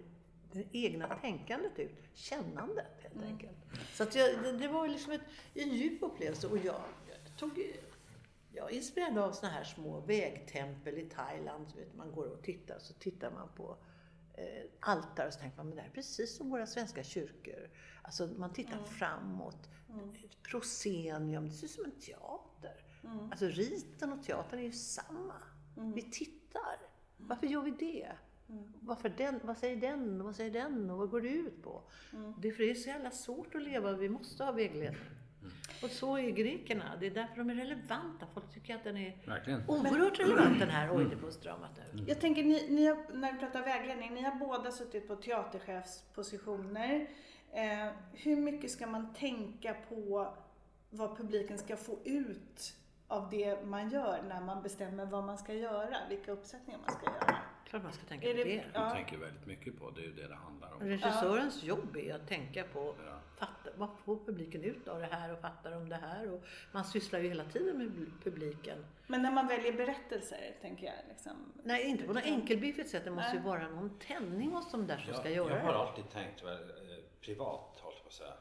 det 0.52 0.66
egna 0.72 1.08
tänkandet 1.08 1.80
ut, 1.80 1.96
kännandet 2.14 3.00
helt 3.02 3.26
enkelt. 3.26 3.58
Så 3.94 4.04
att 4.04 4.16
jag, 4.16 4.44
det, 4.44 4.52
det 4.52 4.68
var 4.68 4.88
liksom 4.88 5.12
ett, 5.12 5.22
en 5.54 5.70
djup 5.70 6.04
upplevelse 6.04 6.48
och 6.48 6.58
jag, 6.58 6.82
jag 7.10 7.38
tog 7.38 7.60
jag 8.56 8.72
är 8.72 8.76
inspirerad 8.76 9.18
av 9.18 9.32
såna 9.32 9.52
här 9.52 9.64
små 9.64 10.00
vägtempel 10.00 10.98
i 10.98 11.10
Thailand. 11.10 11.68
Så 11.70 11.78
vet, 11.78 11.96
man 11.96 12.12
går 12.12 12.26
och 12.26 12.44
tittar 12.44 12.80
så 12.80 12.94
tittar 12.94 13.32
man 13.32 13.50
på 13.56 13.78
eh, 14.34 14.64
altare 14.80 15.28
och 15.28 15.34
så 15.34 15.40
tänker 15.40 15.58
man 15.58 15.68
men 15.68 15.76
det 15.76 15.82
här 15.82 15.90
är 15.90 15.94
precis 15.94 16.38
som 16.38 16.50
våra 16.50 16.66
svenska 16.66 17.04
kyrkor. 17.04 17.70
Alltså 18.02 18.28
man 18.28 18.54
tittar 18.54 18.84
framåt. 18.84 19.70
Ett 20.26 20.44
proscenium, 20.44 21.50
det 21.50 21.54
ser 21.54 21.66
ut 21.66 21.72
som 21.72 21.86
en 21.86 22.00
teater. 22.00 22.86
Alltså 23.32 23.46
riten 23.46 24.14
och 24.14 24.24
teatern 24.24 24.60
är 24.60 24.64
ju 24.64 24.72
samma. 24.72 25.34
Vi 25.96 26.02
tittar. 26.02 26.78
Varför 27.18 27.48
gör 27.48 27.62
vi 27.62 27.72
det? 27.72 28.12
Varför 28.80 29.10
den, 29.10 29.40
vad 29.44 29.58
säger 29.58 29.76
den 29.78 30.22
och 30.22 30.26
vad 30.26 30.36
säger 30.36 30.52
den 30.52 30.90
och 30.90 30.98
vad 30.98 31.10
går 31.10 31.22
det 31.22 31.30
ut 31.30 31.64
på? 31.64 31.84
Det 32.38 32.48
är 32.48 32.52
för 32.52 32.64
det 32.64 32.72
är 32.72 32.76
så 32.76 32.90
jävla 32.90 33.12
svårt 33.12 33.56
att 33.56 33.62
leva, 33.62 33.94
vi 33.94 34.10
måste 34.10 34.44
ha 34.44 34.52
vägledning. 34.52 35.02
Och 35.84 35.90
så 35.90 36.18
är 36.18 36.30
grekerna, 36.30 36.96
det 37.00 37.06
är 37.08 37.12
därför 37.12 37.36
de 37.38 37.50
är 37.50 37.56
relevanta. 37.56 38.26
Folk 38.34 38.54
tycker 38.54 38.76
att 38.76 38.84
den 38.84 38.98
är 38.98 39.18
Verkligen. 39.26 39.64
oerhört 39.70 40.20
relevant 40.20 40.60
den 40.60 40.70
här 40.70 40.92
Oidipus-dramat 40.92 41.80
nu. 41.94 42.04
Jag 42.08 42.22
tänker, 42.22 42.44
ni, 42.44 42.68
ni 42.70 42.86
har, 42.86 42.98
när 43.14 43.34
vi 43.34 43.40
pratar 43.40 43.62
vägledning, 43.62 44.14
ni 44.14 44.22
har 44.22 44.36
båda 44.36 44.72
suttit 44.72 45.08
på 45.08 45.16
teaterchefspositioner. 45.16 47.08
Eh, 47.54 47.92
hur 48.14 48.36
mycket 48.36 48.72
ska 48.72 48.88
man 48.88 49.14
tänka 49.14 49.74
på 49.90 50.34
vad 50.90 51.18
publiken 51.18 51.58
ska 51.58 51.78
få 51.78 52.00
ut 52.04 52.74
av 53.08 53.30
det 53.30 53.66
man 53.66 53.90
gör 53.90 54.22
när 54.30 54.42
man 54.42 54.64
bestämmer 54.64 55.06
vad 55.06 55.24
man 55.24 55.38
ska 55.38 55.54
göra, 55.54 55.98
vilka 56.10 56.32
uppsättningar 56.32 56.80
man 56.80 56.96
ska 56.96 57.06
göra? 57.06 57.36
Klart 57.66 57.84
man 57.84 57.94
ska 57.94 58.04
tänka 58.06 58.28
Är 58.28 58.32
på 58.32 58.38
det- 58.38 58.44
det. 58.44 58.54
Jag 58.74 58.84
Ja. 58.84 58.92
tänker 58.94 59.18
väldigt 59.18 59.46
mycket 59.48 59.80
på, 59.80 59.90
det 59.92 60.02
är 60.02 60.06
ju 60.06 60.14
det 60.14 60.28
det 60.28 60.36
handlar 60.36 60.74
om. 60.74 60.80
Regissörens 60.80 61.64
jobb 61.64 61.96
är 61.98 62.16
att 62.16 62.28
tänka 62.28 62.64
på 62.64 62.96
Ja. 63.06 63.20
Fatta, 63.46 63.70
vad 63.78 63.90
får 64.06 64.26
publiken 64.26 64.64
ut 64.64 64.88
av 64.88 65.00
det 65.00 65.06
här 65.06 65.34
och 65.34 65.40
fattar 65.40 65.72
de 65.72 65.90
det 65.90 65.96
här? 65.96 66.32
Och 66.32 66.44
man 66.72 66.86
sysslar 66.86 67.20
ju 67.20 67.28
hela 67.28 67.46
tiden 67.46 67.78
med 67.78 68.12
publiken. 68.24 68.86
Men 69.08 69.22
när 69.22 69.32
man 69.32 69.48
väljer 69.48 69.74
berättelser, 69.74 70.56
tänker 70.62 70.86
jag. 70.86 70.96
Liksom, 71.10 71.54
Nej, 71.64 71.84
inte 71.84 72.04
på 72.04 72.14
något 72.14 72.24
enkelbiffigt 72.24 72.90
sätt. 72.90 73.04
Det 73.04 73.12
måste 73.12 73.36
ju 73.36 73.42
vara 73.42 73.70
någon 73.70 74.00
tändning 74.00 74.52
hos 74.52 74.72
de 74.72 74.88
där 74.88 74.98
som 74.98 75.08
Jag, 75.08 75.16
ska 75.20 75.30
göra 75.30 75.56
jag 75.56 75.62
har 75.62 75.74
det. 75.74 75.80
alltid 75.80 76.10
tänkt 76.10 76.44
väl, 76.44 76.70
eh, 76.70 76.98
privat, 77.22 77.80
håller 77.80 77.96
jag 77.98 78.04
på 78.04 78.08
att 78.08 78.14
säga. 78.14 78.34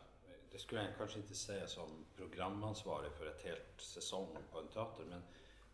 Det 0.52 0.58
skulle 0.58 0.82
jag 0.82 0.90
kanske 0.98 1.18
inte 1.18 1.34
säga 1.34 1.66
som 1.66 1.88
programansvarig 2.16 3.12
för 3.12 3.26
ett 3.26 3.42
helt 3.44 3.80
säsong 3.80 4.36
på 4.52 4.58
en 4.58 4.68
teater, 4.68 5.04
men, 5.04 5.22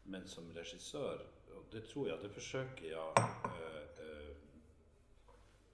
men 0.03 0.29
som 0.29 0.53
regissör, 0.53 1.27
och 1.57 1.65
det 1.71 1.81
tror 1.81 2.09
jag, 2.09 2.23
det 2.23 2.29
försöker 2.29 2.91
jag 2.91 3.19
eh, 3.19 3.83
eh, 3.99 4.37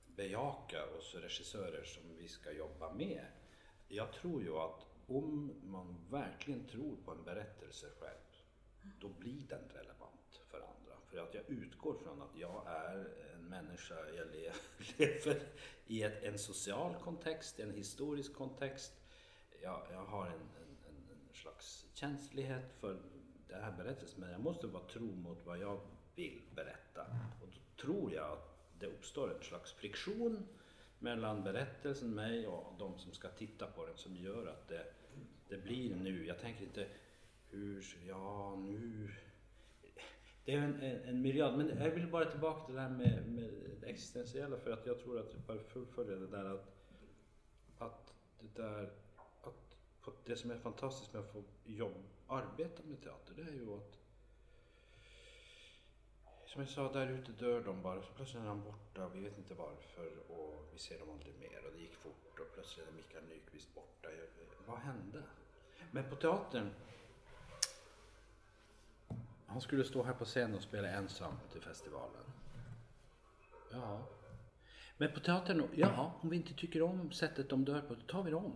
bejaka 0.06 0.86
oss 0.98 1.14
regissörer 1.14 1.84
som 1.84 2.02
vi 2.18 2.28
ska 2.28 2.52
jobba 2.52 2.92
med. 2.92 3.24
Jag 3.94 4.12
tror 4.12 4.42
ju 4.42 4.56
att 4.56 4.86
om 5.06 5.52
man 5.64 5.96
verkligen 6.10 6.66
tror 6.66 6.96
på 7.04 7.10
en 7.10 7.24
berättelse 7.24 7.86
själv, 8.00 8.18
då 9.00 9.08
blir 9.08 9.48
den 9.48 9.68
relevant 9.68 10.40
för 10.50 10.56
andra. 10.56 10.96
För 11.06 11.18
att 11.18 11.34
jag 11.34 11.50
utgår 11.50 11.94
från 11.94 12.22
att 12.22 12.36
jag 12.36 12.66
är 12.66 13.08
en 13.34 13.48
människa, 13.48 13.94
jag 14.16 14.26
lever 14.98 15.42
i 15.86 16.02
ett, 16.02 16.22
en 16.22 16.38
social 16.38 16.94
kontext, 16.94 17.60
en 17.60 17.70
historisk 17.70 18.34
kontext. 18.34 18.92
Jag, 19.62 19.86
jag 19.92 20.04
har 20.04 20.26
en, 20.26 20.32
en, 20.32 20.76
en, 20.88 21.10
en 21.10 21.34
slags 21.34 21.86
känslighet 21.94 22.72
för 22.80 22.98
det 23.48 23.54
här 23.56 23.72
berättelsen, 23.72 24.20
men 24.20 24.30
jag 24.30 24.40
måste 24.40 24.66
vara 24.66 24.84
tro 24.84 25.06
mot 25.06 25.46
vad 25.46 25.58
jag 25.58 25.80
vill 26.14 26.42
berätta. 26.54 27.06
Och 27.42 27.48
då 27.48 27.82
tror 27.82 28.12
jag 28.12 28.32
att 28.32 28.54
det 28.78 28.86
uppstår 28.86 29.34
en 29.34 29.42
slags 29.42 29.72
friktion 29.72 30.46
mellan 31.04 31.42
berättelsen, 31.42 32.14
mig 32.14 32.46
och 32.46 32.74
de 32.78 32.98
som 32.98 33.12
ska 33.12 33.28
titta 33.28 33.66
på 33.66 33.86
den 33.86 33.96
som 33.96 34.16
gör 34.16 34.46
att 34.46 34.68
det, 34.68 34.86
det 35.48 35.56
blir 35.56 35.96
nu. 35.96 36.26
Jag 36.26 36.40
tänker 36.40 36.64
inte 36.64 36.86
hur, 37.50 37.84
ja 38.08 38.56
nu. 38.56 39.10
Det 40.44 40.52
är 40.54 40.58
en, 40.58 40.80
en, 40.80 41.02
en 41.04 41.22
miljard, 41.22 41.56
men 41.56 41.78
jag 41.78 41.90
vill 41.90 42.10
bara 42.10 42.30
tillbaka 42.30 42.66
till 42.66 42.74
det 42.74 42.80
här 42.80 42.90
med, 42.90 43.28
med 43.28 43.50
det 43.80 43.86
existentiella 43.86 44.56
för 44.56 44.70
att 44.70 44.86
jag 44.86 45.00
tror 45.00 45.20
att 45.20 45.32
jag 45.32 45.42
bara 45.42 45.58
fullföljer 45.58 46.16
det 46.16 46.26
där 46.26 46.44
att, 46.44 46.74
att 47.78 48.14
det 48.40 48.62
där, 48.62 48.90
att 50.04 50.24
det 50.24 50.36
som 50.36 50.50
är 50.50 50.58
fantastiskt 50.58 51.12
med 51.12 51.22
att 51.22 51.32
få 51.32 51.42
jobb, 51.64 52.02
arbeta 52.26 52.82
med 52.84 53.02
teater, 53.02 53.34
det 53.36 53.42
är 53.42 53.54
ju 53.54 53.74
att 53.76 54.03
som 56.54 56.62
jag 56.62 56.70
sa, 56.70 56.92
där 56.92 57.06
ute 57.06 57.32
dör 57.32 57.60
de 57.64 57.82
bara. 57.82 58.02
Så 58.02 58.08
plötsligt 58.16 58.42
är 58.42 58.46
han 58.46 58.62
borta. 58.64 59.08
Vi 59.14 59.20
vet 59.20 59.38
inte 59.38 59.54
varför 59.54 60.12
och 60.28 60.68
vi 60.72 60.78
ser 60.78 60.98
dem 60.98 61.10
aldrig 61.10 61.34
mer. 61.40 61.66
Och 61.66 61.72
det 61.72 61.80
gick 61.80 61.94
fort 61.94 62.40
och 62.40 62.54
plötsligt 62.54 62.88
är 62.88 62.92
Mikael 62.92 63.24
Nyqvist 63.24 63.74
borta. 63.74 64.08
Jag, 64.10 64.26
vad 64.66 64.78
hände? 64.78 65.22
Men 65.90 66.10
på 66.10 66.16
teatern. 66.16 66.70
Han 69.46 69.60
skulle 69.60 69.84
stå 69.84 70.02
här 70.02 70.12
på 70.12 70.24
scen 70.24 70.54
och 70.54 70.62
spela 70.62 70.88
ensam 70.88 71.32
till 71.52 71.60
festivalen. 71.60 72.22
Ja. 73.72 74.06
Men 74.96 75.12
på 75.12 75.20
teatern, 75.20 75.68
ja, 75.74 76.14
om 76.20 76.28
vi 76.28 76.36
inte 76.36 76.54
tycker 76.54 76.82
om 76.82 77.12
sättet 77.12 77.48
de 77.48 77.64
dör 77.64 77.80
på, 77.80 77.94
då 77.94 78.00
tar 78.00 78.22
vi 78.22 78.30
det 78.30 78.36
om. 78.36 78.52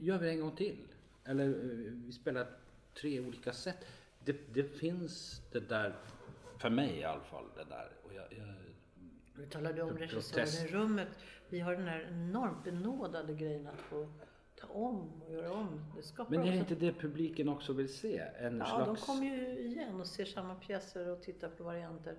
Gör 0.00 0.18
vi 0.18 0.26
det 0.26 0.32
en 0.32 0.40
gång 0.40 0.56
till. 0.56 0.88
Eller 1.24 1.48
eh, 1.48 1.92
vi 1.92 2.12
spelar 2.12 2.46
tre 2.94 3.20
olika 3.20 3.52
sätt. 3.52 3.86
Det, 4.24 4.54
det 4.54 4.64
finns 4.64 5.42
det 5.52 5.60
där, 5.60 5.96
för 6.58 6.70
mig 6.70 6.98
i 6.98 7.04
alla 7.04 7.20
fall, 7.20 7.44
det 7.56 7.64
där. 7.64 7.92
Och 8.04 8.14
jag, 8.14 8.24
jag, 8.38 8.54
Vi 9.34 9.46
talade 9.46 9.82
om 9.82 9.98
regissören 9.98 10.68
i 10.68 10.72
rummet. 10.72 11.08
Vi 11.48 11.60
har 11.60 11.76
den 11.76 11.88
här 11.88 12.06
enormt 12.10 12.64
benådade 12.64 13.34
grejen 13.34 13.66
att 13.66 13.80
få 13.80 14.08
ta 14.60 14.66
om 14.66 15.22
och 15.22 15.32
göra 15.32 15.52
om. 15.52 15.92
Men 16.28 16.40
är 16.40 16.50
det 16.52 16.56
inte 16.56 16.74
det 16.74 16.92
publiken 16.92 17.48
också 17.48 17.72
vill 17.72 17.94
se? 17.94 18.18
En 18.18 18.58
Ja, 18.58 18.66
slags... 18.66 18.86
de 18.86 19.06
kommer 19.06 19.26
ju 19.26 19.58
igen 19.58 20.00
och 20.00 20.06
ser 20.06 20.24
samma 20.24 20.54
pjäser 20.54 21.08
och 21.08 21.22
tittar 21.22 21.48
på 21.48 21.64
varianter. 21.64 22.16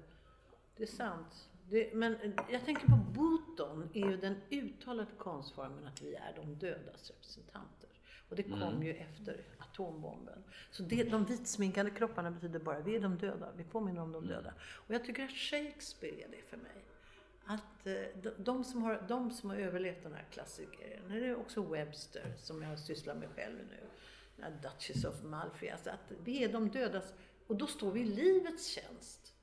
Det 0.76 0.84
är 0.84 0.88
sant. 0.88 1.50
Det, 1.70 1.94
men 1.94 2.34
jag 2.50 2.66
tänker 2.66 2.88
på 2.88 2.96
Boton 2.96 3.90
är 3.94 4.06
ju 4.10 4.18
den 4.18 4.36
uttalade 4.50 5.12
konstformen 5.18 5.88
att 5.88 6.02
vi 6.02 6.16
är 6.16 6.34
de 6.36 6.56
dödas 6.56 7.12
representanter. 7.12 7.87
Och 8.30 8.36
det 8.36 8.44
kom 8.44 8.62
Mm. 8.62 8.84
ju 8.84 8.94
efter 8.94 9.42
atombomben. 9.58 10.44
Så 10.72 10.84
det, 10.84 11.04
de 11.04 11.26
vitsminkade 11.26 11.90
kropparna 11.90 12.32
betyder 12.32 12.60
bara 12.60 12.80
vi 12.80 12.96
är 12.96 13.00
de 13.00 13.18
döda, 13.18 13.52
vi 13.58 13.64
påminner 13.64 14.02
om 14.02 14.12
de 14.12 14.24
Mm. 14.24 14.36
döda. 14.36 14.54
Och 14.62 14.94
jag 14.94 15.06
tycker 15.06 15.24
att 15.24 15.32
Shakespeare 15.32 16.24
är 16.24 16.28
det 16.32 16.42
för 16.50 16.58
mig. 16.58 16.86
Att 17.46 17.88
eh, 17.88 17.94
de, 18.22 18.30
de, 18.38 18.64
som 18.64 18.84
har, 18.84 19.06
de 19.08 19.32
som 19.32 19.50
har 19.50 19.58
överlevt 19.58 20.04
den 20.04 20.14
här 20.14 20.26
klassikern, 20.32 21.02
det 21.10 21.26
är 21.28 21.36
också 21.36 21.62
Webster 21.62 22.34
som 22.38 22.62
jag 22.62 22.80
sysslar 22.80 23.16
med 23.16 23.30
själv 23.36 23.58
nu. 23.70 23.88
Duchess 24.62 25.06
of 25.06 25.24
Malfi. 25.24 25.70
Alltså 25.70 25.90
att 25.90 26.12
vi 26.24 26.44
är 26.44 26.54
de 26.54 26.70
dödas, 26.70 27.14
och 27.48 27.56
då 27.56 27.68
står 27.68 27.92
vi 27.92 28.00
i 28.02 28.06
livets 28.06 28.66
tjänst. 28.68 29.34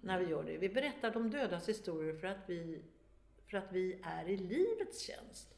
När 0.00 0.18
vi 0.18 0.26
gör 0.30 0.44
det. 0.44 0.58
Vi 0.58 0.68
berättar 0.68 1.10
de 1.10 1.30
dödas 1.30 1.68
historier 1.68 2.14
för 2.14 2.26
att 2.26 2.38
vi, 2.46 2.82
för 3.50 3.56
att 3.58 3.72
vi 3.72 4.00
är 4.02 4.28
i 4.28 4.36
livets 4.36 5.00
tjänst. 5.00 5.54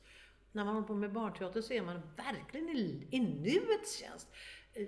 När 0.55 0.65
man 0.65 0.75
håller 0.75 0.87
på 0.87 0.95
med 0.95 1.13
barnteater 1.13 1.61
så 1.61 1.73
är 1.73 1.83
man 1.83 2.01
verkligen 2.17 2.69
i, 2.69 3.07
i 3.11 3.21
nuets 3.21 3.99
tjänst. 3.99 4.29
Eh, 4.75 4.87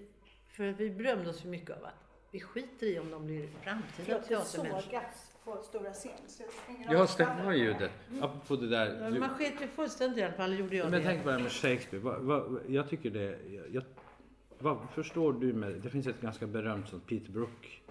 För 0.49 0.69
att 0.71 0.81
vi 0.81 0.91
berömde 0.91 1.31
oss 1.31 1.45
ju 1.45 1.49
mycket 1.49 1.71
av 1.77 1.85
att 1.85 1.95
vi 2.31 2.41
skiter 2.41 2.87
i 2.87 2.99
om 2.99 3.11
de 3.11 3.27
blir 3.27 3.49
framtida 3.63 4.19
teatermänniskor. 4.19 4.81
sågas 4.81 5.33
på 5.45 5.63
stora 5.63 5.93
scen. 5.93 6.11
Så 6.27 6.43
Ja, 6.91 7.03
av 7.03 7.07
stämmer 7.07 7.35
skallen. 7.37 7.59
ljudet. 7.59 7.91
Apropå 8.21 8.57
det 8.57 8.69
där. 8.69 9.11
Du, 9.11 9.21
Man 9.21 9.29
sket 9.29 9.61
ju 9.61 9.67
fullständigt 9.69 10.19
i 10.19 10.23
alla 10.23 10.33
fall, 10.35 10.59
gjorde 10.59 10.77
jag 10.77 10.91
men 10.91 11.01
det. 11.01 11.07
tänker 11.07 11.23
på 11.23 11.29
det 11.31 11.35
här 11.37 11.43
med 11.43 11.53
Shakespeare. 11.53 12.03
Vad, 12.05 12.21
vad, 12.21 12.61
jag 12.69 12.89
tycker 12.89 13.11
det... 13.11 13.39
Jag, 13.73 13.83
vad 14.59 14.79
förstår 14.95 15.33
du 15.33 15.53
med... 15.53 15.73
Det 15.83 15.91
finns 15.91 16.07
ett 16.07 16.21
ganska 16.21 16.47
berömt 16.47 16.89
sånt 16.89 17.07
Peter 17.07 17.31
Brook 17.33 17.83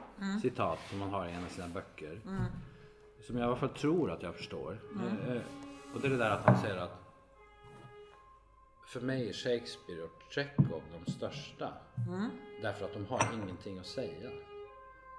citat 0.42 0.80
som 0.90 1.00
man 1.00 1.10
har 1.10 1.28
i 1.28 1.32
en 1.32 1.44
av 1.44 1.48
sina 1.48 1.68
böcker. 1.68 2.20
Som 3.22 3.38
jag 3.38 3.46
i 3.46 3.48
alla 3.48 3.56
fall 3.58 3.70
tror 3.70 4.12
att 4.12 4.24
jag 4.24 4.36
förstår. 4.36 4.78
Eh, 5.28 5.38
och 5.96 6.02
det 6.02 6.08
är 6.08 6.12
det 6.12 6.18
där 6.18 6.30
att 6.32 6.46
han 6.46 6.58
säger 6.58 6.78
att 6.78 7.05
för 8.86 9.02
mig 9.02 9.30
är 9.30 9.34
Shakespeare 9.34 10.02
och 10.02 10.22
Tjechov 10.30 10.82
de 10.92 11.12
största. 11.12 11.74
Därför 12.62 12.86
att 12.86 12.94
de 12.94 13.06
har 13.06 13.34
ingenting 13.34 13.80
att 13.80 13.86
säga. 13.86 14.30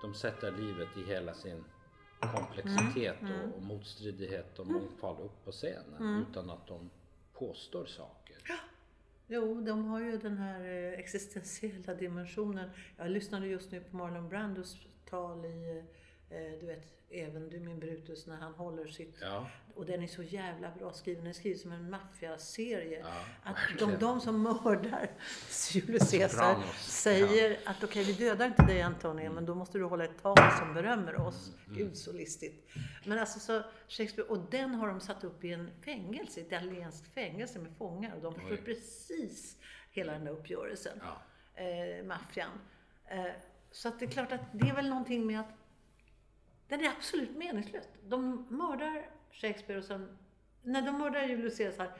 De 0.02 0.14
sätter 0.14 0.52
livet 0.52 0.88
i 0.96 1.04
hela 1.12 1.34
sin 1.34 1.64
komplexitet 2.20 3.16
och, 3.22 3.56
och 3.56 3.62
motstridighet 3.62 4.58
och 4.58 4.66
mångfald 4.66 5.20
upp 5.20 5.44
på 5.44 5.52
scenen 5.52 6.24
utan 6.30 6.50
att 6.50 6.66
de 6.66 6.90
påstår 7.32 7.84
saker. 7.84 8.36
Jo, 9.28 9.60
de 9.60 9.84
har 9.84 10.00
ju 10.00 10.18
den 10.18 10.38
här 10.38 10.60
eh, 10.60 10.98
existentiella 10.98 11.94
dimensionen. 11.94 12.70
Jag 12.96 13.10
lyssnade 13.10 13.46
just 13.46 13.72
nu 13.72 13.80
på 13.80 13.96
Marlon 13.96 14.28
Brandos 14.28 14.76
tal 15.10 15.44
i, 15.44 15.78
eh, 15.78 15.84
du 16.60 16.66
vet, 16.66 16.96
Även 17.10 17.48
du 17.48 17.60
min 17.60 17.78
Brutus, 17.78 18.26
när 18.26 18.36
han 18.36 18.54
håller 18.54 18.86
sitt... 18.86 19.18
Ja. 19.20 19.50
Och 19.74 19.86
den 19.86 20.02
är 20.02 20.06
så 20.06 20.22
jävla 20.22 20.70
bra 20.78 20.92
skriven. 20.92 21.22
Den 21.22 21.30
är 21.30 21.34
skriven 21.34 21.58
som 21.58 21.72
en 21.72 21.90
maffiaserie. 21.90 23.00
Ja, 23.00 23.24
att 23.42 23.56
de, 23.78 23.96
de 23.98 24.20
som 24.20 24.42
mördar 24.42 25.10
Julius 25.72 26.10
Caesar 26.10 26.28
Sopranos, 26.28 26.76
säger 26.76 27.58
att 27.64 27.84
okej, 27.84 28.04
vi 28.04 28.12
dödar 28.12 28.46
inte 28.46 28.62
dig 28.62 28.82
Antonio, 28.82 29.32
men 29.32 29.46
då 29.46 29.54
måste 29.54 29.78
du 29.78 29.84
hålla 29.84 30.04
ett 30.04 30.22
tal 30.22 30.36
som 30.58 30.74
berömmer 30.74 31.20
oss. 31.20 31.52
Mm, 31.66 31.78
Gud 31.78 31.96
så 31.96 32.12
listigt. 32.12 32.68
Men 33.04 33.18
alltså 33.18 33.40
så 33.40 33.62
Shakespeare, 33.88 34.28
och 34.28 34.38
den 34.50 34.74
har 34.74 34.88
de 34.88 35.00
satt 35.00 35.24
upp 35.24 35.44
i 35.44 35.52
en 35.52 35.70
fängelse, 35.84 36.40
ett 36.40 36.46
italienskt 36.46 37.14
fängelse 37.14 37.58
med 37.58 37.72
fångar. 37.78 38.14
Och 38.14 38.22
de 38.22 38.34
förstår 38.34 38.50
Oj. 38.50 38.64
precis 38.64 39.56
hela 39.90 40.12
den 40.12 40.24
där 40.24 40.32
uppgörelsen. 40.32 41.00
Ja. 41.02 41.22
Eh, 41.62 42.04
maffian. 42.04 42.60
Eh, 43.04 43.24
så 43.70 43.88
att 43.88 43.98
det 43.98 44.04
är 44.04 44.10
klart 44.10 44.32
att 44.32 44.40
det 44.52 44.68
är 44.68 44.74
väl 44.74 44.88
någonting 44.88 45.26
med 45.26 45.40
att 45.40 45.65
den 46.68 46.80
är 46.84 46.88
absolut 46.88 47.36
meningslös. 47.36 47.88
De 48.02 48.46
mördar 48.50 49.10
Shakespeare 49.30 49.78
och 49.78 49.84
sen, 49.84 50.18
när 50.62 50.82
de 50.82 50.98
mördar 50.98 51.22
Julius 51.22 51.58
Caesar 51.58 51.92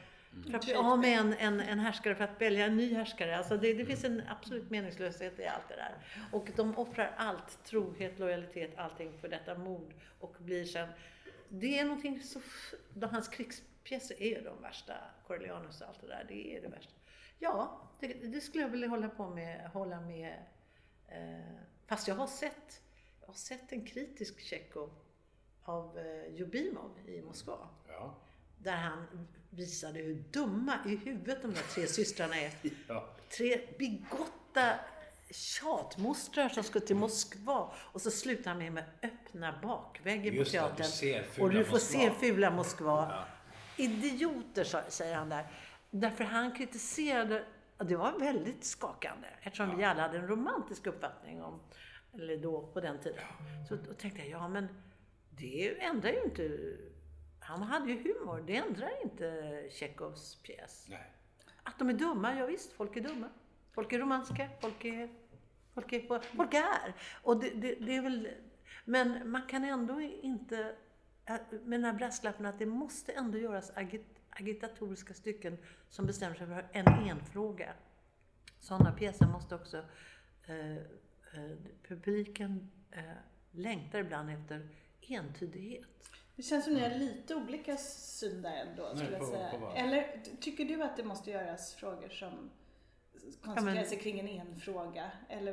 för 0.51 0.55
att 0.55 0.65
bli 0.65 0.75
av 0.75 0.99
med 0.99 1.19
en, 1.19 1.33
en, 1.35 1.61
en 1.61 1.79
härskare 1.79 2.15
för 2.15 2.25
att 2.25 2.41
välja 2.41 2.67
en 2.67 2.77
ny 2.77 2.95
härskare. 2.95 3.37
Alltså 3.37 3.57
det, 3.57 3.75
det 3.75 3.85
finns 3.87 4.05
en 4.05 4.23
absolut 4.29 4.71
meningslöshet 4.71 5.39
i 5.39 5.47
allt 5.47 5.69
det 5.69 5.77
där. 5.77 5.95
Och 6.33 6.49
de 6.57 6.79
offrar 6.79 7.15
allt, 7.17 7.65
trohet, 7.65 8.19
lojalitet, 8.19 8.79
allting 8.79 9.19
för 9.19 9.29
detta 9.29 9.59
mord 9.59 9.95
och 10.21 10.37
blir 10.39 10.65
sen... 10.65 10.89
Det 11.49 11.79
är 11.79 11.85
någonting 11.85 12.23
så... 12.23 12.41
de- 12.95 13.11
Hans 13.11 13.29
krigspjäser 13.29 14.23
är 14.23 14.43
de 14.43 14.63
värsta. 14.63 14.95
Coriolanus 15.27 15.81
och 15.81 15.89
allt 15.89 16.01
det 16.01 16.07
där, 16.07 16.25
det 16.29 16.57
är 16.57 16.63
det 16.63 16.69
värsta. 16.69 16.93
Ja, 17.39 17.89
det, 18.01 18.07
det 18.07 18.41
skulle 18.41 18.63
jag 18.65 18.71
vilja 18.71 18.89
hålla 18.89 19.09
på 19.09 19.29
med, 19.31 19.71
hålla 19.71 20.01
med. 20.01 20.35
Eh, 21.09 21.57
fast 21.87 22.09
jag 22.09 22.15
har 22.15 22.27
sett, 22.27 22.83
har 23.27 23.35
sett 23.35 23.73
en 23.73 23.85
kritisk 23.87 24.41
Tjechov 24.41 24.91
av 25.63 25.99
eh, 25.99 26.35
Jubimov 26.37 26.91
i 27.09 27.23
Moskva. 27.23 27.69
Ja. 27.89 28.15
Där 28.59 28.77
han 28.77 29.29
visade 29.51 29.99
hur 29.99 30.15
dumma 30.31 30.79
i 30.87 30.97
huvudet 30.97 31.43
de 31.43 31.55
där 31.55 31.63
tre 31.75 31.87
systrarna 31.87 32.37
är. 32.37 32.51
Ja. 32.89 33.09
Tre 33.37 33.61
bigotta 33.79 34.73
tjatmostrar 35.31 36.49
som 36.49 36.63
ska 36.65 36.81
till 36.81 36.97
Moskva 36.97 37.71
och 37.77 38.03
så 38.03 38.11
slutar 38.11 38.51
han 38.51 38.59
med 38.59 38.73
med 38.73 38.85
öppna 39.03 39.59
bakväggen 39.63 40.37
på 40.45 40.51
teatern. 40.51 40.87
du 41.01 41.43
och 41.43 41.51
du 41.51 41.65
får 41.65 41.73
Moskva. 41.73 41.79
se 42.01 42.11
fula 42.11 42.51
Moskva. 42.51 43.25
Idioter, 43.77 44.65
sa- 44.65 44.83
säger 44.91 45.17
han 45.17 45.29
där. 45.29 45.47
Därför 45.91 46.25
han 46.25 46.53
kritiserade, 46.55 47.45
det 47.79 47.97
var 47.97 48.19
väldigt 48.19 48.65
skakande 48.65 49.29
eftersom 49.43 49.77
vi 49.77 49.85
alla 49.85 50.03
hade 50.03 50.19
en 50.19 50.29
romantisk 50.29 50.87
uppfattning 50.87 51.43
om, 51.43 51.61
eller 52.19 52.37
då 52.37 52.67
på 52.67 52.81
den 52.81 52.99
tiden. 52.99 53.19
Så 53.69 53.77
då 53.77 53.95
tänkte 53.95 54.21
jag, 54.23 54.29
ja 54.29 54.49
men 54.49 54.69
det 55.31 55.81
ändrar 55.81 56.11
ju 56.11 56.23
inte, 56.23 56.77
han 57.41 57.63
hade 57.63 57.93
ju 57.93 58.03
humor, 58.03 58.45
det 58.47 58.57
ändrar 58.57 59.03
inte 59.03 59.69
Tjechovs 59.71 60.37
pjäs. 60.43 60.87
Nej. 60.89 61.13
Att 61.63 61.79
de 61.79 61.89
är 61.89 61.95
dumma, 61.95 62.39
ja 62.39 62.47
visst, 62.47 62.73
folk 62.73 62.97
är 62.97 63.01
dumma. 63.01 63.29
Folk 63.73 63.93
är 63.93 63.99
romantiska, 63.99 64.49
folk 64.61 64.85
är... 64.85 65.09
Folk 65.75 65.93
är, 65.93 66.37
folk 66.37 66.55
är. 66.55 66.95
Och 67.23 67.41
det, 67.41 67.51
det, 67.51 67.75
det 67.75 67.97
är 67.97 68.03
väl... 68.03 68.29
Men 68.85 69.31
man 69.31 69.43
kan 69.47 69.65
ändå 69.65 70.01
inte... 70.01 70.77
äh, 71.25 71.37
Med 71.51 71.81
den 71.81 71.85
här 71.85 71.93
brasklappen 71.93 72.47
att 72.47 72.59
det 72.59 72.67
måste 72.67 73.13
ändå 73.13 73.39
göras 73.39 73.77
agit, 73.77 74.07
agitatoriska 74.31 75.15
stycken 75.15 75.59
som 75.89 76.07
bestämmer 76.07 76.37
sig 76.37 76.47
för 76.47 76.69
en 76.73 76.87
enfråga. 76.87 77.73
Sådana 78.61 78.93
pjäser 78.93 79.27
måste 79.27 79.55
också... 79.55 79.77
Eh, 80.47 80.83
publiken 81.89 82.71
eh, 82.93 83.01
längtar 83.51 83.99
ibland 83.99 84.31
efter 84.31 84.69
entydighet. 85.09 85.83
Det 86.37 86.43
känns 86.43 86.65
som 86.65 86.75
ni 86.75 86.81
har 86.81 86.91
lite 86.99 87.35
olika 87.35 87.77
syn 87.77 88.43
där 88.43 88.57
ändå, 88.57 88.83
Nej, 88.83 88.97
skulle 88.97 89.13
jag 89.17 89.21
på- 89.21 89.27
säga. 89.27 89.51
på? 89.61 89.73
Eller 89.77 90.21
tycker 90.41 90.65
du 90.65 90.83
att 90.83 90.97
det 90.97 91.05
måste 91.05 91.31
göras 91.31 91.75
frågor 91.75 92.09
som 92.09 92.51
koncentrerar 93.43 93.75
men- 93.75 93.87
sig 93.87 93.99
kring 93.99 94.21
en 94.21 94.29
enfråga? 94.29 95.11
Eller, 95.29 95.53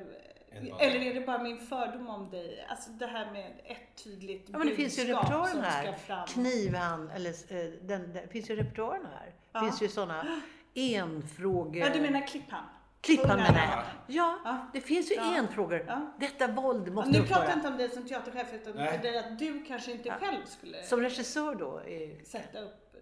eller 0.80 0.96
är 1.00 1.14
det 1.14 1.22
bara 1.26 1.44
min 1.44 1.60
fördom 1.60 2.08
om 2.10 2.30
dig? 2.30 2.66
Alltså 2.70 2.92
det 2.92 3.08
här 3.08 3.32
med 3.32 3.52
ett 3.66 4.04
tydligt 4.04 4.50
Ja, 4.52 4.58
men 4.58 4.68
det 4.68 4.76
finns 4.76 5.00
ju 5.00 5.02
budskap 5.04 5.24
repertoaren 5.24 5.52
som 5.52 5.62
här. 5.62 5.84
ska 5.84 5.94
fram. 5.94 6.28
Knivhand, 6.28 7.12
eller 7.12 7.30
eh, 7.30 7.72
den, 7.82 8.14
det 8.14 8.28
finns 8.28 8.50
ju 8.50 8.56
repertoaren 8.56 9.06
här. 9.06 9.34
Ja. 9.52 9.60
finns 9.62 9.82
ju 9.82 9.88
sådana 9.88 10.42
enfrågor. 10.76 11.78
Ja, 11.78 11.90
du 11.94 12.02
menar 12.02 12.28
klipphand? 12.28 12.68
Klipphand 13.04 13.32
Unga 13.42 13.52
menar 13.52 13.76
jag. 13.76 13.84
Ja, 14.08 14.40
Ja. 14.44 14.68
det 14.74 14.82
finns 14.82 15.12
ju 15.12 15.16
Ja. 15.16 15.36
enfrågor. 15.38 15.86
Ja. 15.88 16.14
Detta 16.20 16.48
våld 16.48 16.88
Ja, 16.88 16.92
måste 16.92 17.12
nu 17.12 17.28
pratar 17.28 17.44
jag 17.50 17.54
inte 17.58 17.68
om 17.68 17.78
dig 17.78 17.90
som 17.90 18.06
teaterchef 18.08 18.54
utan 18.54 18.76
Nej. 18.76 18.98
dig 18.98 19.18
att 19.18 19.40
du 19.40 19.64
kanske 19.66 19.92
inte 19.92 20.08
Ja. 20.10 20.16
själv 20.20 20.46
skulle 20.46 20.84
Som 20.84 21.02
regissör 21.02 21.56
då, 21.56 21.78
är 21.78 22.24
sätta 22.26 22.60
upp 22.60 22.96
eh, 22.96 23.00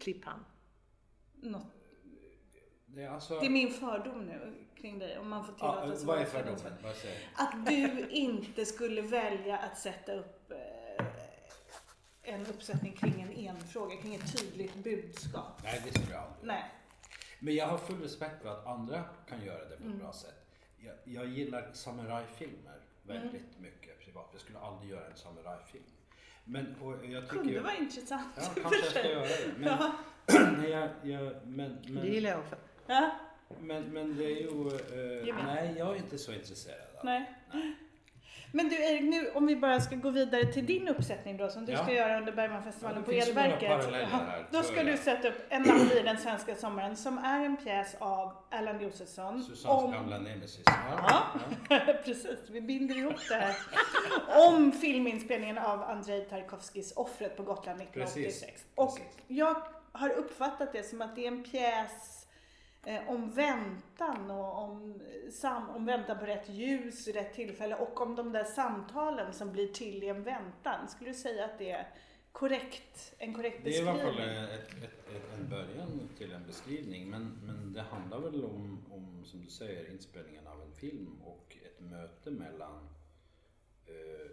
klipphand. 0.00 0.44
något. 1.34 1.74
Det 2.86 3.02
är 3.02 3.10
alltså... 3.10 3.40
Det 3.40 3.46
är 3.46 3.50
min 3.50 3.70
fördom 3.70 4.26
nu. 4.26 4.54
kring 4.80 4.98
dig, 4.98 5.18
om 5.18 5.28
man 5.28 5.44
får 5.44 5.54
Ja, 5.58 5.80
tillåta 5.80 5.96
sig 5.98 6.06
vad 6.06 6.18
är 6.18 6.24
fördomen? 6.24 6.72
Vad? 6.82 6.92
Att 7.34 7.66
du 7.66 8.08
inte 8.10 8.64
skulle 8.64 9.02
välja 9.02 9.56
att 9.58 9.78
sätta 9.78 10.12
upp 10.12 10.50
eh, 10.52 11.06
en 12.34 12.46
uppsättning 12.46 12.92
kring 12.92 13.20
en 13.22 13.48
enfråga, 13.56 13.96
kring 13.96 14.14
ett 14.14 14.36
tydligt 14.38 14.74
budskap. 14.74 15.60
Nej, 15.64 15.82
det 15.84 15.98
skulle 16.00 16.14
jag 16.14 16.22
aldrig. 16.22 16.46
Nej. 16.46 16.64
Men 17.38 17.54
jag 17.54 17.66
har 17.66 17.78
full 17.78 18.02
respekt 18.02 18.42
för 18.42 18.48
att 18.48 18.66
andra 18.66 19.04
kan 19.28 19.44
göra 19.44 19.58
det 19.64 19.76
på 19.76 19.82
ett 19.82 19.86
Mm. 19.86 19.98
bra 19.98 20.12
sätt. 20.12 20.44
Jag, 20.78 20.94
jag 21.04 21.26
gillar 21.26 21.70
samurajfilmer 21.72 22.80
väldigt 23.02 23.32
Mm. 23.58 23.62
mycket 23.62 24.00
privat. 24.04 24.28
Jag 24.32 24.40
skulle 24.40 24.58
aldrig 24.58 24.90
göra 24.90 25.06
en 25.06 25.16
samurajfilm. 25.16 25.84
Men 26.44 26.74
och 26.82 26.92
jag 26.92 27.22
tycker... 27.22 27.26
Kunde 27.26 27.60
vara 27.60 27.74
intressant. 27.76 28.34
Ja, 28.36 28.42
kanske 28.62 28.76
jag 28.78 28.84
ska 28.90 29.08
göra 29.10 29.22
det. 29.22 29.52
Men, 29.58 29.68
Ja. 29.68 29.92
nej, 30.58 30.70
jag, 30.70 30.90
jag, 31.02 31.46
men, 31.46 31.78
Det 31.86 31.92
men, 31.92 32.06
gillar 32.06 32.30
jag 32.30 32.38
också. 32.40 32.56
Ja, 32.86 33.10
men, 33.60 33.82
men 33.82 34.16
det 34.16 34.24
är 34.24 34.36
ju... 34.36 34.68
eh, 35.28 35.44
nej, 35.44 35.74
jag 35.78 35.90
är 35.90 35.96
inte 35.96 36.18
så 36.18 36.32
intresserad 36.32 36.96
av 36.98 37.04
nej. 37.04 37.34
Nej. 37.52 37.74
Men 38.52 38.68
du 38.68 38.76
Erik, 38.76 39.02
nu 39.02 39.30
om 39.34 39.46
vi 39.46 39.56
bara 39.56 39.80
ska 39.80 39.96
gå 39.96 40.10
vidare 40.10 40.44
till 40.52 40.66
din 40.66 40.88
uppsättning 40.88 41.36
då 41.36 41.48
som 41.48 41.66
du 41.66 41.72
Ja. 41.72 41.82
ska 41.82 41.92
göra 41.92 42.18
under 42.18 42.32
Bergmanfestivalen 42.32 42.98
Ja, 42.98 43.04
på 43.04 43.10
Elverket. 43.12 43.70
här, 43.70 44.46
Då 44.50 44.62
ska 44.62 44.82
du 44.82 44.96
sätta 44.96 45.28
upp 45.28 45.34
En 45.48 45.62
natt 45.62 45.90
blir 45.90 46.04
den 46.04 46.18
svenska 46.18 46.54
sommaren 46.56 46.96
som 46.96 47.18
är 47.18 47.44
en 47.44 47.56
pjäs 47.56 47.96
av 47.98 48.32
Erland 48.50 48.82
Josefsson. 48.82 49.42
Susannes 49.42 49.84
om- 49.84 49.92
gamla 49.92 50.18
nemesis. 50.18 50.62
Ja. 50.66 51.22
Precis, 52.04 52.38
vi 52.50 52.60
binder 52.60 52.96
ihop 52.98 53.28
det 53.28 53.34
här. 53.34 53.56
Om 54.48 54.72
filminspelningen 54.72 55.58
av 55.58 55.82
Andrei 55.82 56.20
Tarkovskis 56.24 56.92
Offret 56.96 57.36
på 57.36 57.42
Gotland 57.42 57.80
1986. 57.80 58.40
Precis, 58.52 58.64
Och 58.74 58.96
precis. 58.96 59.12
jag 59.26 59.62
har 59.92 60.08
uppfattat 60.10 60.72
det 60.72 60.82
som 60.82 61.02
att 61.02 61.16
det 61.16 61.24
är 61.24 61.28
en 61.28 61.44
pjäs 61.44 62.17
om 63.06 63.30
väntan 63.30 64.30
och 64.30 64.62
om, 64.62 65.00
sam, 65.30 65.70
om 65.70 65.84
väntan 65.86 66.18
på 66.18 66.26
rätt 66.26 66.48
ljus 66.48 67.08
i 67.08 67.12
rätt 67.12 67.34
tillfälle 67.34 67.76
och 67.76 68.00
om 68.00 68.16
de 68.16 68.32
där 68.32 68.44
samtalen 68.44 69.32
som 69.32 69.52
blir 69.52 69.68
till 69.68 70.02
i 70.04 70.08
en 70.08 70.22
väntan. 70.22 70.88
Skulle 70.88 71.10
du 71.10 71.14
säga 71.14 71.44
att 71.44 71.58
det 71.58 71.70
är 71.70 71.88
korrekt, 72.32 73.14
en 73.18 73.34
korrekt 73.34 73.64
Det 73.64 73.76
är 73.76 73.84
i 73.84 73.88
alla 73.88 73.92
beskrivning? 73.92 74.36
fall 74.36 74.44
ett, 74.44 74.68
ett, 74.84 75.14
ett, 75.16 75.38
en 75.40 75.48
början 75.48 76.08
till 76.18 76.32
en 76.32 76.46
beskrivning 76.46 77.10
men, 77.10 77.38
men 77.46 77.72
det 77.72 77.82
handlar 77.82 78.18
väl 78.18 78.44
om, 78.44 78.84
om, 78.90 79.24
som 79.24 79.44
du 79.44 79.50
säger, 79.50 79.90
inspelningen 79.90 80.46
av 80.46 80.62
en 80.62 80.72
film 80.72 81.22
och 81.24 81.56
ett 81.64 81.80
möte 81.80 82.30
mellan, 82.30 82.88
eh, 83.86 84.30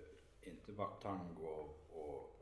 inte 0.49 0.71
Vakhtang 0.71 1.37
och, 1.37 1.89
och 1.89 2.34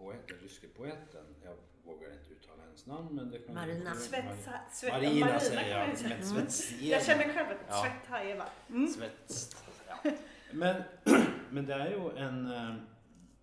poeten, 0.00 0.36
ryske 0.42 0.68
poeten, 0.68 1.24
jag 1.44 1.56
vågar 1.84 2.12
inte 2.12 2.32
uttala 2.32 2.62
hennes 2.62 2.86
namn 2.86 3.08
men 3.14 3.30
det 3.30 3.38
kan 3.38 3.54
Marina. 3.54 3.94
Svetsa, 3.94 4.50
Marina, 4.82 5.26
Marina 5.26 5.40
säger 5.40 5.78
jag, 5.88 5.98
säga. 5.98 6.08
men 6.08 6.30
Mm. 6.30 6.48
Svetsjeva. 6.50 6.96
Jag 6.96 7.04
känner 7.06 7.24
själv 7.34 7.50
ett 7.50 7.58
Ja. 7.68 7.82
svett 7.82 8.26
Eva. 8.26 8.46
Mm. 8.68 8.88
Svetst. 8.88 9.64
Ja. 9.88 10.10
Men, 10.52 10.82
men 11.50 11.66
det 11.66 11.74
är 11.74 11.90
ju 11.90 12.16
en, 12.16 12.46
eh, 12.52 12.74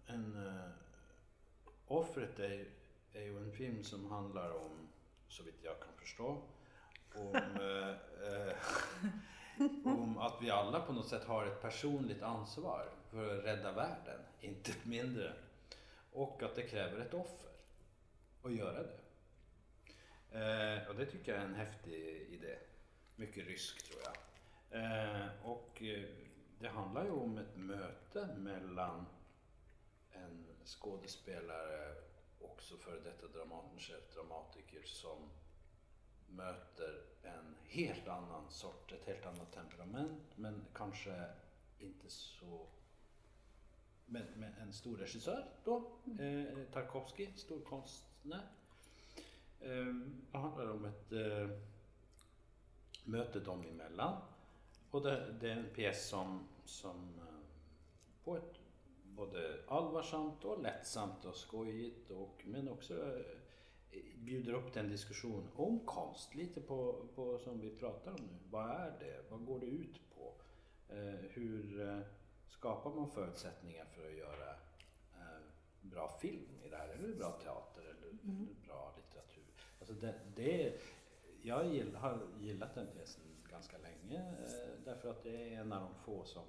en 0.08 0.48
eh, 0.48 0.64
Offret 1.88 2.40
är, 2.40 2.66
är 3.14 3.22
ju 3.22 3.38
en 3.38 3.52
film 3.52 3.84
som 3.84 4.12
handlar 4.12 4.52
om, 4.52 4.72
så 5.30 5.44
vitt 5.44 5.60
jag 5.62 5.80
kan 5.80 5.94
förstå, 5.98 6.42
om, 7.16 7.36
eh, 7.36 8.56
om 9.94 10.18
att 10.18 10.38
vi 10.42 10.50
alla 10.50 10.80
på 10.80 10.94
något 10.94 11.08
sätt 11.08 11.24
har 11.24 11.46
ett 11.46 11.62
personligt 11.62 12.22
ansvar 12.22 12.90
för 13.12 13.38
att 13.38 13.46
rädda 13.46 13.72
världen, 13.72 14.20
inte 14.42 14.72
mindre. 14.84 15.34
Och 16.18 16.44
att 16.44 16.56
det 16.56 16.64
kräver 16.64 17.00
ett 17.00 17.14
offer 17.14 17.50
att 18.44 18.56
göra 18.56 18.84
det. 18.84 19.00
Eh, 20.32 20.90
och 20.90 20.96
det 20.96 21.06
tycker 21.06 21.32
jag 21.32 21.42
är 21.42 21.46
en 21.46 21.56
häftig 21.56 22.28
idé. 22.30 22.58
Mycket 23.16 23.48
rysk 23.48 23.84
tror 23.84 24.02
jag. 24.04 24.16
Eh, 24.82 25.28
och 25.44 25.82
eh, 25.82 26.06
det 26.60 26.70
handlar 26.70 27.06
ju 27.06 27.12
om 27.12 27.38
ett 27.38 27.56
möte 27.56 28.28
mellan 28.38 29.06
en 30.12 30.46
skådespelare, 30.66 31.96
också 32.42 32.78
före 32.78 33.00
detta 33.00 33.28
Dramatenchef, 33.28 34.14
dramatiker 34.14 34.84
som 34.84 35.30
möter 36.28 37.06
en 37.24 37.56
helt 37.66 38.08
annan 38.08 38.50
sort, 38.50 38.92
ett 38.92 39.06
helt 39.06 39.26
annat 39.26 39.52
temperament 39.54 40.24
men 40.36 40.66
kanske 40.74 41.26
inte 41.80 42.10
så 42.10 42.68
med, 44.08 44.26
med 44.38 44.54
en 44.62 44.74
stor 44.74 44.98
regissör 44.98 45.46
då, 45.64 45.92
eh, 46.20 46.44
Tarkovsky, 46.74 47.28
storkonstnär. 47.36 48.48
Eh, 49.60 49.86
det 50.32 50.38
handlar 50.38 50.72
om 50.72 50.86
ett 50.86 51.12
eh, 51.12 51.50
möte 53.04 53.40
dem 53.40 53.64
emellan. 53.64 54.22
Och 54.92 55.04
det, 55.04 55.36
det 55.42 55.52
är 55.52 55.56
en 55.58 55.70
pjäs 55.76 56.10
som, 56.10 56.48
som 56.66 57.20
eh, 57.20 57.40
på 58.24 58.38
ett 58.38 58.60
både 59.04 59.60
allvarsamt 59.68 60.44
och 60.44 60.62
lättsamt 60.62 61.26
och 61.26 61.36
skojigt 61.36 62.12
och, 62.12 62.44
men 62.46 62.70
också 62.70 62.94
eh, 62.94 64.02
bjuder 64.18 64.54
upp 64.54 64.74
till 64.74 64.82
en 64.82 64.90
diskussion 64.90 65.48
om 65.56 65.80
konst, 65.80 66.36
lite 66.36 66.62
på, 66.62 67.08
på 67.16 67.38
som 67.38 67.60
vi 67.60 67.70
pratar 67.70 68.12
om 68.12 68.18
nu. 68.18 68.38
Vad 68.50 68.70
är 68.70 68.94
det? 69.00 69.24
Vad 69.30 69.46
går 69.46 69.60
det 69.60 69.66
ut 69.66 70.00
på? 70.16 70.34
Eh, 70.90 71.20
hur 71.30 71.82
eh, 71.90 72.00
skapar 72.50 72.92
man 72.92 73.10
förutsättningar 73.10 73.86
för 73.86 74.08
att 74.08 74.18
göra 74.18 74.50
eh, 75.16 75.42
bra 75.82 76.18
film 76.20 76.60
i 76.64 76.70
det 76.70 76.78
här, 76.78 76.90
eller 76.90 77.16
bra 77.16 77.32
teater 77.32 77.82
eller, 77.82 78.08
eller 78.08 78.54
bra 78.68 78.94
litteratur? 78.98 79.46
Alltså 79.80 79.94
det, 79.94 80.16
det, 80.36 80.80
jag 81.42 81.68
gill, 81.68 81.96
har 81.96 82.20
gillat 82.40 82.76
den 82.76 82.88
pjäsen 82.88 83.24
ganska 83.50 83.78
länge 83.78 84.20
eh, 84.20 84.84
därför 84.86 85.10
att 85.10 85.24
det 85.24 85.54
är 85.54 85.62
en 85.62 85.74
av 85.74 85.82
de 85.82 85.96
få 85.96 86.24
som 86.26 86.44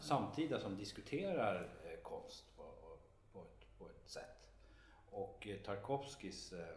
samtida 0.00 0.60
som 0.60 0.76
diskuterar 0.76 1.76
eh, 1.84 2.02
konst 2.02 2.56
på, 2.56 2.62
på, 3.32 3.42
ett, 3.42 3.78
på 3.78 3.88
ett 3.88 4.10
sätt. 4.10 4.48
Och 5.10 5.46
eh, 5.46 5.60
Tarkovskis 5.62 6.52
eh, 6.52 6.68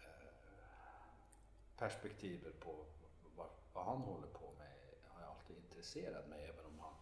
eh, 0.00 0.08
perspektiver 1.78 2.50
på 2.50 2.84
vad, 3.36 3.48
vad 3.72 3.84
han 3.84 3.98
håller 3.98 4.26
på 4.26 4.52
med 4.58 4.72
har 5.04 5.22
jag 5.22 5.30
alltid 5.30 5.56
intresserat 5.56 6.28
mig 6.28 6.44
även 6.44 6.64
om 6.64 6.78
han, 6.78 6.94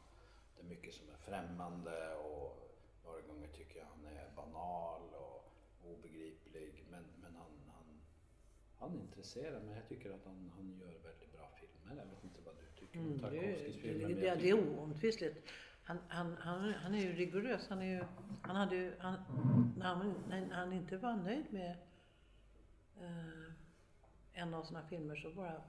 det 0.54 0.54
är 0.54 0.54
mycket 0.69 0.95
som 0.95 1.09
är 1.09 1.17
främmande 1.17 2.15
och 2.15 2.59
några 3.05 3.21
gånger 3.21 3.49
tycker 3.49 3.79
jag 3.79 3.87
han 3.87 4.07
är 4.07 4.31
banal 4.37 5.03
och 5.15 5.53
obegriplig 5.85 6.85
men, 6.91 7.05
men 7.23 7.37
han, 7.37 7.51
han, 7.67 8.01
han 8.79 9.01
intresserar 9.01 9.61
mig. 9.61 9.77
Jag 9.77 9.89
tycker 9.89 10.11
att 10.11 10.25
han, 10.25 10.53
han 10.57 10.79
gör 10.81 10.87
väldigt 10.87 11.33
bra 11.33 11.51
filmer. 11.61 12.03
Jag 12.03 12.07
vet 12.11 12.25
inte 12.25 12.41
vad 12.45 12.55
du 12.57 12.81
tycker 12.81 12.99
om 12.99 13.07
Mm, 13.07 13.17
det, 13.19 13.23
Tarkovskis 13.23 13.75
det, 13.75 13.81
filmer. 13.81 14.09
det, 14.09 14.09
men 14.15 14.21
det, 14.21 14.27
jag 14.27 14.39
det 14.39 14.49
är 14.51 14.55
oomtvistligt. 14.79 15.49
Han, 15.85 15.99
han, 16.09 16.37
han, 16.37 16.73
han 16.75 16.95
är 16.95 16.99
ju 16.99 17.13
rigorös. 17.13 17.69
Han, 17.69 17.83
är 17.83 17.97
ju, 17.99 18.05
han 18.43 18.57
hade 18.57 18.77
ju, 18.77 18.95
han, 18.99 19.15
när, 19.79 19.87
han, 19.87 20.15
när 20.29 20.55
han 20.55 20.73
inte 20.73 20.97
var 20.97 21.17
nöjd 21.17 21.53
med 21.53 21.77
eh, 23.01 23.53
en 24.33 24.55
av 24.55 24.65
sina 24.65 24.83
filmer 24.89 25.17
så 25.17 25.31
bara 25.31 25.63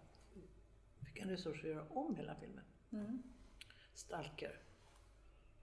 fick 1.06 1.20
han 1.22 1.30
resurser 1.30 1.70
att 1.70 1.76
göra 1.76 1.86
om 1.90 2.16
hela 2.16 2.36
filmen. 2.36 2.64
Mm. 2.92 3.24
Stalker. 3.94 4.60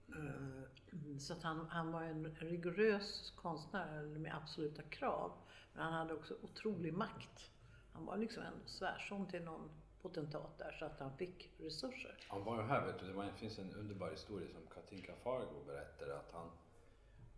Eh, 0.09 1.17
så 1.19 1.33
att 1.33 1.43
han, 1.43 1.65
han 1.69 1.91
var 1.91 2.01
en 2.03 2.35
rigorös 2.35 3.33
konstnär 3.35 4.03
med 4.03 4.35
absoluta 4.35 4.81
krav. 4.81 5.31
Men 5.73 5.83
han 5.83 5.93
hade 5.93 6.13
också 6.13 6.35
otrolig 6.41 6.93
makt. 6.93 7.51
Han 7.93 8.05
var 8.05 8.17
liksom 8.17 8.43
en 8.43 8.67
svärson 8.67 9.27
till 9.27 9.43
någon 9.43 9.69
potentat 10.01 10.57
där 10.57 10.71
så 10.79 10.85
att 10.85 10.99
han 10.99 11.17
fick 11.17 11.51
resurser. 11.59 12.17
Han 12.27 12.43
var 12.43 12.55
ju 12.57 12.63
här, 12.63 12.85
vet 12.85 12.99
du, 12.99 13.07
det, 13.07 13.13
var, 13.13 13.25
det 13.25 13.31
finns 13.33 13.59
en 13.59 13.73
underbar 13.75 14.11
historia 14.11 14.47
som 14.53 14.61
Katinka 14.73 15.13
Fargo 15.23 15.63
berättade 15.67 16.17
att 16.17 16.31
han, 16.31 16.49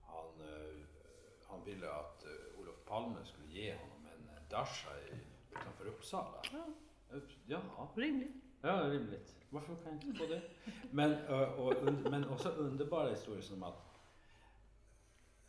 han, 0.01 0.25
eh, 0.25 0.85
han 1.47 1.65
ville 1.65 1.91
att 1.91 2.25
eh, 2.25 2.59
Olof 2.59 2.85
Palme 2.85 3.25
skulle 3.25 3.47
ge 3.47 3.75
honom 3.75 4.05
en 4.05 4.45
i, 4.49 5.19
utanför 5.51 5.85
Uppsala. 5.85 6.41
Ja, 6.51 6.65
Upp- 7.09 7.29
Ja, 7.47 7.61
rimligt. 7.95 8.44
Ja, 8.67 8.89
rimligt. 8.89 9.35
Varför 9.49 9.75
kan 9.75 9.83
jag 9.93 10.03
inte 10.03 10.19
få 10.19 10.25
det? 10.25 10.41
Men, 10.91 11.25
och, 11.27 11.73
und- 11.73 12.09
men 12.09 12.29
också 12.29 12.49
underbara 12.49 13.09
historier 13.09 13.41
som 13.41 13.63
att 13.63 13.83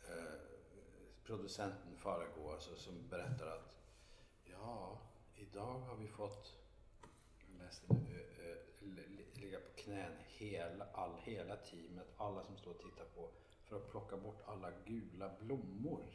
eh, 0.09 0.39
producenten 1.25 1.95
Fargo 1.97 2.51
alltså, 2.51 2.75
som 2.75 2.93
berättar 3.09 3.47
att 3.47 3.75
ja, 4.45 4.97
idag 5.35 5.79
har 5.79 5.95
vi 5.95 6.07
fått 6.07 6.53
nu, 7.87 8.25
eh, 8.39 8.85
li- 8.87 9.07
li- 9.07 9.41
ligga 9.41 9.59
på 9.59 9.81
knän 9.81 10.13
hela, 10.27 10.85
all, 10.93 11.15
hela 11.23 11.55
teamet, 11.55 12.07
alla 12.17 12.43
som 12.43 12.57
står 12.57 12.71
och 12.71 12.79
tittar 12.79 13.05
på 13.15 13.29
för 13.65 13.75
att 13.77 13.91
plocka 13.91 14.17
bort 14.17 14.41
alla 14.45 14.71
gula 14.85 15.31
blommor. 15.41 16.05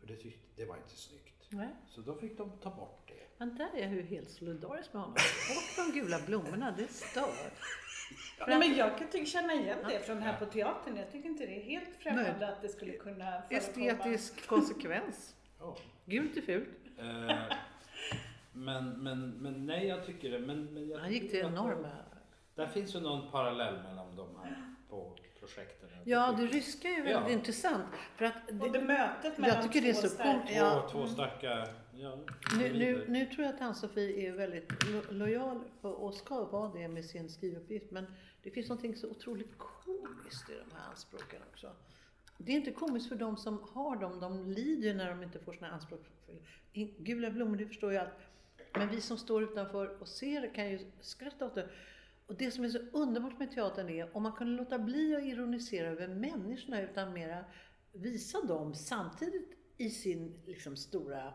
För 0.00 0.06
det, 0.06 0.16
tyckte, 0.16 0.46
det 0.56 0.64
var 0.64 0.76
inte 0.76 0.96
snyggt. 0.96 1.39
Nej. 1.50 1.68
Så 1.86 2.00
då 2.00 2.14
fick 2.14 2.38
de 2.38 2.50
ta 2.50 2.70
bort 2.70 3.02
det. 3.06 3.14
Men 3.38 3.54
där 3.54 3.70
är 3.74 3.82
jag 3.82 3.92
ju 3.92 4.02
helt 4.02 4.30
solidarisk 4.30 4.92
med 4.92 5.02
honom. 5.02 5.14
Bort 5.14 5.86
de 5.94 6.00
gula 6.00 6.18
blommorna, 6.26 6.74
det 6.76 6.86
stör. 6.86 7.28
Nej, 8.46 8.58
men 8.58 8.76
jag 8.76 8.98
kan 9.12 9.26
känna 9.26 9.54
igen 9.54 9.78
det 9.88 9.98
från 9.98 10.22
här 10.22 10.38
på 10.38 10.46
teatern. 10.46 10.96
Jag 10.96 11.12
tycker 11.12 11.28
inte 11.28 11.46
det 11.46 11.56
är 11.60 11.64
helt 11.64 11.96
främmande 11.98 12.48
att 12.48 12.62
det 12.62 12.68
skulle 12.68 12.92
kunna 12.92 13.42
förekomma. 13.48 13.90
Estetisk 13.90 14.46
konsekvens. 14.46 15.36
Ja. 15.62 15.76
Gult 16.06 16.36
är 16.36 16.40
fult. 16.40 16.68
Eh, 16.98 17.56
Men, 18.52 18.90
men, 18.90 19.30
men 19.30 19.66
nej, 19.66 19.86
jag 19.86 20.06
tycker 20.06 20.30
det. 20.30 20.38
Men, 20.38 20.64
men 20.64 20.88
jag 20.88 20.98
Han 20.98 21.12
gick 21.12 21.30
till 21.30 21.40
enorma... 21.40 21.88
Där 22.54 22.66
finns 22.66 22.94
ju 22.94 23.00
någon 23.00 23.30
parallell 23.30 23.82
mellan 23.82 24.16
de 24.16 24.28
här 24.42 24.74
två 24.88 25.16
projekten. 25.54 25.88
Ja, 26.04 26.32
det 26.38 26.46
ryska 26.46 26.88
är 26.88 26.92
ju 26.96 27.02
väldigt 27.02 27.22
Ja. 27.26 27.30
intressant. 27.30 27.84
För 28.16 28.24
att 28.24 28.34
Och 28.48 28.54
det 28.54 28.68
det, 28.68 28.80
mötet 28.84 29.38
mellan 29.38 29.56
jag 29.56 29.64
tycker 29.72 29.80
det 29.80 29.90
är 29.90 29.94
två 29.94 30.08
så 30.08 30.16
Två, 30.16 30.40
ja, 30.54 30.88
två 30.92 31.06
starka 31.06 31.66
ja, 31.96 32.18
nu, 32.58 32.72
nu, 32.72 33.04
nu 33.08 33.26
tror 33.26 33.44
jag 33.46 33.54
att 33.54 33.60
Ann-Sofie 33.60 34.28
är 34.28 34.32
väldigt 34.32 34.84
lo 34.90 35.02
lojal 35.10 35.60
på- 35.80 35.88
och 35.90 36.14
ska 36.14 36.44
vara 36.44 36.72
det 36.72 36.88
med 36.88 37.04
sin 37.04 37.28
skrivuppgift. 37.28 37.90
Men 37.90 38.06
det 38.42 38.50
finns 38.50 38.68
någonting 38.68 38.96
så 38.96 39.08
otroligt 39.10 39.58
komiskt 39.58 40.50
i 40.50 40.52
de 40.52 40.76
här 40.76 40.90
anspråken 40.90 41.40
också. 41.52 41.72
Det 42.38 42.52
är 42.52 42.56
inte 42.56 42.70
komiskt 42.70 43.08
för 43.08 43.16
de 43.16 43.36
som 43.36 43.62
har 43.72 43.96
dem, 43.96 44.20
de 44.20 44.50
lider 44.50 44.94
när 44.94 45.08
de 45.10 45.22
inte 45.22 45.38
får 45.38 45.52
sina 45.52 45.68
anspråk 45.70 46.00
Gula 46.98 47.30
blommor, 47.30 47.56
det 47.56 47.66
förstår 47.66 47.92
jag. 47.92 48.02
Att, 48.06 48.20
men 48.72 48.88
vi 48.88 49.00
som 49.00 49.18
står 49.18 49.42
utanför 49.42 49.96
och 50.02 50.08
ser 50.08 50.40
det 50.40 50.48
kan 50.48 50.70
ju 50.70 50.90
skratta 51.00 51.46
åt 51.46 51.54
det. 51.54 51.68
Och 52.30 52.36
det 52.36 52.50
som 52.50 52.64
är 52.64 52.68
så 52.68 52.78
underbart 52.92 53.38
med 53.38 53.50
teatern 53.50 53.88
är 53.88 54.16
om 54.16 54.22
man 54.22 54.32
kunde 54.32 54.52
låta 54.52 54.78
bli 54.78 55.16
att 55.16 55.22
ironisera 55.22 55.88
över 55.88 56.08
människorna 56.08 56.82
utan 56.82 57.12
mera 57.12 57.44
visa 57.92 58.42
dem 58.42 58.74
samtidigt 58.74 59.50
i 59.76 59.90
sin 59.90 60.42
liksom, 60.46 60.76
stora 60.76 61.34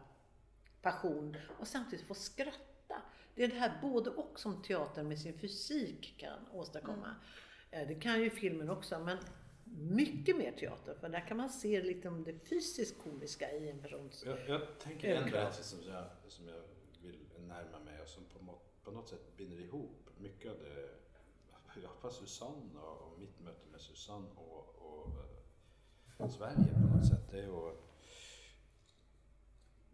passion 0.82 1.38
och 1.60 1.68
samtidigt 1.68 2.08
få 2.08 2.14
skratta. 2.14 3.02
Det 3.36 3.43
är 3.43 3.48
det 3.48 3.56
här 3.56 3.80
både 3.82 4.10
och 4.10 4.39
som 4.39 4.62
teatern 4.62 5.08
med 5.08 5.20
sin 5.20 5.39
fysik 5.39 6.16
kan 6.18 6.48
åstadkomma. 6.52 7.16
Eh, 7.72 7.88
Det 7.88 7.96
kan 7.96 8.22
ju 8.22 8.30
filmen 8.30 8.70
också, 8.70 9.00
men 9.00 9.18
mycket 9.78 10.38
mer 10.38 10.52
teater. 10.52 10.96
För 11.00 11.10
där 11.10 11.28
kan 11.28 11.38
man 11.38 11.50
se 11.50 11.84
liksom 11.84 12.24
det 12.24 12.39
fysiskt 12.50 13.04
komiska 13.04 13.52
i 13.52 13.70
en 13.70 13.82
persons... 13.82 14.24
Jag, 14.26 14.38
jag 14.48 14.80
tänker 14.80 15.16
en 15.16 15.32
berättelse 15.32 15.64
som 15.64 15.80
jag, 15.89 16.06
som 16.28 16.48
jag 16.48 16.62
vill 17.02 17.20
närma 17.48 17.80
mig 17.80 18.02
och 18.02 18.08
som 18.08 18.24
på, 18.26 18.60
på 18.84 18.91
något 18.91 19.10
sätt 19.10 19.38
binder 19.38 19.58
ihop 19.60 20.05
mycket 20.26 20.51
av 20.51 20.57
det, 20.57 21.82
i 21.82 21.86
alla 21.86 21.95
fall 21.95 22.11
Susanne 22.11 22.80
och, 22.80 23.01
och 23.01 23.19
mitt 23.19 23.39
möte 23.39 23.67
med 23.71 23.82
Susanne 23.82 24.28
och, 24.36 24.76
och 24.76 25.09
eh, 26.19 26.30
Sverige 26.30 26.73
på 26.73 26.97
något 26.97 27.07
sätt. 27.07 27.32
Det 27.32 27.39
är 27.39 27.43
ju 27.43 27.76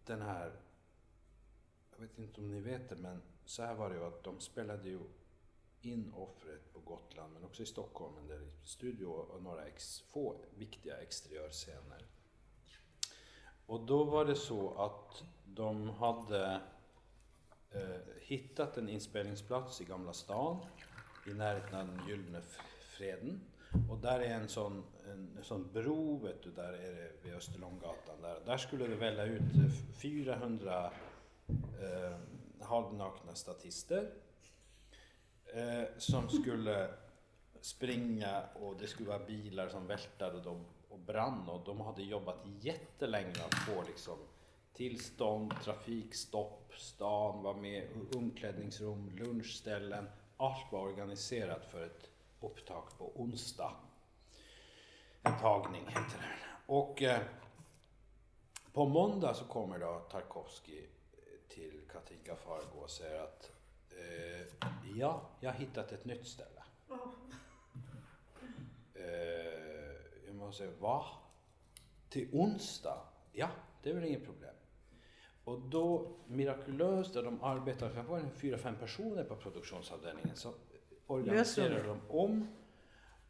den 0.05 0.21
här, 0.21 0.59
jag 1.91 1.99
vet 1.99 2.19
inte 2.19 2.41
om 2.41 2.51
ni 2.51 2.59
vet 2.59 2.89
det, 2.89 2.95
men 2.95 3.21
så 3.45 3.63
här 3.63 3.75
var 3.75 3.89
det 3.89 3.95
ju 3.95 4.03
att 4.03 4.23
de 4.23 4.39
spelade 4.39 4.89
ju 4.89 4.99
in 5.81 6.13
offret 6.13 6.73
på 6.73 6.79
Gotland 6.79 7.33
men 7.33 7.43
också 7.43 7.63
i 7.63 7.65
Stockholm, 7.65 8.17
en 8.17 8.27
del 8.27 8.51
studio 8.63 9.05
och 9.05 9.43
några 9.43 9.65
ex, 9.65 10.01
få 10.01 10.35
viktiga 10.55 10.97
exteriörscener. 10.97 12.05
Och 13.65 13.85
då 13.85 14.03
var 14.03 14.25
det 14.25 14.35
så 14.35 14.73
att 14.73 15.23
de 15.45 15.89
hade 15.89 16.61
Eh, 17.73 18.01
hittat 18.21 18.77
en 18.77 18.89
inspelningsplats 18.89 19.81
i 19.81 19.85
Gamla 19.85 20.13
stan 20.13 20.65
i 21.27 21.33
närheten 21.33 21.79
av 21.79 21.87
den 21.87 22.07
Gyllene 22.07 22.41
Freden. 22.79 23.41
Och 23.89 23.97
där 23.97 24.19
är 24.19 24.33
en 24.33 24.47
sån, 24.47 24.83
en, 25.05 25.37
en 25.37 25.43
sån 25.43 25.71
bro, 25.73 26.17
vet 26.17 26.43
du, 26.43 26.51
där 26.51 26.73
är 26.73 26.95
det 26.95 27.11
vid 27.23 27.33
Österlånggatan. 27.33 28.21
Där, 28.21 28.39
där 28.45 28.57
skulle 28.57 28.87
det 28.87 28.95
välla 28.95 29.23
ut 29.23 29.41
400 30.01 30.91
eh, 31.81 32.17
halvnakna 32.59 33.35
statister 33.35 34.09
eh, 35.45 35.83
som 35.97 36.29
skulle 36.29 36.89
springa 37.61 38.43
och 38.53 38.75
det 38.79 38.87
skulle 38.87 39.09
vara 39.09 39.25
bilar 39.25 39.69
som 39.69 39.87
vältade 39.87 40.49
och, 40.49 40.59
och 40.89 40.99
brann 40.99 41.49
och 41.49 41.65
de 41.65 41.81
hade 41.81 42.03
jobbat 42.03 42.39
jättelänge 42.61 43.43
att 43.45 43.53
få 43.53 43.83
liksom 43.87 44.17
tillstånd, 44.81 45.53
trafikstopp, 45.63 46.73
stan 46.77 47.43
var 47.43 47.53
med, 47.53 47.87
omklädningsrum, 48.15 49.09
lunchställen. 49.09 50.09
Allt 50.37 50.71
var 50.71 50.79
organiserat 50.79 51.65
för 51.65 51.85
ett 51.85 52.09
upptag 52.39 52.83
på 52.97 53.11
onsdag. 53.15 53.73
En 55.23 55.39
tagning 55.39 55.87
heter 55.87 56.17
det. 56.17 56.73
Och 56.73 57.01
eh, 57.01 57.21
på 58.73 58.85
måndag 58.85 59.33
så 59.33 59.45
kommer 59.45 59.79
då 59.79 59.99
Tarkovsky 60.11 60.85
till 61.47 61.81
Katinka 61.91 62.35
Fargo 62.35 62.79
och 62.83 62.89
säger 62.89 63.23
att 63.23 63.51
eh, 63.89 64.67
ja, 64.95 65.21
jag 65.39 65.51
har 65.51 65.59
hittat 65.59 65.91
ett 65.91 66.05
nytt 66.05 66.27
ställe. 66.27 66.63
Eh, 68.93 69.05
jag 70.25 70.35
måste 70.35 70.57
säga, 70.57 70.77
va? 70.79 71.05
Till 72.09 72.29
onsdag? 72.31 73.01
Ja, 73.31 73.49
det 73.83 73.89
är 73.89 73.93
väl 73.93 74.05
inget 74.05 74.25
problem. 74.25 74.55
Och 75.43 75.59
då 75.59 76.07
mirakulöst, 76.27 77.13
där 77.13 77.23
de 77.23 77.43
arbetar, 77.43 77.89
det 77.89 78.01
var 78.01 78.29
fyra, 78.35 78.57
fem 78.57 78.75
personer 78.75 79.23
på 79.23 79.35
produktionsavdelningen, 79.35 80.35
så 80.35 80.53
organiserar 81.07 81.87
de 81.87 82.01
om. 82.09 82.47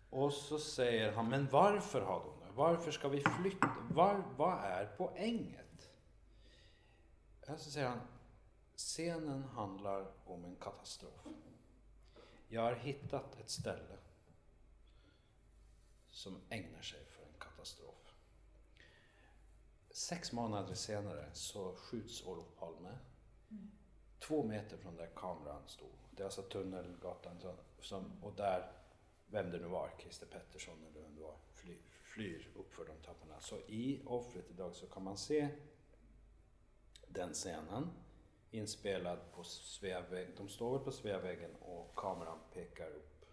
Och 0.10 0.34
så 0.34 0.60
säger 0.60 1.12
han, 1.12 1.30
men 1.30 1.48
varför 1.52 2.02
har 2.02 2.20
de 2.20 2.46
det? 2.46 2.52
Varför 2.56 2.92
ska 2.92 3.08
vi 3.10 3.24
flytta? 3.40 3.76
Var, 3.92 4.24
vad 4.38 4.60
är 4.64 4.86
poänget? 4.86 5.90
Ja, 7.48 7.58
Så 7.58 7.72
säger 7.72 7.88
han, 7.88 8.00
scenen 8.76 9.44
handlar 9.44 10.12
om 10.26 10.46
en 10.46 10.56
katastrof. 10.56 11.28
Jag 12.48 12.62
har 12.62 12.76
hittat 12.76 13.40
ett 13.40 13.50
ställe 13.50 13.98
som 16.08 16.38
ägnar 16.50 16.82
sig. 16.82 17.00
Sex 20.02 20.32
månader 20.32 20.74
senare 20.74 21.30
så 21.34 21.76
skjuts 21.76 22.24
Olof 22.24 22.46
Palme. 22.60 22.98
Två 24.20 24.44
meter 24.44 24.78
från 24.78 24.96
där 24.96 25.10
kameran 25.16 25.62
stod. 25.68 25.90
Det 26.12 26.24
är 26.24 26.26
alltså 26.26 26.42
Tunnelgatan 26.42 27.42
som, 27.80 28.24
och 28.24 28.34
där, 28.36 28.72
vem 29.28 29.52
det 29.52 29.58
nu 29.58 29.68
var, 29.68 29.92
Christer 30.00 30.26
Pettersson 30.26 30.86
eller 30.86 31.02
vem 31.02 31.16
det 31.16 31.22
var, 31.22 31.36
fly, 31.54 31.78
flyr 31.92 32.52
upp 32.56 32.74
för 32.74 32.86
de 32.86 32.98
trapporna. 33.06 33.40
Så 33.40 33.60
i 33.60 34.02
offret 34.06 34.50
idag 34.50 34.76
så 34.76 34.86
kan 34.88 35.04
man 35.04 35.18
se 35.18 35.48
den 37.08 37.34
scenen 37.34 37.90
inspelad 38.52 39.20
på 39.32 39.44
Sveavägen. 39.44 40.34
De 40.38 40.50
står 40.50 40.78
väl 40.78 40.86
på 40.86 40.92
Sveavägen 40.92 41.56
och 41.56 41.96
kameran 41.96 42.40
pekar 42.54 42.90
upp. 42.90 43.26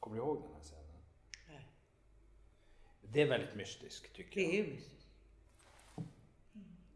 Kommer 0.00 0.16
du 0.16 0.22
ihåg 0.22 0.42
den 0.42 0.54
här 0.54 0.62
scenen? 0.62 1.02
Nej. 1.48 1.66
Det 3.02 3.22
är 3.22 3.28
väldigt 3.28 3.54
mystiskt 3.54 4.16
tycker 4.16 4.40
Det 4.40 4.58
är 4.58 4.64
jag. 4.64 4.74
mystiskt. 4.74 5.01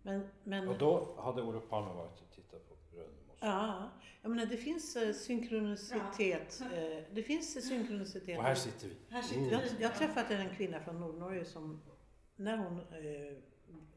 Men, 0.06 0.28
men 0.44 0.68
Och 0.68 0.78
då 0.78 1.14
hade 1.18 1.42
Olof 1.42 1.68
Palme 1.68 1.94
varit 1.94 2.20
och 2.20 2.30
tittat 2.30 2.68
på 2.68 2.74
Brunmos. 2.90 3.38
ja, 3.40 3.90
jag 4.22 4.30
menar 4.30 4.46
det 4.46 4.56
finns 4.56 4.96
eh, 4.96 5.12
synkronicitet. 5.12 6.60
Eh, 6.60 7.04
det 7.12 7.22
finns 7.22 7.68
synkronicitet. 7.68 8.38
Och 8.38 8.44
här 8.44 8.54
sitter 8.54 8.88
vi. 8.88 8.96
Här 9.08 9.22
sitter 9.22 9.52
Jag, 9.52 9.60
vi. 9.60 9.82
jag 9.82 9.94
träffade 9.94 10.36
en 10.36 10.56
kvinna 10.56 10.80
från 10.80 11.00
Nordnorge 11.00 11.44
som, 11.44 11.82
när 12.36 12.56
hon 12.56 12.78
eh, 12.78 13.38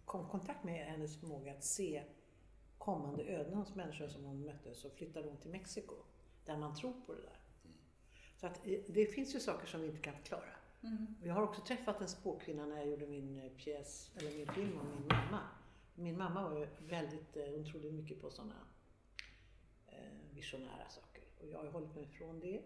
kom 0.06 0.26
i 0.26 0.30
kontakt 0.30 0.64
med 0.64 0.86
hennes 0.86 1.20
förmåga 1.20 1.52
att 1.52 1.64
se 1.64 2.04
kommande 2.78 3.24
öden 3.24 3.54
hos 3.54 3.76
människor 3.76 4.08
som 4.08 4.24
hon 4.24 4.46
mötte 4.46 4.74
så 4.74 4.90
flyttade 4.90 5.28
hon 5.28 5.38
till 5.38 5.52
Mexiko, 5.52 5.96
där 6.46 6.58
man 6.58 6.76
tror 6.76 6.94
på 7.06 7.14
det 7.14 7.22
där. 7.22 7.40
Så 8.38 8.48
att 8.48 8.62
det 8.88 9.06
finns 9.06 9.36
ju 9.36 9.40
saker 9.40 9.68
som 9.68 9.82
vi 9.82 9.88
inte 9.88 10.02
kan 10.02 10.14
förklara. 10.14 10.50
Mm. 10.84 11.16
Jag 11.24 11.34
har 11.34 11.42
också 11.42 11.62
träffat 11.62 12.02
en 12.02 12.08
spåkvinna 12.08 12.66
när 12.66 12.78
jag 12.78 12.88
gjorde 12.88 13.08
min 13.08 13.50
pjäs, 13.58 14.12
eller 14.18 14.32
min 14.32 14.48
film 14.48 14.80
om 14.80 14.88
min 14.90 15.08
mamma. 15.08 15.40
Min 16.00 16.18
mamma 16.18 16.50
var 16.50 16.60
ju 16.60 16.68
väldigt, 16.80 17.38
eh, 17.38 17.44
hon 17.56 17.66
trodde 17.66 17.92
mycket 17.92 18.22
på 18.22 18.30
sådana 18.30 18.56
eh, 19.88 20.34
visionära 20.34 20.90
saker. 20.90 21.24
Och 21.42 21.48
jag 21.48 21.58
har 21.58 21.68
hållit 21.68 21.96
mig 21.96 22.04
ifrån 22.04 22.40
det 22.40 22.62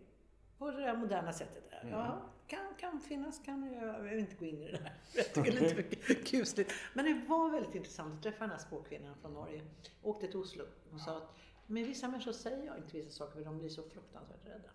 på 0.57 0.71
det 0.71 0.81
där 0.81 0.97
moderna 0.97 1.34
sättet. 1.34 1.69
Där. 1.69 1.89
Ja, 1.89 2.29
kan, 2.47 2.75
kan 2.79 3.01
finnas, 3.01 3.39
kan 3.39 3.73
jag, 3.73 3.88
jag 3.88 4.01
vill 4.01 4.19
inte 4.19 4.36
gå 4.36 4.45
in 4.45 4.61
i 4.61 4.71
det 4.71 4.77
där. 4.77 4.93
Jag 5.15 5.34
tycker 5.34 5.51
det 5.51 5.57
är 5.57 5.61
lite 5.61 5.75
mycket 5.75 6.27
kusligt. 6.27 6.73
Men 6.93 7.05
det 7.05 7.27
var 7.27 7.49
väldigt 7.49 7.75
intressant 7.75 8.13
att 8.13 8.23
träffa 8.23 8.39
den 8.39 8.49
här 8.49 8.57
spåkvinnan 8.57 9.15
från 9.21 9.34
Norge. 9.34 9.61
Åkte 10.01 10.27
till 10.27 10.38
Oslo 10.38 10.63
och 10.93 10.99
sa 10.99 11.17
att 11.17 11.36
med 11.67 11.86
vissa 11.86 12.07
människor 12.07 12.31
säger 12.31 12.65
jag 12.65 12.77
inte 12.77 12.97
vissa 12.97 13.11
saker 13.11 13.34
för 13.34 13.45
de 13.45 13.59
blir 13.59 13.69
så 13.69 13.84
fruktansvärt 13.84 14.45
rädda. 14.45 14.69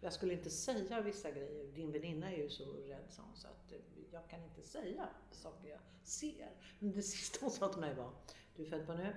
Jag 0.00 0.12
skulle 0.12 0.32
inte 0.32 0.50
säga 0.50 1.00
vissa 1.00 1.30
grejer. 1.30 1.66
Din 1.74 1.92
väninna 1.92 2.32
är 2.32 2.36
ju 2.36 2.50
så 2.50 2.64
rädd, 2.72 3.04
sa 3.08 3.22
hon, 3.22 3.36
så 3.36 3.48
att 3.48 3.72
eh, 3.72 3.78
jag 4.12 4.28
kan 4.28 4.42
inte 4.44 4.62
säga 4.62 5.08
saker 5.30 5.68
jag 5.68 5.80
ser. 6.02 6.48
Men 6.78 6.92
det 6.92 7.02
sista 7.16 7.38
hon 7.40 7.50
sa 7.50 7.68
till 7.68 7.80
mig 7.80 7.94
var, 7.94 8.10
du 8.56 8.62
är 8.62 8.70
född 8.70 8.86
på 8.86 8.92
ö, 8.92 9.12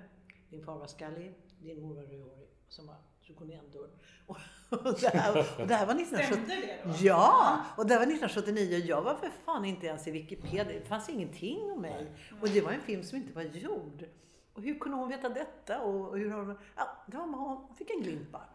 din 0.50 0.64
far 0.64 0.78
var 0.78 0.86
skallig, 0.86 1.34
din 1.58 1.82
mor 1.82 1.94
var 1.94 2.02
rödhårig. 2.02 2.48
Och 2.66 2.72
så 2.72 2.82
bara, 2.82 2.96
så 3.20 3.32
går 3.32 3.44
ni 3.46 3.52
igen 3.52 3.70
dörren. 3.72 3.98
Och, 4.26 4.36
och, 4.86 5.00
det 5.00 5.08
här, 5.08 5.60
och 5.60 5.66
det 5.66 5.74
här 5.74 5.86
var 5.86 5.94
1970. 5.94 6.24
Stämde 6.24 6.66
det 6.66 6.80
då? 6.84 7.06
Ja! 7.06 7.64
Och 7.76 7.86
det 7.86 7.94
var 7.94 8.02
1979 8.02 8.76
och 8.76 8.86
jag 8.86 9.02
var 9.02 9.14
för 9.14 9.30
fan 9.44 9.64
inte 9.64 9.86
ens 9.86 10.06
i 10.06 10.10
Wikipedia. 10.10 10.64
Det 10.64 10.88
fanns 10.88 11.08
ingenting 11.08 11.72
om 11.72 11.80
mig. 11.80 12.12
Och 12.40 12.48
det 12.48 12.60
var 12.60 12.72
en 12.72 12.80
film 12.80 13.02
som 13.02 13.18
inte 13.18 13.32
var 13.32 13.42
gjord. 13.42 14.04
Och 14.52 14.62
hur 14.62 14.78
kunde 14.78 14.96
hon 14.96 15.08
veta 15.08 15.28
detta? 15.28 15.82
Och 15.82 16.18
hur 16.18 16.30
har 16.30 16.42
hon... 16.42 16.58
Ja, 16.76 17.04
det 17.06 17.16
var, 17.16 17.26
hon 17.26 17.76
fick 17.76 17.90
en 17.90 18.02
glimt 18.02 18.30
bara. 18.32 18.48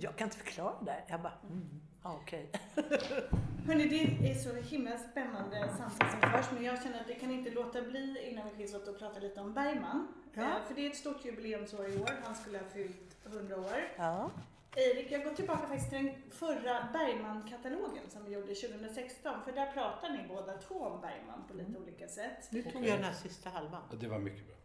Jag 0.00 0.16
kan 0.16 0.26
inte 0.26 0.36
förklara 0.36 0.74
det 0.80 0.84
där. 0.84 1.04
Jag 1.08 1.22
bara, 1.22 1.32
mm. 1.50 1.80
Okej. 2.14 2.50
Hörni, 3.66 3.88
det 4.20 4.30
är 4.30 4.34
så 4.34 4.54
himla 4.54 4.98
spännande 4.98 5.68
samtal 5.78 6.10
som 6.10 6.30
förs 6.30 6.46
men 6.52 6.64
jag 6.64 6.82
känner 6.82 7.00
att 7.00 7.08
jag 7.08 7.20
kan 7.20 7.30
inte 7.30 7.50
låta 7.50 7.82
bli 7.82 8.28
innan 8.30 8.48
vi 8.48 8.56
skiljs 8.56 8.74
åt 8.74 8.88
att 8.88 8.98
prata 8.98 9.20
lite 9.20 9.40
om 9.40 9.52
Bergman. 9.54 10.08
Ja. 10.34 10.42
Eh, 10.42 10.64
För 10.66 10.74
det 10.74 10.86
är 10.86 10.90
ett 10.90 10.96
stort 10.96 11.24
jubileumsår 11.24 11.88
i 11.90 11.98
år. 11.98 12.10
Han 12.24 12.34
skulle 12.34 12.58
ha 12.58 12.64
fyllt 12.66 13.16
100 13.26 13.56
år. 13.56 13.88
Ja. 13.96 14.30
Erik, 14.76 15.12
jag 15.12 15.24
går 15.24 15.30
tillbaka 15.30 15.66
faktiskt 15.66 15.90
till 15.90 16.04
den 16.04 16.14
förra 16.30 16.88
Bergman-katalogen 16.92 18.10
som 18.10 18.24
vi 18.24 18.32
gjorde 18.32 18.54
2016. 18.54 19.44
För 19.44 19.52
där 19.52 19.72
pratar 19.72 20.10
ni 20.10 20.18
båda 20.28 20.52
två 20.52 20.74
om 20.74 21.00
Bergman 21.00 21.44
på 21.48 21.54
lite 21.56 21.78
olika 21.78 22.08
sätt. 22.08 22.48
Nu 22.50 22.62
tog 22.62 22.84
jag 22.86 22.98
den 22.98 23.04
här 23.04 23.12
sista 23.12 23.50
halvan. 23.50 23.82
Och 23.90 23.96
det 23.96 24.08
var 24.08 24.18
mycket 24.18 24.46
bra. 24.46 24.56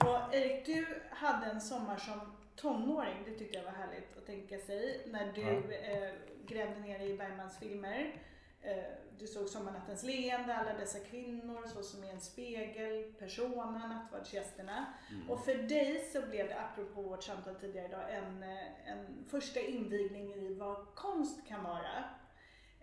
Och 0.28 0.34
Erik, 0.34 0.66
du 0.66 1.02
hade 1.10 1.46
en 1.46 1.60
sommar 1.60 1.96
som 1.96 2.20
tonåring. 2.60 3.16
Det 3.24 3.30
tyckte 3.38 3.58
jag 3.58 3.64
var 3.64 3.70
härligt 3.72 4.16
att 4.18 4.26
tänka 4.26 4.58
sig. 4.58 5.00
När 5.06 5.32
du 5.32 5.40
Ja. 5.40 5.92
eh, 5.92 6.12
grävde 6.46 6.80
ner 6.80 6.98
dig 6.98 7.10
i 7.10 7.16
Bergmans 7.16 7.58
filmer. 7.58 8.22
Eh, 8.62 8.76
du 9.18 9.26
såg 9.26 9.48
Sommarnattens 9.48 10.02
leende, 10.02 10.54
Alla 10.56 10.74
dessa 10.74 10.98
kvinnor, 10.98 11.66
Så 11.66 11.82
som 11.82 12.04
i 12.04 12.10
en 12.10 12.20
spegel, 12.20 13.12
Persona, 13.18 13.86
Nattvardsgästerna. 13.86 14.86
Mm. 15.10 15.30
Och 15.30 15.44
för 15.44 15.54
dig 15.54 16.10
så 16.12 16.22
blev 16.22 16.48
det, 16.48 16.60
apropå 16.60 17.02
vårt 17.02 17.22
samtal 17.22 17.54
tidigare 17.54 17.86
idag, 17.88 18.14
en, 18.14 18.42
eh, 18.42 18.90
en 18.92 19.24
första 19.30 19.60
invigning 19.60 20.34
i 20.34 20.54
vad 20.54 20.94
konst 20.94 21.46
kan 21.48 21.64
vara. 21.64 22.04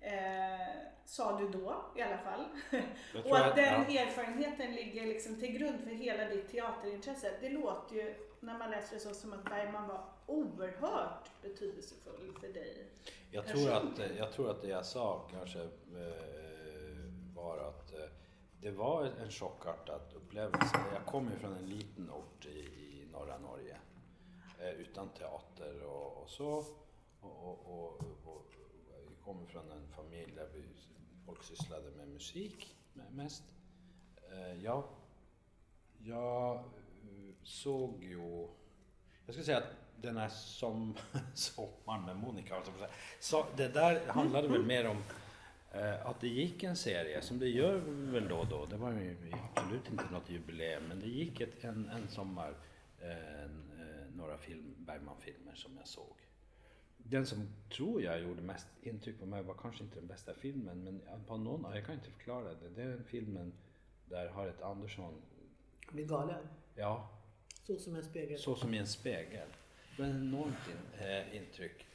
Eh, 0.02 0.76
sa 1.06 1.40
du 1.40 1.50
då 1.50 1.86
i 1.96 2.02
alla 2.02 2.18
fall. 2.18 2.46
Och 3.30 3.38
att 3.38 3.56
den 3.56 3.86
ja. 3.94 4.02
erfarenheten 4.02 4.76
ligger 4.76 5.06
liksom 5.06 5.40
till 5.40 5.52
grund 5.52 5.80
för 5.84 5.90
hela 5.90 6.26
ditt 6.26 6.52
teaterintresse. 6.52 7.32
Det 7.42 7.50
låter 7.50 7.96
ju, 7.96 8.16
när 8.46 8.58
man 8.58 8.72
läser 8.72 8.96
det 8.96 9.00
så, 9.00 9.14
som 9.14 9.34
att 9.34 9.44
Bergman 9.44 9.88
var 9.88 10.04
oerhört 10.26 11.32
betydelsefull 11.42 12.38
för 12.42 12.48
dig. 12.48 12.88
Jag 13.32 13.48
tror, 13.48 13.72
att, 13.72 14.00
jag 14.18 14.32
tror 14.32 14.52
att 14.52 14.62
det 14.62 14.68
jag 14.68 14.86
sa 14.86 15.28
kanske 15.32 15.62
eh, 15.62 15.70
var 17.36 17.58
att 17.58 17.94
eh, 17.94 18.10
det 18.62 18.72
var 18.72 19.04
en 19.04 19.32
chockartad 19.32 20.02
upplevelse. 20.16 20.80
Jag 20.94 21.06
kommer 21.06 21.32
ju 21.32 21.38
från 21.38 21.58
en 21.58 21.66
liten 21.66 22.12
ort 22.12 22.46
i, 22.46 22.60
i 22.60 23.08
norra 23.12 23.38
Norge 23.38 23.78
eh, 24.60 24.70
utan 24.70 25.10
teater 25.10 25.84
och, 25.84 26.24
och 26.24 26.30
så. 26.30 26.64
Och, 27.22 27.60
och, 27.66 28.02
och, 28.26 28.54
jag 28.90 29.26
kommer 29.26 29.46
från 29.46 29.72
en 29.72 29.88
familj 29.88 30.34
där 30.36 30.48
vi, 30.54 30.64
folk 31.26 31.44
sysslade 31.44 31.92
med 31.92 32.08
musik 32.08 32.76
me- 32.94 33.12
mest. 33.12 33.44
Jag, 34.62 34.84
jag 35.98 36.64
såg 37.44 38.04
ju 38.04 38.48
jag 39.26 39.36
skulle 39.36 39.46
säga 39.46 39.58
att 39.58 39.76
den 40.02 40.18
här 40.18 40.30
som, 40.30 40.96
sommaren 41.34 42.06
med 42.06 42.16
Monica, 42.16 42.56
alltså, 42.56 42.72
så 43.20 43.46
det 43.58 43.68
där 43.68 44.08
handlade 44.08 44.48
väl 44.48 44.66
mer 44.66 44.88
om 44.88 44.98
eh, 45.72 46.08
att 46.08 46.22
det 46.22 46.28
gick 46.28 46.64
en 46.64 46.76
serie, 46.76 47.22
som 47.22 47.40
det 47.40 47.48
gör 47.48 47.78
väl 48.12 48.28
då 48.28 48.38
och 48.38 48.48
då, 48.48 48.66
det 48.66 48.78
var 48.78 48.92
ju 48.92 49.18
absolut 49.56 49.92
inte 49.92 50.04
något 50.12 50.30
jubileum, 50.30 50.84
men 50.88 51.00
det 51.00 51.08
gick 51.08 51.42
ett, 51.42 51.64
en, 51.64 51.90
en 51.90 52.08
sommar 52.08 52.54
en, 53.00 53.72
eh, 53.80 54.16
några 54.16 54.38
film, 54.38 54.76
Bergman-filmer 54.78 55.56
som 55.56 55.78
jag 55.78 55.88
såg. 55.88 56.16
Den 56.98 57.26
som 57.26 57.48
tror 57.76 58.02
jag 58.02 58.22
gjorde 58.22 58.42
mest 58.42 58.68
intryck 58.82 59.20
på 59.20 59.26
mig 59.26 59.44
var 59.44 59.54
kanske 59.54 59.84
inte 59.84 59.96
den 60.00 60.08
bästa 60.08 60.34
filmen, 60.34 60.84
men 60.84 61.02
på 61.28 61.38
någon, 61.38 61.76
jag 61.76 61.86
kan 61.86 61.96
inte 61.96 62.12
förklara 62.12 62.54
det. 62.54 62.70
Det 62.70 62.82
är 62.82 62.88
den 62.88 63.04
filmen 63.04 63.54
där 64.06 64.30
Harriet 64.30 64.62
Andersson, 64.62 65.22
Blir 65.92 66.06
galen 66.06 66.48
ja, 66.76 67.10
Så 67.64 67.78
som 67.78 67.96
en 67.96 68.04
spegel. 68.04 68.40
så 68.40 68.56
som 68.56 68.74
i 68.74 68.78
en 68.78 68.88
spegel. 68.88 69.48
Det 69.96 70.02
var 70.02 70.10
ett 70.10 70.16
enormt 70.16 70.68
in, 70.70 71.08
eh, 71.08 71.36
intryck. 71.36 71.86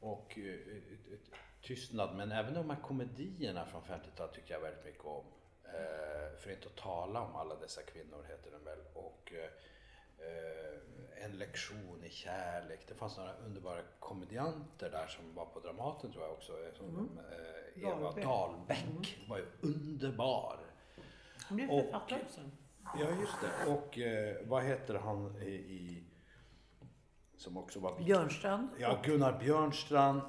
Och 0.00 0.38
ett, 0.38 1.12
ett, 1.12 1.30
tystnad, 1.62 2.16
men 2.16 2.32
även 2.32 2.54
de 2.54 2.70
här 2.70 2.80
komedierna 2.82 3.66
från 3.66 3.82
50-talet 3.82 4.34
tycker 4.34 4.54
jag 4.54 4.60
väldigt 4.60 4.84
mycket 4.84 5.04
om. 5.04 5.24
Eh, 5.64 6.38
för 6.38 6.50
inte 6.50 6.66
att 6.66 6.76
tala 6.76 7.20
om 7.20 7.36
alla 7.36 7.54
dessa 7.54 7.82
kvinnor 7.82 8.24
heter 8.28 8.50
den 8.50 8.64
väl. 8.64 8.78
Och 8.94 9.32
eh, 9.32 9.50
eh, 10.26 11.24
En 11.24 11.38
lektion 11.38 12.04
i 12.04 12.10
kärlek. 12.10 12.80
Det 12.88 12.94
fanns 12.94 13.16
några 13.16 13.34
underbara 13.36 13.80
komedianter 14.00 14.90
där 14.90 15.06
som 15.06 15.34
var 15.34 15.46
på 15.46 15.60
Dramaten 15.60 16.12
tror 16.12 16.24
jag 16.24 16.32
också. 16.32 16.52
Som, 16.76 17.18
eh, 17.18 17.82
Eva 17.82 18.00
Dahlbeck. 18.00 18.24
Dahlbeck 18.24 19.18
var 19.28 19.38
ju 19.38 19.46
underbar. 19.60 20.58
Han 21.36 21.56
blev 21.56 21.68
författare 21.68 22.20
sen. 22.30 22.52
Ja, 22.84 23.06
just 23.20 23.34
det. 23.40 23.72
Och 23.72 23.98
eh, 23.98 24.36
vad 24.46 24.64
heter 24.64 24.94
han 24.94 25.36
i, 25.42 25.50
i 25.54 26.04
som 27.36 27.56
också 27.56 27.80
var 27.80 27.98
Björnstrand. 27.98 28.68
Ja, 28.78 28.98
Gunnar 29.04 29.38
Björnstrand. 29.38 30.20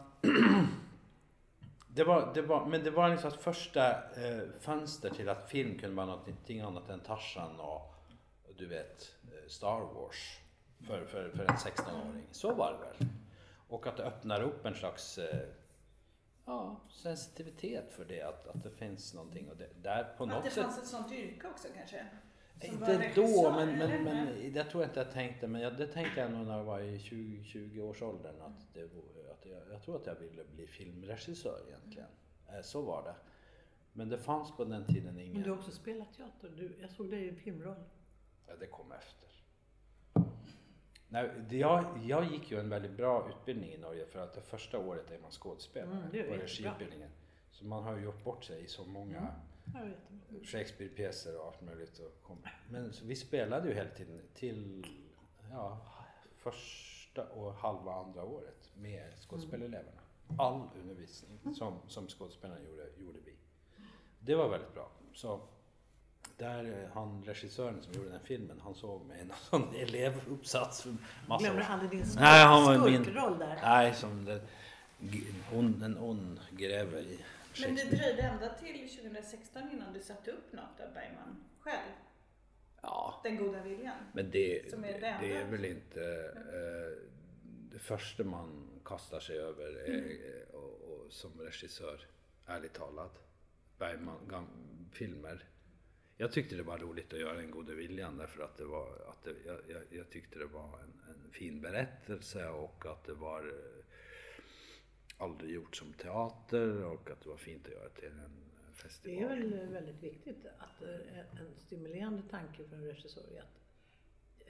det 1.87 2.03
var, 2.03 2.31
det 2.33 2.41
var, 2.41 2.65
men 2.65 2.83
det 2.83 2.91
var 2.91 3.09
liksom 3.09 3.31
första 3.31 3.89
eh, 3.91 4.43
fönster 4.59 5.09
till 5.09 5.29
att 5.29 5.49
film 5.49 5.79
kunde 5.79 5.95
vara 5.95 6.05
någonting 6.05 6.61
annat 6.61 6.89
än 6.89 6.99
Tarzan 6.99 7.59
och, 7.59 7.95
du 8.57 8.65
vet 8.65 9.15
eh, 9.23 9.47
Star 9.47 9.79
Wars 9.79 10.39
för, 10.87 11.05
för, 11.05 11.29
för 11.29 11.43
en 11.43 11.55
16-åring. 11.55 12.27
Så 12.31 12.53
var 12.53 12.71
det 12.71 12.77
väl. 12.77 13.09
Och 13.67 13.87
att 13.87 13.97
det 13.97 14.03
öppnar 14.03 14.41
upp 14.41 14.65
en 14.65 14.75
slags 14.75 15.17
eh, 15.17 15.47
ja, 16.45 16.81
sensitivitet 16.89 17.93
för 17.93 18.05
det, 18.05 18.21
att, 18.21 18.47
att 18.47 18.63
det 18.63 18.71
finns 18.71 19.13
någonting. 19.13 19.49
Och 19.49 19.57
det, 19.57 19.69
där 19.81 20.03
på 20.17 20.23
Att 20.23 20.29
något 20.29 20.43
det 20.43 20.49
sätt... 20.49 20.63
fanns 20.63 20.77
ett 20.77 20.87
sånt 20.87 21.11
yrke 21.11 21.47
också 21.47 21.67
kanske? 21.77 22.05
Inte 22.61 23.11
då, 23.15 23.51
men, 23.51 23.77
men, 23.77 24.03
men 24.03 24.53
det 24.53 24.63
tror 24.63 24.83
jag 24.83 24.89
inte 24.89 24.99
jag 24.99 25.11
tänkte. 25.11 25.47
Men 25.47 25.61
jag, 25.61 25.77
det 25.77 25.87
tänkte 25.87 26.19
jag 26.21 26.31
nog 26.31 26.47
när 26.47 26.57
jag 26.57 26.63
var 26.63 26.79
i 26.79 26.99
20, 26.99 27.41
20-årsåldern. 27.43 28.41
Att 28.41 28.73
det, 28.73 28.83
att 29.31 29.45
jag, 29.45 29.61
jag 29.71 29.81
tror 29.83 29.95
att 29.95 30.05
jag 30.05 30.15
ville 30.15 30.43
bli 30.55 30.67
filmregissör 30.67 31.59
egentligen. 31.67 32.09
Eh, 32.47 32.61
Så 32.61 32.81
var 32.81 33.03
det. 33.03 33.15
Men 33.93 34.09
det 34.09 34.17
fanns 34.17 34.51
på 34.57 34.65
den 34.65 34.85
tiden 34.85 35.15
Men 35.15 35.23
ingen... 35.23 35.43
du 35.43 35.49
har 35.49 35.57
också 35.57 35.71
spelat 35.71 36.13
teater. 36.13 36.49
Du, 36.57 36.75
jag 36.81 36.89
såg 36.89 37.09
dig 37.09 37.25
i 37.25 37.29
en 37.29 37.35
filmroll. 37.35 37.83
Ja, 38.47 38.53
det 38.59 38.67
kom 38.67 38.91
efter. 38.91 39.29
Nej, 41.09 41.31
det, 41.49 41.57
jag, 41.57 41.85
jag 42.05 42.25
gick 42.31 42.51
ju 42.51 42.59
en 42.59 42.69
väldigt 42.69 42.97
bra 42.97 43.29
utbildning 43.29 43.71
i 43.73 43.77
Norge 43.77 44.05
för 44.05 44.19
att 44.19 44.33
det 44.33 44.41
första 44.41 44.79
året 44.79 45.11
är 45.11 45.19
man 45.19 45.31
skådespelare 45.31 45.91
Mm, 45.91 46.27
på 46.29 46.33
regiutbildningen. 46.35 47.09
Så 47.51 47.65
man 47.65 47.83
har 47.83 47.97
ju 47.97 48.03
gjort 48.03 48.23
bort 48.23 48.43
sig 48.43 48.63
i 48.63 48.67
så 48.67 48.85
många 48.85 49.13
Jag 49.13 49.21
inte. 49.23 49.54
Shakespeare-pjäser 50.43 51.37
och 51.37 51.47
allt 51.47 51.61
möjligt. 51.61 51.99
Och. 51.99 52.37
Men 52.69 52.93
vi 53.03 53.15
spelade 53.15 53.67
ju 53.67 53.73
hela 53.73 53.89
tiden 53.89 54.21
till 54.33 54.85
ja, 55.51 55.81
första 56.35 57.23
och 57.23 57.53
halva 57.53 57.93
andra 57.93 58.23
året 58.23 58.71
med 58.75 59.13
skådespelareleverna. 59.19 60.01
All 60.37 60.69
undervisning 60.81 61.55
som, 61.55 61.79
som 61.87 62.07
skådespelarna 62.07 62.61
gjorde, 62.61 62.89
gjorde 62.97 63.19
vi. 63.25 63.33
Det 64.19 64.35
var 64.35 64.49
väldigt 64.49 64.73
bra. 64.73 64.91
Så 65.13 65.41
där 66.37 66.83
eh, 66.83 66.89
han 66.93 67.23
regissören 67.23 67.81
som 67.81 67.93
gjorde 67.93 68.09
den 68.09 68.19
filmen, 68.23 68.61
han 68.63 68.75
såg 68.75 69.05
mig 69.05 69.21
i 69.21 69.25
någon 69.25 69.37
sån 69.49 69.75
elevuppsats 69.75 70.81
för 70.81 70.95
massa 71.27 71.43
Glömde 71.45 71.63
sedan. 71.63 71.71
aldrig 71.71 71.91
din 71.91 72.05
han 72.17 73.03
skurkroll 73.03 73.39
där. 73.39 73.59
Nej, 73.63 73.93
som 73.93 74.25
den, 74.25 74.41
hon, 75.49 75.81
en 75.83 75.97
ond 75.97 76.39
greve 76.51 76.99
i 76.99 77.19
Men 77.61 77.75
det 77.75 77.83
dröjde 77.97 78.21
ända 78.21 78.53
till 78.53 78.89
2016 78.89 79.71
innan 79.71 79.93
du 79.93 79.99
satte 80.01 80.31
upp 80.31 80.53
något 80.53 80.79
av 80.87 80.93
Bergman 80.93 81.43
själv. 81.59 81.91
Ja, 82.81 83.19
Den 83.23 83.37
goda 83.37 83.63
viljan. 83.63 83.97
Men 84.13 84.31
det, 84.31 84.69
Som 84.71 84.83
är 84.83 84.93
det, 84.93 84.99
det 84.99 85.17
det 85.21 85.33
är 85.35 85.45
väl 85.45 85.65
inte 85.65 86.01
eh, 86.35 87.07
det 87.71 87.79
första 87.79 88.23
man 88.23 88.69
kastar 88.85 89.19
sig 89.19 89.37
över 89.39 89.85
Mm. 89.89 90.05
eh, 90.09 90.55
och, 90.55 90.81
och 90.81 91.11
som 91.13 91.41
regissör, 91.41 91.99
ärligt 92.45 92.73
talat. 92.73 93.19
Bergman, 93.77 94.27
gam, 94.29 94.47
filmer. 94.93 95.43
Jag 96.17 96.31
tyckte 96.31 96.55
det 96.55 96.63
var 96.63 96.77
roligt 96.77 97.13
att 97.13 97.19
göra 97.19 97.33
Den 97.33 97.51
gode 97.51 97.73
viljan 97.75 98.17
därför 98.17 98.43
att 98.43 98.57
det 98.57 98.65
var, 98.65 98.87
att 99.09 99.23
det, 99.23 99.35
jag, 99.45 99.59
jag, 99.67 99.81
jag 99.89 100.09
tyckte 100.09 100.39
det 100.39 100.45
var 100.45 100.79
en, 100.79 101.01
en 101.09 101.31
fin 101.31 101.61
berättelse 101.61 102.47
och 102.49 102.85
att 102.85 103.03
det 103.05 103.13
var 103.13 103.39
eh, 103.47 103.84
aldrig 105.17 105.51
gjort 105.55 105.75
som 105.75 105.93
teater 105.93 106.83
och 106.85 107.09
att 107.11 107.21
det 107.21 107.29
var 107.29 107.37
fint 107.37 107.65
att 107.67 107.71
göra 107.73 107.89
till 107.89 108.05
en 108.07 108.31
Det 108.67 108.81
festival. 108.81 109.23
är 109.23 109.27
väl 109.35 109.67
väldigt 109.69 110.03
viktigt 110.03 110.45
att 110.57 110.81
eh, 110.83 111.19
en 111.19 111.55
stimulerande 111.55 112.21
tanke 112.29 112.63
för 112.63 112.75
en 112.75 112.83
regissör 112.85 113.23
är 113.35 113.41
att 113.41 113.61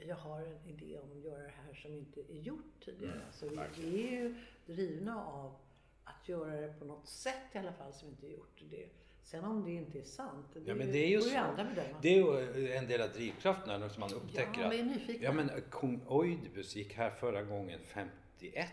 jag 0.07 0.15
har 0.15 0.41
en 0.41 0.65
idé 0.67 0.99
om 0.99 1.11
att 1.11 1.23
göra 1.23 1.43
det 1.43 1.53
här 1.67 1.73
som 1.73 1.93
inte 1.93 2.19
är 2.31 2.39
gjort 2.39 2.73
tidigare. 2.85 3.13
Mm, 3.15 3.25
så 3.31 3.47
vi, 3.49 3.55
verkligen. 3.55 3.91
vi 3.91 4.07
är 4.07 4.11
ju 4.11 4.35
drivna 4.65 5.25
av 5.25 5.55
att 6.03 6.29
göra 6.29 6.61
det 6.61 6.73
på 6.79 6.85
något 6.85 7.07
sätt 7.07 7.43
i 7.53 7.57
alla 7.57 7.73
fall 7.73 7.93
som 7.93 8.09
inte 8.09 8.27
är 8.27 8.31
gjort. 8.31 8.61
Det, 8.69 8.89
sen 9.23 9.43
om 9.45 9.63
det 9.65 9.71
inte 9.71 9.99
är 9.99 10.03
sant, 10.03 10.45
det, 10.53 10.59
Ja, 10.65 10.75
men 10.75 10.91
det 10.91 10.97
är 10.97 11.07
ju 11.09 11.21
så. 11.21 11.37
andra 11.37 11.63
bedöma. 11.63 11.99
Det 12.01 12.09
är 12.19 12.57
ju 12.57 12.71
en 12.71 12.87
del 12.87 13.01
av 13.01 13.09
drivkraften 13.09 13.79
när 13.79 13.99
man 13.99 14.13
upptäcker 14.13 14.61
ja, 14.61 14.67
att 14.67 14.73
vi 14.73 14.79
är 14.79 14.83
nyfikna. 14.83 15.23
Ja 15.23 15.31
men 15.33 15.49
kung 15.71 16.01
Oidipus 16.07 16.75
gick 16.75 16.93
här 16.93 17.09
förra 17.09 17.43
gången 17.43 17.79
51. 17.83 18.69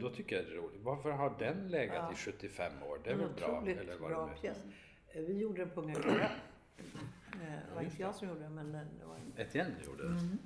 Då 0.00 0.10
tycker 0.10 0.36
jag 0.36 0.44
det 0.44 0.50
är 0.52 0.56
roligt. 0.56 0.80
Varför 0.82 1.10
har 1.10 1.34
den 1.38 1.68
legat 1.68 1.94
Ja. 1.96 2.12
i 2.12 2.16
75 2.16 2.82
år? 2.82 2.98
Det 3.04 3.10
är 3.10 3.14
en 3.14 3.20
väl 3.20 3.28
bra? 3.32 3.62
Eller 3.66 3.98
vad 3.98 4.10
bra 4.10 4.30
det 4.42 4.48
är. 4.48 4.54
Eh, 5.08 5.22
Vi 5.22 5.38
gjorde 5.38 5.58
den 5.64 5.70
på 5.74 5.80
Unga 5.80 5.94
Klara. 5.94 6.28
Eh, 7.32 7.38
Det 7.68 7.74
var 7.74 7.82
inte 7.82 8.02
jag 8.02 8.14
som 8.14 8.28
gjorde 8.28 8.40
den, 8.40 8.54
men 8.54 8.72
den- 8.72 8.98
det 9.00 9.04
var 9.06 9.14
en 9.16 9.32
Etienne 9.36 9.74
gjorde 9.86 10.02
det. 10.02 10.08
Mm. 10.08 10.38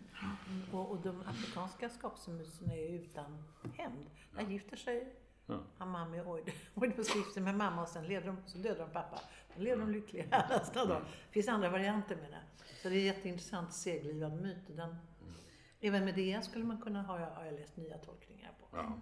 Och, 0.73 0.91
och 0.91 1.01
de 1.01 1.21
afrikanska 1.21 1.89
skapelsemuserna 1.89 2.75
är 2.75 2.91
ju 2.91 2.97
utan 3.01 3.43
hämnd. 3.77 4.07
Där 4.37 4.43
gifter 4.47 4.77
sig 4.77 5.13
Ja. 5.47 5.61
Han 5.79 5.89
mamma, 5.89 6.17
de 6.17 6.23
var 6.23 6.39
gifta 7.17 7.41
med 7.41 7.55
mamma 7.55 7.83
och 7.83 7.89
sen 7.89 8.05
levde 8.07 8.27
de, 8.27 8.37
så 8.47 8.59
dödade 8.59 8.81
de 8.81 8.91
pappa. 8.91 9.21
Då 9.57 9.63
levde 9.63 9.85
de 9.85 9.91
lyckliga 9.93 10.25
nästa 10.49 10.85
dag. 10.85 11.03
Det 11.27 11.33
finns 11.33 11.49
andra 11.49 11.71
varianter 11.71 12.17
med 12.17 12.31
det. 12.31 12.65
Så 12.83 12.89
det 12.89 12.95
är 12.97 13.01
jätteintressant 13.05 13.73
seglivad 13.73 14.43
myt. 14.43 14.77
Den, 14.77 14.97
Även 15.81 16.05
med 16.05 16.15
det 16.15 16.45
skulle 16.45 16.65
man 16.65 16.81
kunna 16.81 17.03
ha, 17.03 17.19
har 17.19 17.45
jag 17.45 17.55
läst 17.55 17.77
nya 17.77 17.99
tolkningar 17.99 18.53
på. 18.61 18.77
Ja. 18.77 19.01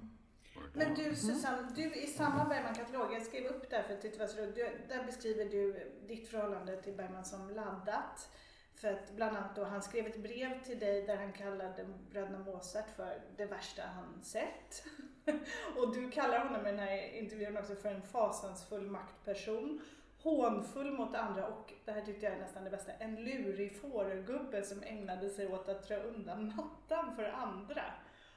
Men 0.72 0.95
du 0.95 1.14
Susanne, 1.16 1.68
du 1.77 1.95
i 1.95 2.07
samma 2.07 2.45
Bergman-katalog, 2.45 3.12
jag 3.14 3.22
skrev 3.22 3.45
upp 3.47 3.70
där 3.70 3.83
för 3.83 3.95
att 3.95 4.03
det 4.03 4.18
var 4.18 4.27
så 4.27 4.41
roligt. 4.43 4.55
Du- 4.55 4.81
Där 4.89 5.05
beskriver 5.05 5.45
du 5.45 5.93
ditt 6.09 6.29
förhållande 6.29 6.83
till 6.83 6.95
Bergman 6.95 7.25
som 7.25 7.51
laddat. 7.51 8.29
För 8.75 8.93
att 8.93 9.12
bland 9.16 9.37
annat 9.37 9.57
då, 9.57 9.64
han 9.64 9.83
skrev 9.83 10.07
ett 10.07 10.22
brev 10.22 10.62
till 10.64 10.79
dig 10.79 11.03
där 11.07 11.16
han 11.16 11.33
kallade 11.33 11.85
bröderna 12.11 12.39
Mozart 12.39 12.91
för 12.97 13.20
det 13.37 13.47
värsta 13.47 13.83
han 13.83 14.22
sett. 14.22 14.85
Och 15.77 15.95
du 15.95 16.11
kallar 16.11 16.39
honom 16.45 16.61
i 16.66 16.70
den 16.70 16.79
här 16.79 17.12
intervjun 17.14 17.57
också 17.57 17.75
för 17.75 17.95
en 17.95 18.03
fasansfull 18.03 18.91
maktperson. 18.91 19.81
Hånfull 20.25 20.93
mot 20.93 21.14
andra 21.14 21.47
och, 21.47 21.72
det 21.85 21.93
här 21.93 22.01
tyckte 22.01 22.27
jag 22.27 22.35
är 22.35 22.39
nästan 22.39 22.64
det 22.64 22.70
bästa, 22.70 22.93
en 22.93 23.25
lurig 23.25 23.81
fårgubbe 23.81 24.62
som 24.62 24.83
ägnade 24.83 25.29
sig 25.29 25.47
åt 25.47 25.68
att 25.68 25.89
dra 25.89 25.97
undan 25.97 26.57
mattan 26.57 27.16
för 27.16 27.25
andra. 27.25 27.83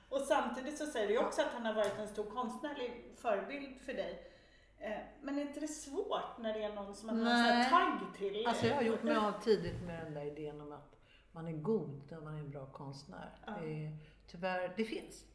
Och 0.10 0.22
samtidigt 0.22 0.78
så 0.78 0.86
säger 0.86 1.08
du 1.08 1.18
också 1.18 1.42
att 1.42 1.48
han 1.48 1.66
har 1.66 1.74
varit 1.74 2.00
en 2.00 2.08
stor 2.08 2.24
konstnärlig 2.24 3.06
förebild 3.16 3.80
för 3.82 3.94
dig. 3.94 4.32
Eh, 4.80 4.98
Men 5.22 5.38
är 5.38 5.42
inte 5.42 5.60
det 5.60 5.68
svårt 5.68 6.38
när 6.38 6.54
det 6.54 6.64
är 6.64 6.74
någon 6.74 6.96
som 6.96 7.08
man 7.08 7.26
har 7.26 7.70
tagg 7.70 8.16
till? 8.18 8.48
Alltså 8.48 8.68
jag 8.68 8.76
har 8.76 8.82
gjort 8.82 9.04
mig 9.04 9.16
av 9.16 9.32
tidigt 9.44 9.82
med 9.84 10.06
den 10.06 10.14
där 10.14 10.26
idén 10.26 10.62
om 10.62 10.72
att 10.72 10.96
man 11.32 11.48
är 11.48 11.52
god 11.52 12.02
när 12.12 12.22
man 12.22 12.36
är 12.36 12.40
en 12.40 12.52
bra 12.52 12.66
konstnär. 12.66 13.30
Ja. 13.46 13.54
Tyvärr, 14.28 14.74
det 14.78 14.86
finns. 14.86 15.26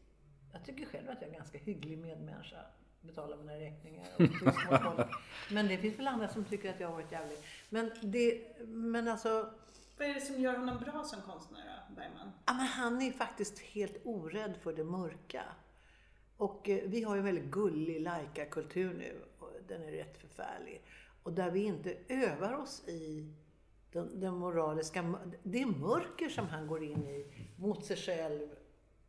Jag 0.53 0.65
tycker 0.65 0.87
själv 0.87 1.11
att 1.11 1.15
jag 1.15 1.23
är 1.23 1.33
en 1.33 1.39
ganska 1.39 1.59
hygglig 1.59 1.99
medmänniska. 1.99 2.57
Betalar 3.03 3.37
mina 3.37 3.55
räkningar 3.55 4.07
och. 4.99 5.07
Men 5.51 5.69
det 5.69 5.79
finns 5.79 5.99
väl 5.99 6.09
andra 6.09 6.29
som 6.29 6.45
tycker 6.45 6.71
att 6.71 6.81
jag 6.81 6.89
har 6.89 6.95
varit 6.95 7.13
jävlig. 7.13 7.39
Men 7.69 7.91
det, 8.03 8.57
men 8.67 9.09
alltså, 9.09 9.51
Vad 9.99 10.09
är 10.09 10.15
det 10.15 10.21
som 10.21 10.41
gör 10.41 10.57
honom 10.57 10.79
bra 10.79 11.05
som 11.05 11.23
konstnär 11.23 11.61
då, 11.89 11.95
Bergman? 11.95 12.33
ja, 12.47 12.53
men 12.53 12.67
han 12.67 13.03
är 13.03 13.13
faktiskt 13.13 13.59
helt 13.59 13.97
orädd 14.05 14.57
för 14.63 14.73
det 14.73 14.85
mörka. 14.85 15.45
Och 16.37 16.69
eh, 16.69 16.83
vi 16.87 17.03
har 17.03 17.15
ju 17.15 17.19
en 17.19 17.25
väldigt 17.25 17.51
gullig 17.51 18.01
Laika-kultur 18.01 18.95
nu. 18.95 19.25
Och 19.39 19.51
den 19.69 19.83
är 19.83 19.93
rätt 19.93 20.19
förfärlig. 20.19 20.83
Och 21.23 21.33
där 21.33 21.51
vi 21.51 21.65
inte 21.65 21.97
övar 22.09 22.53
oss 22.53 22.89
i 22.89 23.35
den, 23.93 24.21
den 24.21 24.35
moraliska, 24.35 25.15
det 25.43 25.67
mörker 25.67 26.29
som 26.29 26.47
han 26.49 26.67
går 26.67 26.83
in 26.85 27.07
i 27.07 27.27
mot 27.57 27.85
sig 27.85 27.97
själv 27.97 28.49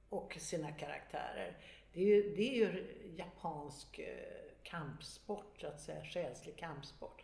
och 0.10 0.38
sina 0.39 0.72
karaktärer. 0.72 1.58
Det 1.94 2.02
är 2.02 2.06
ju, 2.06 2.36
det 2.36 2.50
är 2.50 2.56
ju 2.56 2.96
japansk 3.18 4.00
eh, 4.00 4.44
kampsport, 4.64 5.62
så 5.62 5.68
att 5.68 5.82
säga, 5.82 6.04
själslig 6.04 6.58
kampsport. 6.58 7.22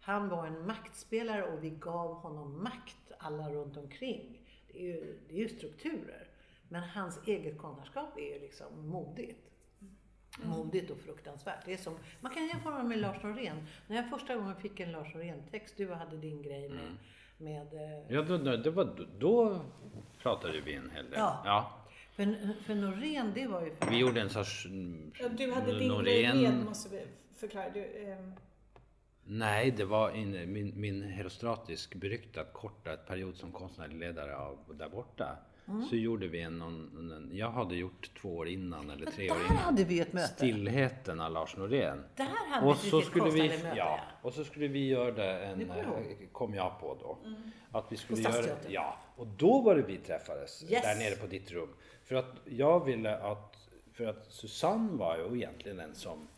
Han 0.00 0.28
var 0.28 0.46
en 0.46 0.66
maktspelare 0.66 1.42
och 1.42 1.64
vi 1.64 1.70
gav 1.70 2.14
honom 2.14 2.62
makt, 2.62 3.12
alla 3.18 3.50
runt 3.50 3.76
omkring. 3.76 4.40
Det 4.72 4.78
är 4.78 4.82
ju, 4.82 5.18
det 5.28 5.34
är 5.34 5.38
ju 5.38 5.48
strukturer. 5.48 6.28
Men 6.68 6.82
hans 6.82 7.20
eget 7.26 7.58
konstnärskap 7.58 8.18
är 8.18 8.34
ju 8.34 8.40
liksom 8.40 8.88
modigt. 8.88 9.50
Modigt 10.44 10.90
och 10.90 10.98
fruktansvärt. 10.98 11.64
Det 11.64 11.72
är 11.72 11.76
som, 11.76 11.98
man 12.20 12.34
kan 12.34 12.46
jämföra 12.46 12.82
med 12.82 12.98
Lars 12.98 13.22
Norén. 13.22 13.66
När 13.86 13.96
jag 13.96 14.10
första 14.10 14.36
gången 14.36 14.56
fick 14.56 14.80
en 14.80 14.92
Lars 14.92 15.14
Norén-text, 15.14 15.76
du 15.76 15.92
hade 15.92 16.16
din 16.16 16.42
grej 16.42 16.68
med, 16.68 16.96
med 17.38 17.74
eh, 17.74 18.14
Ja, 18.14 18.22
då, 18.22 18.38
då, 18.38 18.56
det 18.56 18.70
var, 18.70 19.08
då 19.18 19.60
pratade 20.22 20.60
vi 20.60 20.74
en 20.74 20.90
hel 20.90 21.10
del. 21.10 21.18
Ja. 21.18 21.42
Ja. 21.44 21.83
För, 22.16 22.36
för 22.62 22.74
Norén, 22.74 23.32
det 23.34 23.46
var 23.46 23.62
ju 23.64 23.74
för 23.74 23.90
Vi 23.90 23.96
gjorde 23.98 24.20
en 24.20 24.30
sorts... 24.30 24.66
mm, 24.66 25.12
Ja, 25.20 25.28
du 25.28 25.52
hade 25.52 25.78
din 25.78 25.90
Norén- 25.92 26.02
grej 26.04 26.42
med, 26.42 26.64
måste 26.64 26.88
vi 26.96 27.02
förklara. 27.36 27.70
Du, 27.74 27.80
ehm, 28.06 28.32
Nej, 29.26 29.70
det 29.70 29.84
var 29.84 30.10
in, 30.10 30.52
min, 30.52 30.72
min 30.80 31.02
Herostratisk 31.02 31.94
beryktad 31.94 32.44
korta 32.44 32.96
period 32.96 33.36
som 33.36 33.52
konstnärlig 33.52 33.96
ledare 33.98 34.36
av 34.36 34.58
där 34.78 34.88
borta. 34.88 35.36
Mm. 35.68 35.82
Så 35.84 35.96
gjorde 35.96 36.26
vi 36.28 36.40
en, 36.40 36.62
en, 36.62 37.12
en, 37.12 37.30
jag 37.36 37.50
hade 37.50 37.74
gjort 37.76 38.10
två 38.20 38.36
år 38.36 38.48
innan 38.48 38.90
eller 38.90 39.06
tre 39.06 39.30
år 39.30 39.34
Där 39.34 39.44
innan. 39.44 39.56
hade 39.56 39.84
vi 39.84 40.00
ett 40.00 40.12
möte. 40.12 40.28
Stillheten 40.34 41.20
av 41.20 41.32
Lars 41.32 41.56
Norén. 41.56 42.04
Där 42.16 42.24
hade 42.50 42.66
Och 42.66 42.72
vi 42.74 42.78
ett 42.78 42.90
så 42.90 42.96
riktigt 42.98 43.10
skulle 43.10 43.24
vi, 43.30 43.30
konstnärligt 43.38 43.62
möte. 43.64 43.76
ja, 43.78 44.00
och 44.22 44.32
så 44.34 44.44
skulle 44.44 44.68
vi 44.68 44.88
göra 44.88 45.10
det 45.12 45.38
en, 45.44 45.58
Det 45.58 45.64
eh, 45.64 46.28
kom 46.32 46.54
jag 46.54 46.80
på 46.80 46.96
då. 47.00 47.18
Att 47.78 47.92
vi 47.92 47.96
skulle 47.96 48.22
göra, 48.22 48.46
ja, 48.68 48.98
och 49.16 49.26
då 49.26 49.60
var 49.60 49.74
det 49.76 49.82
vi 49.82 49.96
träffades 49.98 50.62
Yes. 50.70 50.82
där 50.82 50.94
nere 50.96 51.16
på 51.16 51.26
ditt 51.26 51.50
rum. 51.52 51.68
För 52.04 52.14
att 52.14 52.36
jag 52.44 52.84
ville 52.84 53.16
att, 53.16 53.68
för 53.92 54.06
att 54.06 54.26
Susanne 54.28 54.98
var 54.98 55.16
ju 55.16 55.36
egentligen 55.36 55.76
den 55.76 55.94
som 55.94 56.28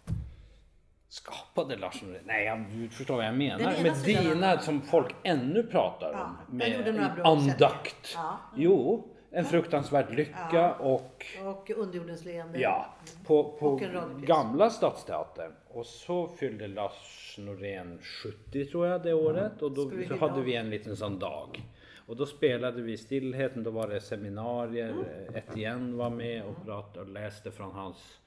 skapade 1.09 1.77
Lars 1.77 2.03
Norén. 2.03 2.23
Nej, 2.25 2.65
du 2.73 2.89
förstår 2.89 3.17
vad 3.17 3.27
jag 3.27 3.35
menar. 3.35 3.91
Av 3.91 4.03
dina 4.05 4.59
som 4.59 4.83
folk 4.83 5.15
ännu 5.23 5.63
pratar 5.63 6.13
Ja, 6.13 6.37
om. 6.49 6.57
Med 6.57 7.21
andakt. 7.25 8.13
Ja. 8.15 8.39
Jo, 8.57 9.09
en 9.31 9.45
fruktansvärd 9.45 10.15
lycka 10.15 10.75
och 10.75 11.27
Och 11.45 11.71
Underjordens 11.71 12.25
leende. 12.25 12.61
Ja, 12.61 12.95
på, 13.27 13.53
på 13.53 13.81
gamla 14.17 14.71
Stadsteatern. 14.71 15.53
Och 15.69 15.87
så 15.87 16.29
fyllde 16.29 16.67
Lars 16.67 17.35
Norén 17.39 17.99
70 18.23 18.65
tror 18.65 18.87
jag 18.87 19.03
det 19.03 19.15
året 19.15 19.63
och 19.63 19.73
då 19.73 19.91
hade 20.21 20.41
vi 20.41 20.55
en 20.55 20.71
liten 20.71 20.97
sån 20.97 21.19
dag. 21.19 21.63
Och 22.07 22.17
då 22.17 22.27
spelade 22.27 22.83
vi 22.83 22.97
Stillheten, 22.97 23.63
då 23.63 23.71
var 23.71 23.89
det 23.89 24.01
seminarier, 24.01 24.91
Mm. 24.91 25.35
Etienne 25.35 25.97
var 25.97 26.11
med 26.11 26.45
och 26.45 26.65
pratade 26.65 27.01
och 27.01 27.09
läste 27.09 27.51
från 27.51 27.73
hans 27.73 28.19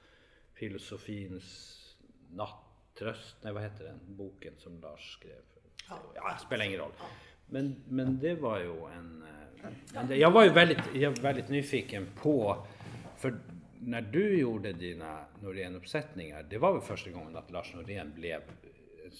filosofins 0.54 1.76
nattröst, 2.30 3.36
nej 3.42 3.52
vad 3.52 3.62
heter 3.62 3.84
den 3.84 3.98
boken 4.06 4.52
som 4.58 4.80
Lars 4.80 5.12
skrev? 5.12 5.40
Ja, 6.14 6.36
spelar 6.46 6.64
ingen 6.64 6.78
roll. 6.80 6.92
Men, 7.46 7.82
men 7.88 8.18
det 8.18 8.34
var 8.34 8.58
ju 8.60 8.70
en... 8.86 9.24
eh, 10.10 10.12
Jag 10.18 10.30
var 10.30 10.44
ju 10.44 10.50
väldigt, 10.50 10.78
jag 10.94 11.10
var 11.10 11.22
väldigt 11.22 11.48
nyfiken 11.48 12.06
på, 12.22 12.66
för 13.16 13.38
när 13.78 14.02
du 14.02 14.38
gjorde 14.38 14.72
dina 14.72 15.24
Norén-uppsättningar, 15.42 16.42
det 16.50 16.58
var 16.58 16.72
väl 16.72 16.82
första 16.82 17.10
gången 17.10 17.36
att 17.36 17.50
Lars 17.50 17.74
Norén 17.74 18.12
blev 18.14 18.40
en, 19.04 19.10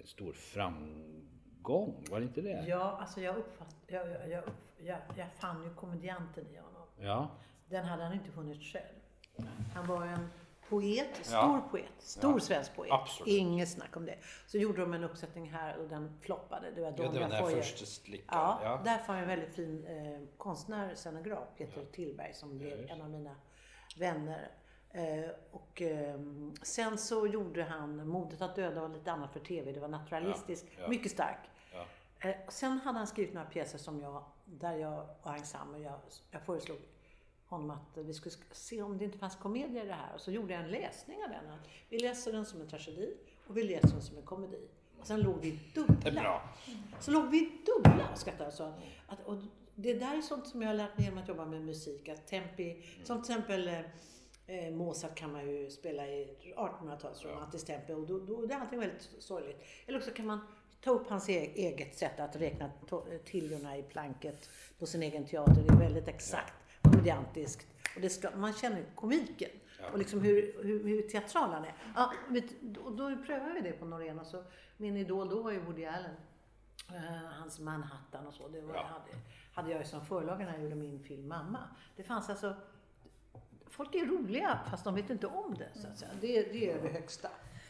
en 0.00 0.06
stor 0.06 0.32
framgång, 0.32 1.17
var 2.10 2.18
det 2.20 2.26
inte 2.26 2.40
det? 2.40 2.64
Ja, 2.68 2.98
alltså 3.00 3.20
jag 3.20 3.36
uppfatt, 3.36 3.76
jag, 3.86 4.08
jag, 4.10 4.28
jag, 4.30 4.42
jag, 4.78 4.98
jag 5.16 5.32
fann 5.34 5.62
ju 5.64 5.74
komedianten 5.74 6.46
i 6.52 6.56
honom. 6.56 6.82
Ja. 6.98 7.28
Den 7.68 7.84
hade 7.84 8.02
han 8.02 8.12
inte 8.12 8.30
funnit 8.30 8.62
själv. 8.62 8.94
Han 9.74 9.86
var 9.86 10.06
en 10.06 10.28
poet, 10.68 11.08
stor 11.22 11.34
Ja. 11.38 11.68
poet, 11.70 11.84
stor 11.98 12.32
Ja, 12.32 12.40
svensk 12.40 12.76
poet. 12.76 12.92
absolut. 12.92 13.28
Inget 13.34 13.68
snack 13.68 13.96
om 13.96 14.06
det. 14.06 14.18
Så 14.46 14.58
gjorde 14.58 14.80
de 14.80 14.94
en 14.94 15.04
uppsättning 15.04 15.50
här 15.50 15.76
och 15.78 15.88
den 15.88 16.18
floppade. 16.20 16.70
Det 16.70 16.80
var 16.80 16.88
Ja, 16.88 16.96
det 17.12 17.20
var 17.20 17.28
den 17.28 17.46
första 17.50 17.86
slickan. 17.86 18.26
Ja, 18.38 18.60
Ja. 18.62 18.80
där 18.84 18.98
fann 18.98 19.16
jag 19.16 19.22
en 19.22 19.28
väldigt 19.28 19.54
fin 19.54 19.84
eh, 19.86 20.20
konstnär, 20.36 20.94
scenograf, 20.94 21.48
Peter 21.58 21.84
Tillberg, 21.92 22.34
som 22.34 22.58
blev 22.58 22.90
en 22.90 23.02
av 23.02 23.10
mina 23.10 23.34
vänner. 23.98 24.48
Eh, 24.90 25.30
och 25.50 25.82
ehm, 25.82 26.54
sen 26.62 26.98
så 26.98 27.26
gjorde 27.26 27.62
han 27.64 28.08
Modet 28.08 28.42
att 28.42 28.56
döda 28.56 28.82
och 28.82 28.90
lite 28.90 29.12
annat 29.12 29.32
för 29.32 29.40
TV. 29.40 29.72
Det 29.72 29.80
var 29.80 29.88
naturalistiskt, 29.88 30.66
Ja, 30.76 30.82
ja. 30.82 30.88
mycket 30.88 31.12
stark. 31.12 31.38
Ja. 32.20 32.28
Eh, 32.28 32.36
sen 32.48 32.78
hade 32.78 32.98
han 32.98 33.06
skrivit 33.06 33.34
några 33.34 33.46
pjäser 33.46 33.78
som 33.78 34.00
jag, 34.00 34.24
där 34.44 34.76
jag 34.76 35.06
och 35.22 35.34
ensemble, 35.34 35.78
jag, 35.78 36.00
jag 36.30 36.42
föreslog 36.42 36.78
honom 37.46 37.70
att 37.70 37.96
vi 37.96 38.14
skulle 38.14 38.34
se 38.52 38.82
om 38.82 38.98
det 38.98 39.04
inte 39.04 39.18
fanns 39.18 39.36
komedier 39.36 39.84
i 39.84 39.86
det 39.86 39.92
här. 39.92 40.14
Och 40.14 40.20
så 40.20 40.30
gjorde 40.30 40.52
jag 40.52 40.62
en 40.62 40.70
läsning 40.70 41.24
av 41.24 41.30
den. 41.30 41.58
Vi 41.88 41.98
läser 41.98 42.32
den 42.32 42.46
som 42.46 42.60
en 42.60 42.68
tragedi 42.68 43.14
och 43.46 43.56
vi 43.56 43.62
läser 43.62 43.88
den 43.88 44.02
som 44.02 44.16
en 44.16 44.22
komedi. 44.22 44.68
Och 45.00 45.06
sen 45.06 45.20
låg 45.20 45.40
vi 45.40 45.60
dubbla. 45.74 46.40
Så 47.00 47.10
låg 47.10 47.30
vi 47.30 47.52
dubbla 47.66 48.08
och 48.12 48.18
skrattade. 48.18 48.52
Så 48.52 48.72
att, 49.06 49.26
och 49.26 49.36
det 49.74 49.94
där 49.94 50.16
är 50.16 50.22
sånt 50.22 50.46
som 50.46 50.62
jag 50.62 50.68
har 50.68 50.74
lärt 50.74 50.96
mig 50.96 51.04
genom 51.04 51.22
att 51.22 51.28
jobba 51.28 51.46
med 51.46 51.62
musik. 51.62 52.08
Att 52.08 52.26
tempi, 52.26 52.84
som 53.04 53.22
till 53.22 53.32
exempel 53.32 53.68
eh, 53.68 53.80
eh, 54.46 54.74
Mozart 54.74 55.14
kan 55.14 55.32
man 55.32 55.50
ju 55.50 55.70
spela 55.70 56.06
i 56.06 56.54
1800-tals 56.56 57.24
romantiskt 57.24 57.66
tempo 57.66 57.92
och 57.92 58.06
då, 58.06 58.18
då 58.18 58.46
det 58.46 58.54
är 58.54 58.58
allting 58.58 58.80
väldigt 58.80 59.10
sorgligt. 59.18 59.62
Eller 59.86 59.98
också 59.98 60.10
kan 60.10 60.26
man 60.26 60.40
ta 60.80 60.90
upp 60.90 61.08
hans 61.10 61.28
e- 61.28 61.52
eget 61.54 61.98
sätt 61.98 62.20
att 62.20 62.36
räkna 62.36 62.70
tiljorna 63.24 63.76
i 63.76 63.82
planket 63.82 64.50
på 64.78 64.86
sin 64.86 65.02
egen 65.02 65.26
teater. 65.26 65.62
Det 65.68 65.72
är 65.74 65.78
väldigt 65.78 66.08
exakt, 66.08 66.52
komediantiskt. 66.82 67.66
Och 67.94 68.00
det 68.00 68.10
ska, 68.10 68.30
man 68.36 68.52
känner 68.52 68.84
komiken 68.94 69.50
och 69.92 69.98
liksom 69.98 70.20
hur, 70.20 70.54
hur, 70.62 70.84
hur 70.84 71.02
teatral 71.02 71.50
han 71.50 71.64
är. 71.64 71.74
Ja, 71.96 72.12
och 72.84 72.92
då 72.96 73.16
prövade 73.26 73.52
vi 73.54 73.60
det 73.60 73.72
på 73.72 73.84
Norén 73.84 74.18
och 74.18 74.26
så 74.26 74.44
min 74.76 74.96
idol 74.96 75.28
då 75.28 75.42
var 75.42 75.50
ju 75.50 75.60
Woody 75.60 75.84
Allen. 75.84 76.14
Eh, 76.94 77.24
hans 77.40 77.60
Manhattan 77.60 78.26
och 78.26 78.34
så. 78.34 78.48
Det 78.48 78.60
var, 78.60 78.74
Ja. 78.74 78.82
hade, 78.82 79.10
hade 79.54 79.70
jag 79.70 79.80
ju 79.80 79.86
som 79.86 80.06
förlaga 80.06 80.44
när 80.44 80.52
jag 80.52 80.62
gjorde 80.62 80.74
min 80.74 81.00
film 81.04 81.28
Mamma. 81.28 81.58
Det 81.96 82.02
fanns 82.02 82.30
alltså 82.30 82.56
Folk 83.70 83.94
är 83.94 84.06
roliga 84.06 84.60
fast 84.70 84.84
de 84.84 84.94
vet 84.94 85.10
inte 85.10 85.26
om 85.26 85.54
det. 85.58 85.80
Så 85.80 85.88
att 85.88 85.98
säga. 85.98 86.10
Det, 86.20 86.42
det 86.52 86.70
är 86.72 86.82
det 86.82 86.88
högsta. 86.88 87.28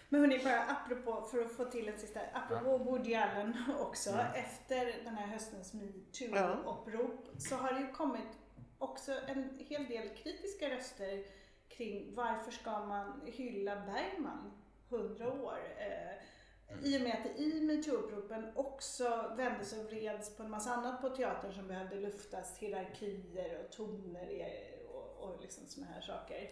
Men 0.09 0.21
hörni, 0.21 0.45
bara 0.45 0.65
apropå, 0.65 1.23
för 1.31 1.45
att 1.45 1.53
få 1.53 1.65
till 1.65 1.89
en 1.89 1.99
sista, 1.99 2.21
apropå 2.33 2.79
Woody 2.79 3.15
Allen 3.15 3.55
också, 3.81 4.11
efter 4.35 5.05
den 5.05 5.15
här 5.15 5.27
höstens 5.27 5.75
metoo-upprop 5.75 7.29
så 7.39 7.57
har 7.57 7.73
det 7.73 7.81
ju 7.81 7.93
kommit 7.93 8.39
också 8.79 9.13
en 9.27 9.59
hel 9.69 9.87
del 9.87 10.09
kritiska 10.09 10.71
röster 10.71 11.25
kring 11.69 12.15
varför 12.15 12.51
ska 12.51 12.85
man 12.85 13.21
hylla 13.27 13.77
Bergman 13.77 14.53
100 14.89 15.33
år? 15.33 15.59
Eh, 15.79 16.85
I 16.85 16.99
och 16.99 17.03
med 17.03 17.15
att 17.15 17.23
det 17.25 17.43
i 17.43 17.61
metoo-uppropen 17.61 18.53
också 18.55 19.35
vändes 19.37 19.73
och 19.73 19.85
vreds 19.85 20.37
på 20.37 20.43
en 20.43 20.51
massa 20.51 20.71
annat 20.71 21.01
på 21.01 21.11
teatern 21.11 21.53
som 21.53 21.69
behövde 21.69 21.97
luftas, 21.97 22.59
hierarkier 22.59 23.65
och 23.65 23.73
toner 23.73 24.53
och, 24.89 25.29
och 25.29 25.41
liksom 25.41 25.67
såna 25.67 25.87
här 25.87 26.01
saker. 26.01 26.51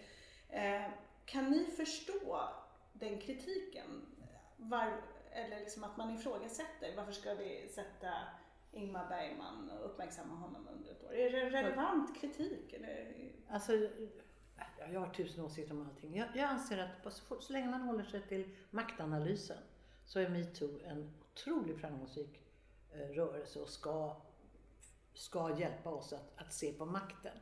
Eh, 0.48 0.90
kan 1.24 1.50
ni 1.50 1.64
förstå 1.64 2.50
den 2.98 3.20
kritiken? 3.20 4.06
Var, 4.56 5.00
eller 5.32 5.60
liksom 5.60 5.84
att 5.84 5.96
man 5.96 6.10
ifrågasätter, 6.10 6.96
varför 6.96 7.12
ska 7.12 7.34
vi 7.34 7.68
sätta 7.68 8.12
Ingmar 8.72 9.08
Bergman 9.08 9.70
och 9.70 9.86
uppmärksamma 9.86 10.34
honom 10.34 10.68
under 10.68 10.90
ett 10.90 11.04
år? 11.04 11.14
Är 11.14 11.30
det 11.30 11.50
relevant 11.50 12.20
kritik? 12.20 12.72
Eller? 12.72 13.14
Alltså, 13.48 13.72
ja, 14.56 14.86
jag 14.92 15.00
har 15.00 15.14
tusen 15.14 15.44
åsikter 15.44 15.74
om 15.74 15.86
allting. 15.88 16.16
Jag, 16.16 16.28
jag 16.34 16.44
anser 16.44 16.78
att 16.78 17.12
så, 17.12 17.40
så 17.40 17.52
länge 17.52 17.70
man 17.70 17.80
håller 17.80 18.04
sig 18.04 18.22
till 18.22 18.56
maktanalysen 18.70 19.58
så 20.04 20.20
är 20.20 20.28
metoo 20.28 20.80
en 20.84 21.12
otroligt 21.20 21.80
framgångsrik 21.80 22.40
eh, 22.92 22.98
rörelse 22.98 23.60
och 23.60 23.68
ska, 23.68 24.16
ska 25.14 25.58
hjälpa 25.58 25.90
oss 25.90 26.12
att, 26.12 26.32
att 26.36 26.52
se 26.52 26.72
på 26.72 26.84
makten. 26.84 27.38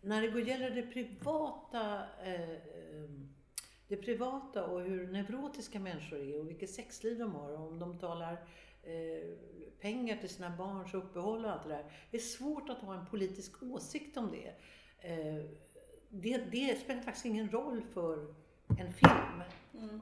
När 0.00 0.22
det 0.22 0.40
gäller 0.40 0.70
det 0.70 0.82
privata, 0.82 2.06
eh, 2.22 2.50
eh, 2.50 3.10
det 3.92 3.96
privata 3.96 4.64
och 4.64 4.82
hur 4.82 5.06
neurotiska 5.06 5.80
människor 5.80 6.18
är 6.18 6.40
och 6.40 6.50
vilket 6.50 6.70
sexliv 6.70 7.18
de 7.18 7.34
har 7.34 7.52
och 7.52 7.66
om 7.66 7.78
de 7.78 7.92
betalar 7.92 8.32
eh, 8.82 9.28
pengar 9.80 10.16
till 10.16 10.28
sina 10.28 10.50
barns 10.50 10.94
uppehåll 10.94 11.44
och 11.44 11.50
allt 11.50 11.62
det 11.62 11.68
där. 11.68 11.84
Det 12.10 12.16
är 12.16 12.20
svårt 12.20 12.68
att 12.68 12.78
ha 12.78 12.94
en 12.94 13.06
politisk 13.06 13.62
åsikt 13.62 14.16
om 14.16 14.30
det. 14.30 14.54
Eh, 14.98 15.44
det, 16.08 16.38
det 16.38 16.80
spelar 16.80 17.02
faktiskt 17.02 17.26
ingen 17.26 17.50
roll 17.50 17.82
för 17.94 18.34
en 18.78 18.92
film. 18.92 19.42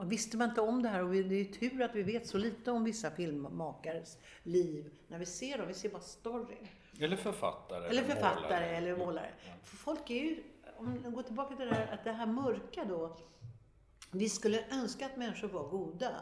Och 0.01 0.13
visste 0.13 0.37
man 0.37 0.49
inte 0.49 0.61
om 0.61 0.83
det 0.83 0.89
här, 0.89 1.03
och 1.05 1.11
det 1.11 1.19
är 1.19 1.23
ju 1.23 1.45
tur 1.45 1.83
att 1.83 1.95
vi 1.95 2.03
vet 2.03 2.27
så 2.27 2.39
lite 2.39 2.71
om 2.71 2.85
vissa 2.85 3.11
filmmakares 3.11 4.19
liv 4.43 4.91
när 5.09 5.19
vi 5.19 5.27
ser 5.27 5.59
dem, 5.59 5.69
vi 5.69 5.75
ser 5.75 5.89
bara 5.89 6.03
storyn. 6.03 6.69
Eller 7.01 7.17
författare. 7.17 7.89
Eller 7.89 8.03
författare 8.03 8.45
målare. 8.45 8.77
eller 8.77 8.97
målare. 8.97 9.31
För 9.65 9.77
folk 9.77 10.11
är 10.11 10.15
ju, 10.15 10.43
om 10.77 10.93
vi 10.93 11.11
går 11.11 11.23
tillbaka 11.23 11.57
till 11.57 11.67
det 11.67 11.75
här, 11.75 11.95
att 11.95 12.05
det 12.05 12.13
här 12.13 12.27
mörka 12.27 12.85
då. 12.85 13.17
Vi 14.11 14.29
skulle 14.29 14.65
önska 14.71 15.07
att 15.07 15.17
människor 15.17 15.49
var 15.49 15.69
goda 15.69 16.15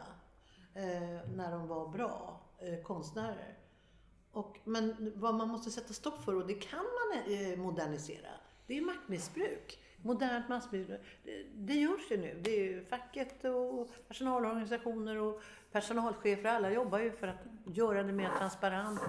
eh, 0.75 1.29
när 1.35 1.51
de 1.51 1.67
var 1.67 1.87
bra 1.87 2.41
eh, 2.59 2.83
konstnärer. 2.83 3.57
Och, 4.31 4.59
men 4.63 5.13
vad 5.15 5.35
man 5.35 5.47
måste 5.47 5.71
sätta 5.71 5.93
stopp 5.93 6.23
för, 6.23 6.35
och 6.35 6.47
det 6.47 6.53
kan 6.53 6.79
man 6.79 7.33
eh, 7.33 7.57
modernisera, 7.57 8.29
det 8.67 8.77
är 8.77 8.81
maktmissbruk. 8.81 9.79
Modernt 10.01 10.49
massmissbruk. 10.49 11.01
Det, 11.23 11.43
det 11.55 11.73
görs 11.73 12.11
ju 12.11 12.17
nu. 12.17 12.41
Det 12.43 12.51
är 12.51 12.63
ju 12.63 12.85
facket 12.85 13.45
och 13.45 13.89
personalorganisationer 14.07 15.15
och 15.15 15.41
personalchefer, 15.71 16.49
alla 16.49 16.71
jobbar 16.71 16.99
ju 16.99 17.11
för 17.11 17.27
att 17.27 17.39
göra 17.65 18.03
det 18.03 18.13
mer 18.13 18.29
transparent, 18.37 18.99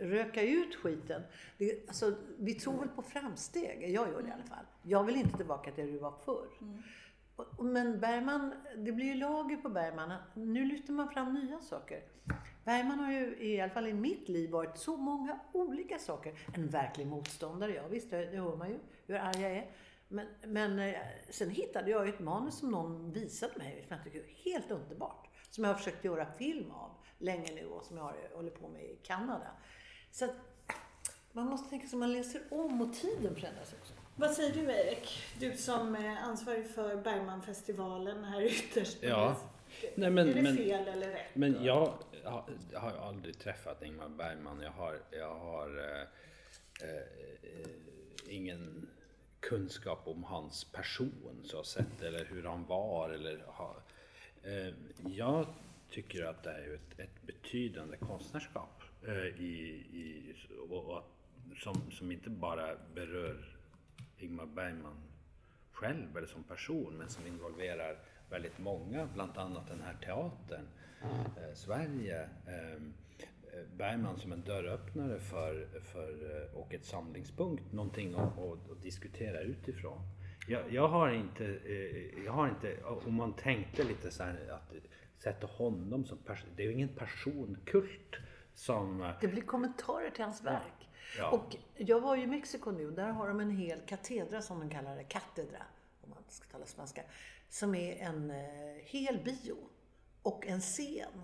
röka 0.00 0.42
ut 0.42 0.74
skiten. 0.74 1.22
Det, 1.58 1.88
alltså, 1.88 2.14
vi 2.38 2.54
tror 2.54 2.78
väl 2.80 2.88
på 2.88 3.02
framsteg, 3.02 3.82
jag 3.82 3.90
gör 3.90 4.22
det 4.22 4.28
i 4.28 4.32
alla 4.32 4.42
fall. 4.42 4.64
Jag 4.82 5.04
vill 5.04 5.16
inte 5.16 5.36
tillbaka 5.36 5.72
till 5.72 5.84
hur 5.84 5.92
det 5.92 5.98
var 5.98 6.14
förr. 6.24 6.48
Mm. 6.60 6.82
Men 7.58 8.00
Bergman, 8.00 8.54
det 8.76 8.92
blir 8.92 9.06
ju 9.06 9.14
lager 9.14 9.56
på 9.56 9.68
Bergman. 9.68 10.12
Nu 10.34 10.64
lyfter 10.64 10.92
man 10.92 11.10
fram 11.10 11.34
nya 11.34 11.60
saker. 11.60 12.02
Bergman 12.64 12.98
har 12.98 13.12
ju, 13.12 13.36
i 13.40 13.60
alla 13.60 13.72
fall 13.72 13.86
i 13.86 13.92
mitt 13.92 14.28
liv, 14.28 14.50
varit 14.50 14.78
så 14.78 14.96
många 14.96 15.40
olika 15.52 15.98
saker. 15.98 16.34
En 16.54 16.66
verklig 16.66 17.06
motståndare, 17.06 17.74
ja 17.74 17.88
visst, 17.88 18.10
det 18.10 18.36
hör 18.36 18.56
man 18.56 18.68
ju 18.68 18.78
hur 19.06 19.14
arg 19.14 19.42
jag 19.42 19.52
är. 19.52 19.70
Men, 20.08 20.26
men 20.46 20.78
eh, 20.78 20.94
sen 21.30 21.50
hittade 21.50 21.90
jag 21.90 22.06
ju 22.06 22.12
ett 22.12 22.20
manus 22.20 22.58
som 22.58 22.70
någon 22.70 23.12
visade 23.12 23.52
mig, 23.58 23.84
som 23.88 23.96
jag 23.96 24.04
tycker 24.04 24.18
är 24.18 24.52
helt 24.52 24.70
underbart. 24.70 25.28
Som 25.50 25.64
jag 25.64 25.70
har 25.70 25.78
försökt 25.78 26.04
göra 26.04 26.26
film 26.38 26.70
av 26.70 26.90
länge 27.18 27.54
nu 27.54 27.66
och 27.66 27.84
som 27.84 27.96
jag 27.96 28.08
eh, 28.08 28.36
håller 28.36 28.50
på 28.50 28.68
med 28.68 28.82
i 28.82 28.98
Kanada. 29.02 29.50
Så 30.10 30.24
att, 30.24 30.34
man 31.32 31.46
måste 31.46 31.70
tänka 31.70 31.86
sig 31.86 31.96
att 31.96 32.00
man 32.00 32.12
läser 32.12 32.42
om 32.50 32.80
och 32.80 32.94
tiden 32.94 33.34
förändras 33.34 33.74
också. 33.80 33.94
Vad 34.20 34.30
säger 34.30 34.54
du 34.54 34.72
Erik? 34.72 35.22
Du 35.40 35.56
som 35.56 35.94
är 35.94 36.16
ansvarig 36.16 36.70
för 36.70 36.96
Bergmanfestivalen 36.96 38.24
här 38.24 38.42
ytterst. 38.42 38.98
Ja. 39.00 39.36
Nej, 39.94 40.10
men- 40.10 40.28
är 40.28 40.34
det 40.34 40.42
men- 40.42 40.56
fel 40.56 40.88
eller 40.88 41.08
rätt? 41.10 41.34
Men 41.34 41.64
jag 41.64 41.92
har, 42.24 42.42
jag 42.72 42.80
har 42.80 42.92
aldrig 42.92 43.38
träffat 43.38 43.82
Ingmar 43.82 44.08
Bergman. 44.08 44.60
Jag 44.60 44.70
har, 44.70 44.98
jag 45.10 45.34
har 45.34 45.78
eh, 45.78 46.88
eh, 46.88 47.68
ingen 48.28 48.88
kunskap 49.40 50.00
om 50.08 50.24
hans 50.24 50.64
person 50.64 51.40
så 51.44 51.62
sett 51.64 52.02
eller 52.02 52.24
hur 52.24 52.44
han 52.44 52.64
var 52.66 53.10
eller 53.10 53.38
ha, 53.46 53.76
eh, 54.42 54.74
Jag 55.16 55.46
tycker 55.90 56.24
att 56.24 56.42
det 56.42 56.50
är 56.50 56.74
ett, 56.74 56.98
ett 57.00 57.22
betydande 57.26 57.96
konstnärskap 57.96 58.82
eh, 59.06 59.12
i, 59.42 59.84
i, 59.92 60.34
och, 60.70 60.84
och, 60.96 61.02
som, 61.62 61.90
som 61.90 62.12
inte 62.12 62.30
bara 62.30 62.76
berör 62.94 63.57
Ingmar 64.18 64.46
Bergman 64.46 64.96
själv 65.72 66.16
eller 66.16 66.26
som 66.26 66.42
person 66.44 66.94
men 66.98 67.08
som 67.08 67.26
involverar 67.26 67.98
väldigt 68.30 68.58
många, 68.58 69.08
bland 69.14 69.38
annat 69.38 69.68
den 69.68 69.80
här 69.80 69.96
teatern, 70.04 70.68
eh, 71.36 71.54
Sverige. 71.54 72.28
Eh, 72.46 72.82
eh, 73.52 73.64
Bergman 73.76 74.18
som 74.18 74.32
en 74.32 74.42
dörröppnare 74.42 75.20
för, 75.20 75.80
för, 75.80 76.10
eh, 76.10 76.58
och 76.58 76.74
ett 76.74 76.84
samlingspunkt, 76.84 77.72
någonting 77.72 78.14
att, 78.14 78.38
att, 78.38 78.70
att 78.70 78.82
diskutera 78.82 79.40
utifrån. 79.40 79.98
Jag, 80.48 80.72
jag 80.72 80.88
har 80.88 81.10
inte, 81.10 81.44
eh, 81.44 82.24
jag 82.24 82.32
har 82.32 82.48
inte, 82.48 82.82
om 82.82 83.14
man 83.14 83.32
tänkte 83.32 83.84
lite 83.84 84.10
så 84.10 84.22
här 84.22 84.48
att 84.50 84.72
sätta 85.18 85.46
honom 85.46 86.04
som 86.04 86.18
person, 86.18 86.50
det 86.56 86.62
är 86.62 86.66
ju 86.66 86.72
ingen 86.72 86.88
personkult 86.94 88.16
som... 88.54 89.12
Det 89.20 89.28
blir 89.28 89.42
kommentarer 89.42 90.10
till 90.10 90.24
hans 90.24 90.44
verk. 90.44 90.87
Ja. 91.18 91.30
Och 91.30 91.56
jag 91.76 92.00
var 92.00 92.16
ju 92.16 92.22
i 92.22 92.26
Mexiko 92.26 92.70
nu, 92.70 92.90
där 92.90 93.08
har 93.08 93.28
de 93.28 93.40
en 93.40 93.50
hel 93.50 93.80
katedra 93.80 94.42
som 94.42 94.60
de 94.60 94.70
kallar 94.70 94.96
det, 94.96 95.04
katedra, 95.04 95.62
om 96.00 96.10
man 96.10 96.18
ska 96.28 96.48
tala 96.48 96.66
spanska, 96.66 97.02
som 97.48 97.74
är 97.74 97.96
en 97.96 98.30
eh, 98.30 98.82
hel 98.84 99.18
bio 99.18 99.56
och 100.22 100.46
en 100.46 100.60
scen. 100.60 101.22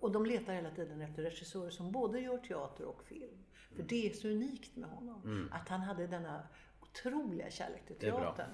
Och, 0.00 0.12
de 0.12 0.26
letar 0.26 0.52
hela 0.54 0.70
tiden 0.70 1.00
efter 1.00 1.22
regissörer 1.22 1.70
som 1.70 1.92
både 1.92 2.20
gör 2.20 2.38
teater 2.38 2.84
och 2.84 3.02
film. 3.04 3.44
För 3.76 3.82
det 3.82 4.10
är 4.10 4.14
så 4.14 4.28
unikt 4.28 4.76
med 4.76 4.90
honom, 4.90 5.48
att 5.52 5.68
han 5.68 5.80
hade 5.80 6.06
denna 6.06 6.48
otroliga 6.80 7.50
kärlek 7.50 7.86
till 7.86 7.96
teatern. 7.96 8.50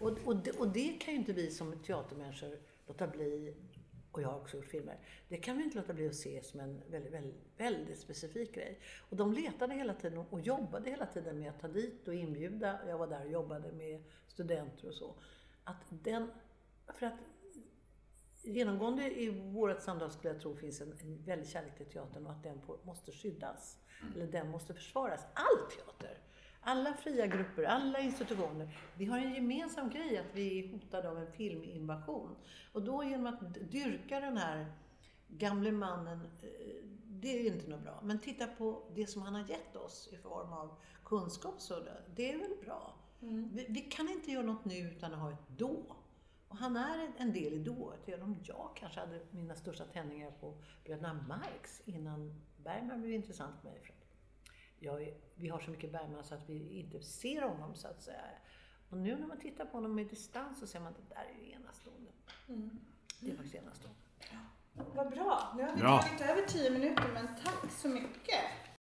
Och, 0.00 0.18
och, 0.24 0.36
det, 0.36 0.50
och 0.50 0.68
det 0.68 0.88
kan 1.00 1.14
ju 1.14 1.20
inte 1.20 1.32
vi 1.32 1.50
som 1.50 1.78
teatermänniskor 1.78 2.58
låta 2.86 3.06
bli, 3.06 3.54
och 4.14 4.22
jag 4.22 4.28
har 4.28 4.40
också 4.40 4.56
gjort 4.56 4.66
filmer, 4.66 4.98
det 5.28 5.36
kan 5.36 5.58
vi 5.58 5.64
inte 5.64 5.78
låta 5.78 5.92
bli 5.92 6.08
att 6.08 6.14
se 6.14 6.42
som 6.42 6.60
en 6.60 6.82
väldigt, 6.90 7.12
väldigt, 7.12 7.34
väldigt 7.56 7.98
specifik 7.98 8.54
grej. 8.54 8.80
Och 9.10 9.16
de 9.16 9.32
letade 9.32 9.74
hela 9.74 9.94
tiden 9.94 10.18
och 10.18 10.40
jobbade 10.40 10.90
hela 10.90 11.06
tiden 11.06 11.38
med 11.38 11.50
att 11.50 11.60
ta 11.60 11.68
dit 11.68 12.08
och 12.08 12.14
inbjuda, 12.14 12.80
jag 12.88 12.98
var 12.98 13.06
där 13.06 13.24
och 13.24 13.32
jobbade 13.32 13.72
med 13.72 14.04
studenter 14.26 14.88
och 14.88 14.94
så. 14.94 15.14
Att 15.64 15.84
den, 15.88 16.30
för 16.94 17.06
att 17.06 17.18
genomgående 18.42 19.20
i 19.20 19.30
vårt 19.30 19.82
samtal 19.82 20.10
skulle 20.10 20.32
jag 20.32 20.42
tro 20.42 20.56
finns 20.56 20.80
en, 20.80 20.92
en 21.00 21.24
väldig 21.24 21.48
kärlek 21.48 21.76
till 21.76 21.86
teatern 21.86 22.26
och 22.26 22.32
att 22.32 22.42
den 22.42 22.60
på, 22.60 22.78
måste 22.82 23.12
skyddas. 23.12 23.78
Eller 24.14 24.26
den 24.26 24.50
måste 24.50 24.74
försvaras. 24.74 25.26
All 25.34 25.70
teater! 25.70 26.18
Alla 26.66 26.94
fria 26.94 27.26
grupper, 27.26 27.62
alla 27.64 27.98
institutioner. 28.00 28.68
Vi 28.96 29.04
har 29.04 29.18
en 29.18 29.34
gemensam 29.34 29.90
grej 29.90 30.18
att 30.18 30.26
vi 30.34 30.58
är 30.64 30.72
hotade 30.72 31.10
av 31.10 31.18
en 31.18 31.32
filminvasion. 31.32 32.36
Och 32.72 32.82
då 32.82 33.04
genom 33.04 33.26
att 33.26 33.54
dyrka 33.70 34.20
den 34.20 34.36
här 34.36 34.66
gamle 35.28 35.72
mannen, 35.72 36.20
eh, 36.42 36.48
det 37.06 37.38
är 37.38 37.42
ju 37.42 37.46
inte 37.46 37.70
något 37.70 37.82
bra. 37.82 38.00
Men 38.02 38.18
titta 38.20 38.46
på 38.46 38.82
det 38.94 39.06
som 39.06 39.22
han 39.22 39.34
har 39.34 39.48
gett 39.48 39.76
oss 39.76 40.08
i 40.12 40.16
form 40.16 40.52
av 40.52 40.76
kunskap, 41.04 41.60
så 41.60 41.80
det, 42.14 42.32
är 42.32 42.38
väl 42.38 42.56
bra. 42.64 42.94
Vi, 43.52 43.66
vi 43.68 43.80
kan 43.80 44.08
inte 44.08 44.30
göra 44.30 44.46
något 44.46 44.64
nu 44.64 44.78
utan 44.78 45.14
att 45.14 45.20
ha 45.20 45.30
ett 45.32 45.48
då. 45.56 45.96
Och 46.48 46.56
han 46.56 46.76
är 46.76 46.98
en- 46.98 47.12
en 47.18 47.32
del 47.32 47.52
i 47.52 47.58
dået, 47.58 48.08
även 48.08 48.22
om 48.22 48.36
jag 48.44 48.70
kanske 48.76 49.00
hade 49.00 49.20
mina 49.30 49.54
största 49.54 49.84
tändningar 49.84 50.30
på 50.30 50.54
bröderna 50.84 51.12
Marx 51.28 51.82
innan 51.84 52.40
Bergman 52.64 53.00
blev 53.00 53.12
intressant 53.14 53.54
för 53.62 53.68
mig. 53.68 53.80
Jag 54.84 55.14
vi 55.34 55.48
har 55.48 55.58
så 55.60 55.70
mycket 55.70 55.92
Bergman 55.92 56.24
så 56.24 56.34
att 56.34 56.48
vi 56.48 56.78
inte 56.78 57.00
ser 57.00 57.42
honom 57.42 57.74
så 57.74 57.88
att 57.88 58.02
säga. 58.02 58.20
Och 58.90 58.98
nu 58.98 59.16
när 59.16 59.26
man 59.26 59.38
tittar 59.40 59.64
på 59.64 59.76
honom 59.76 59.94
med 59.94 60.06
distans 60.06 60.58
så 60.60 60.66
ser 60.66 60.80
man 60.80 60.88
att 60.88 60.96
det 61.08 61.14
där 61.14 61.24
är 61.40 61.44
ju 61.46 61.52
enastående. 61.52 62.10
Det 63.20 63.30
är 63.30 63.34
faktiskt 63.34 63.54
enastående. 63.54 64.00
Vad 64.94 65.10
bra. 65.10 65.52
Nu 65.56 65.62
har 65.62 65.74
vi 65.74 65.80
Bra. 65.80 66.02
tagit 66.02 66.20
över 66.20 66.42
tio 66.46 66.70
minuter 66.70 67.10
men 67.14 67.26
tack 67.44 67.70
så 67.72 67.88
mycket. 67.88 68.40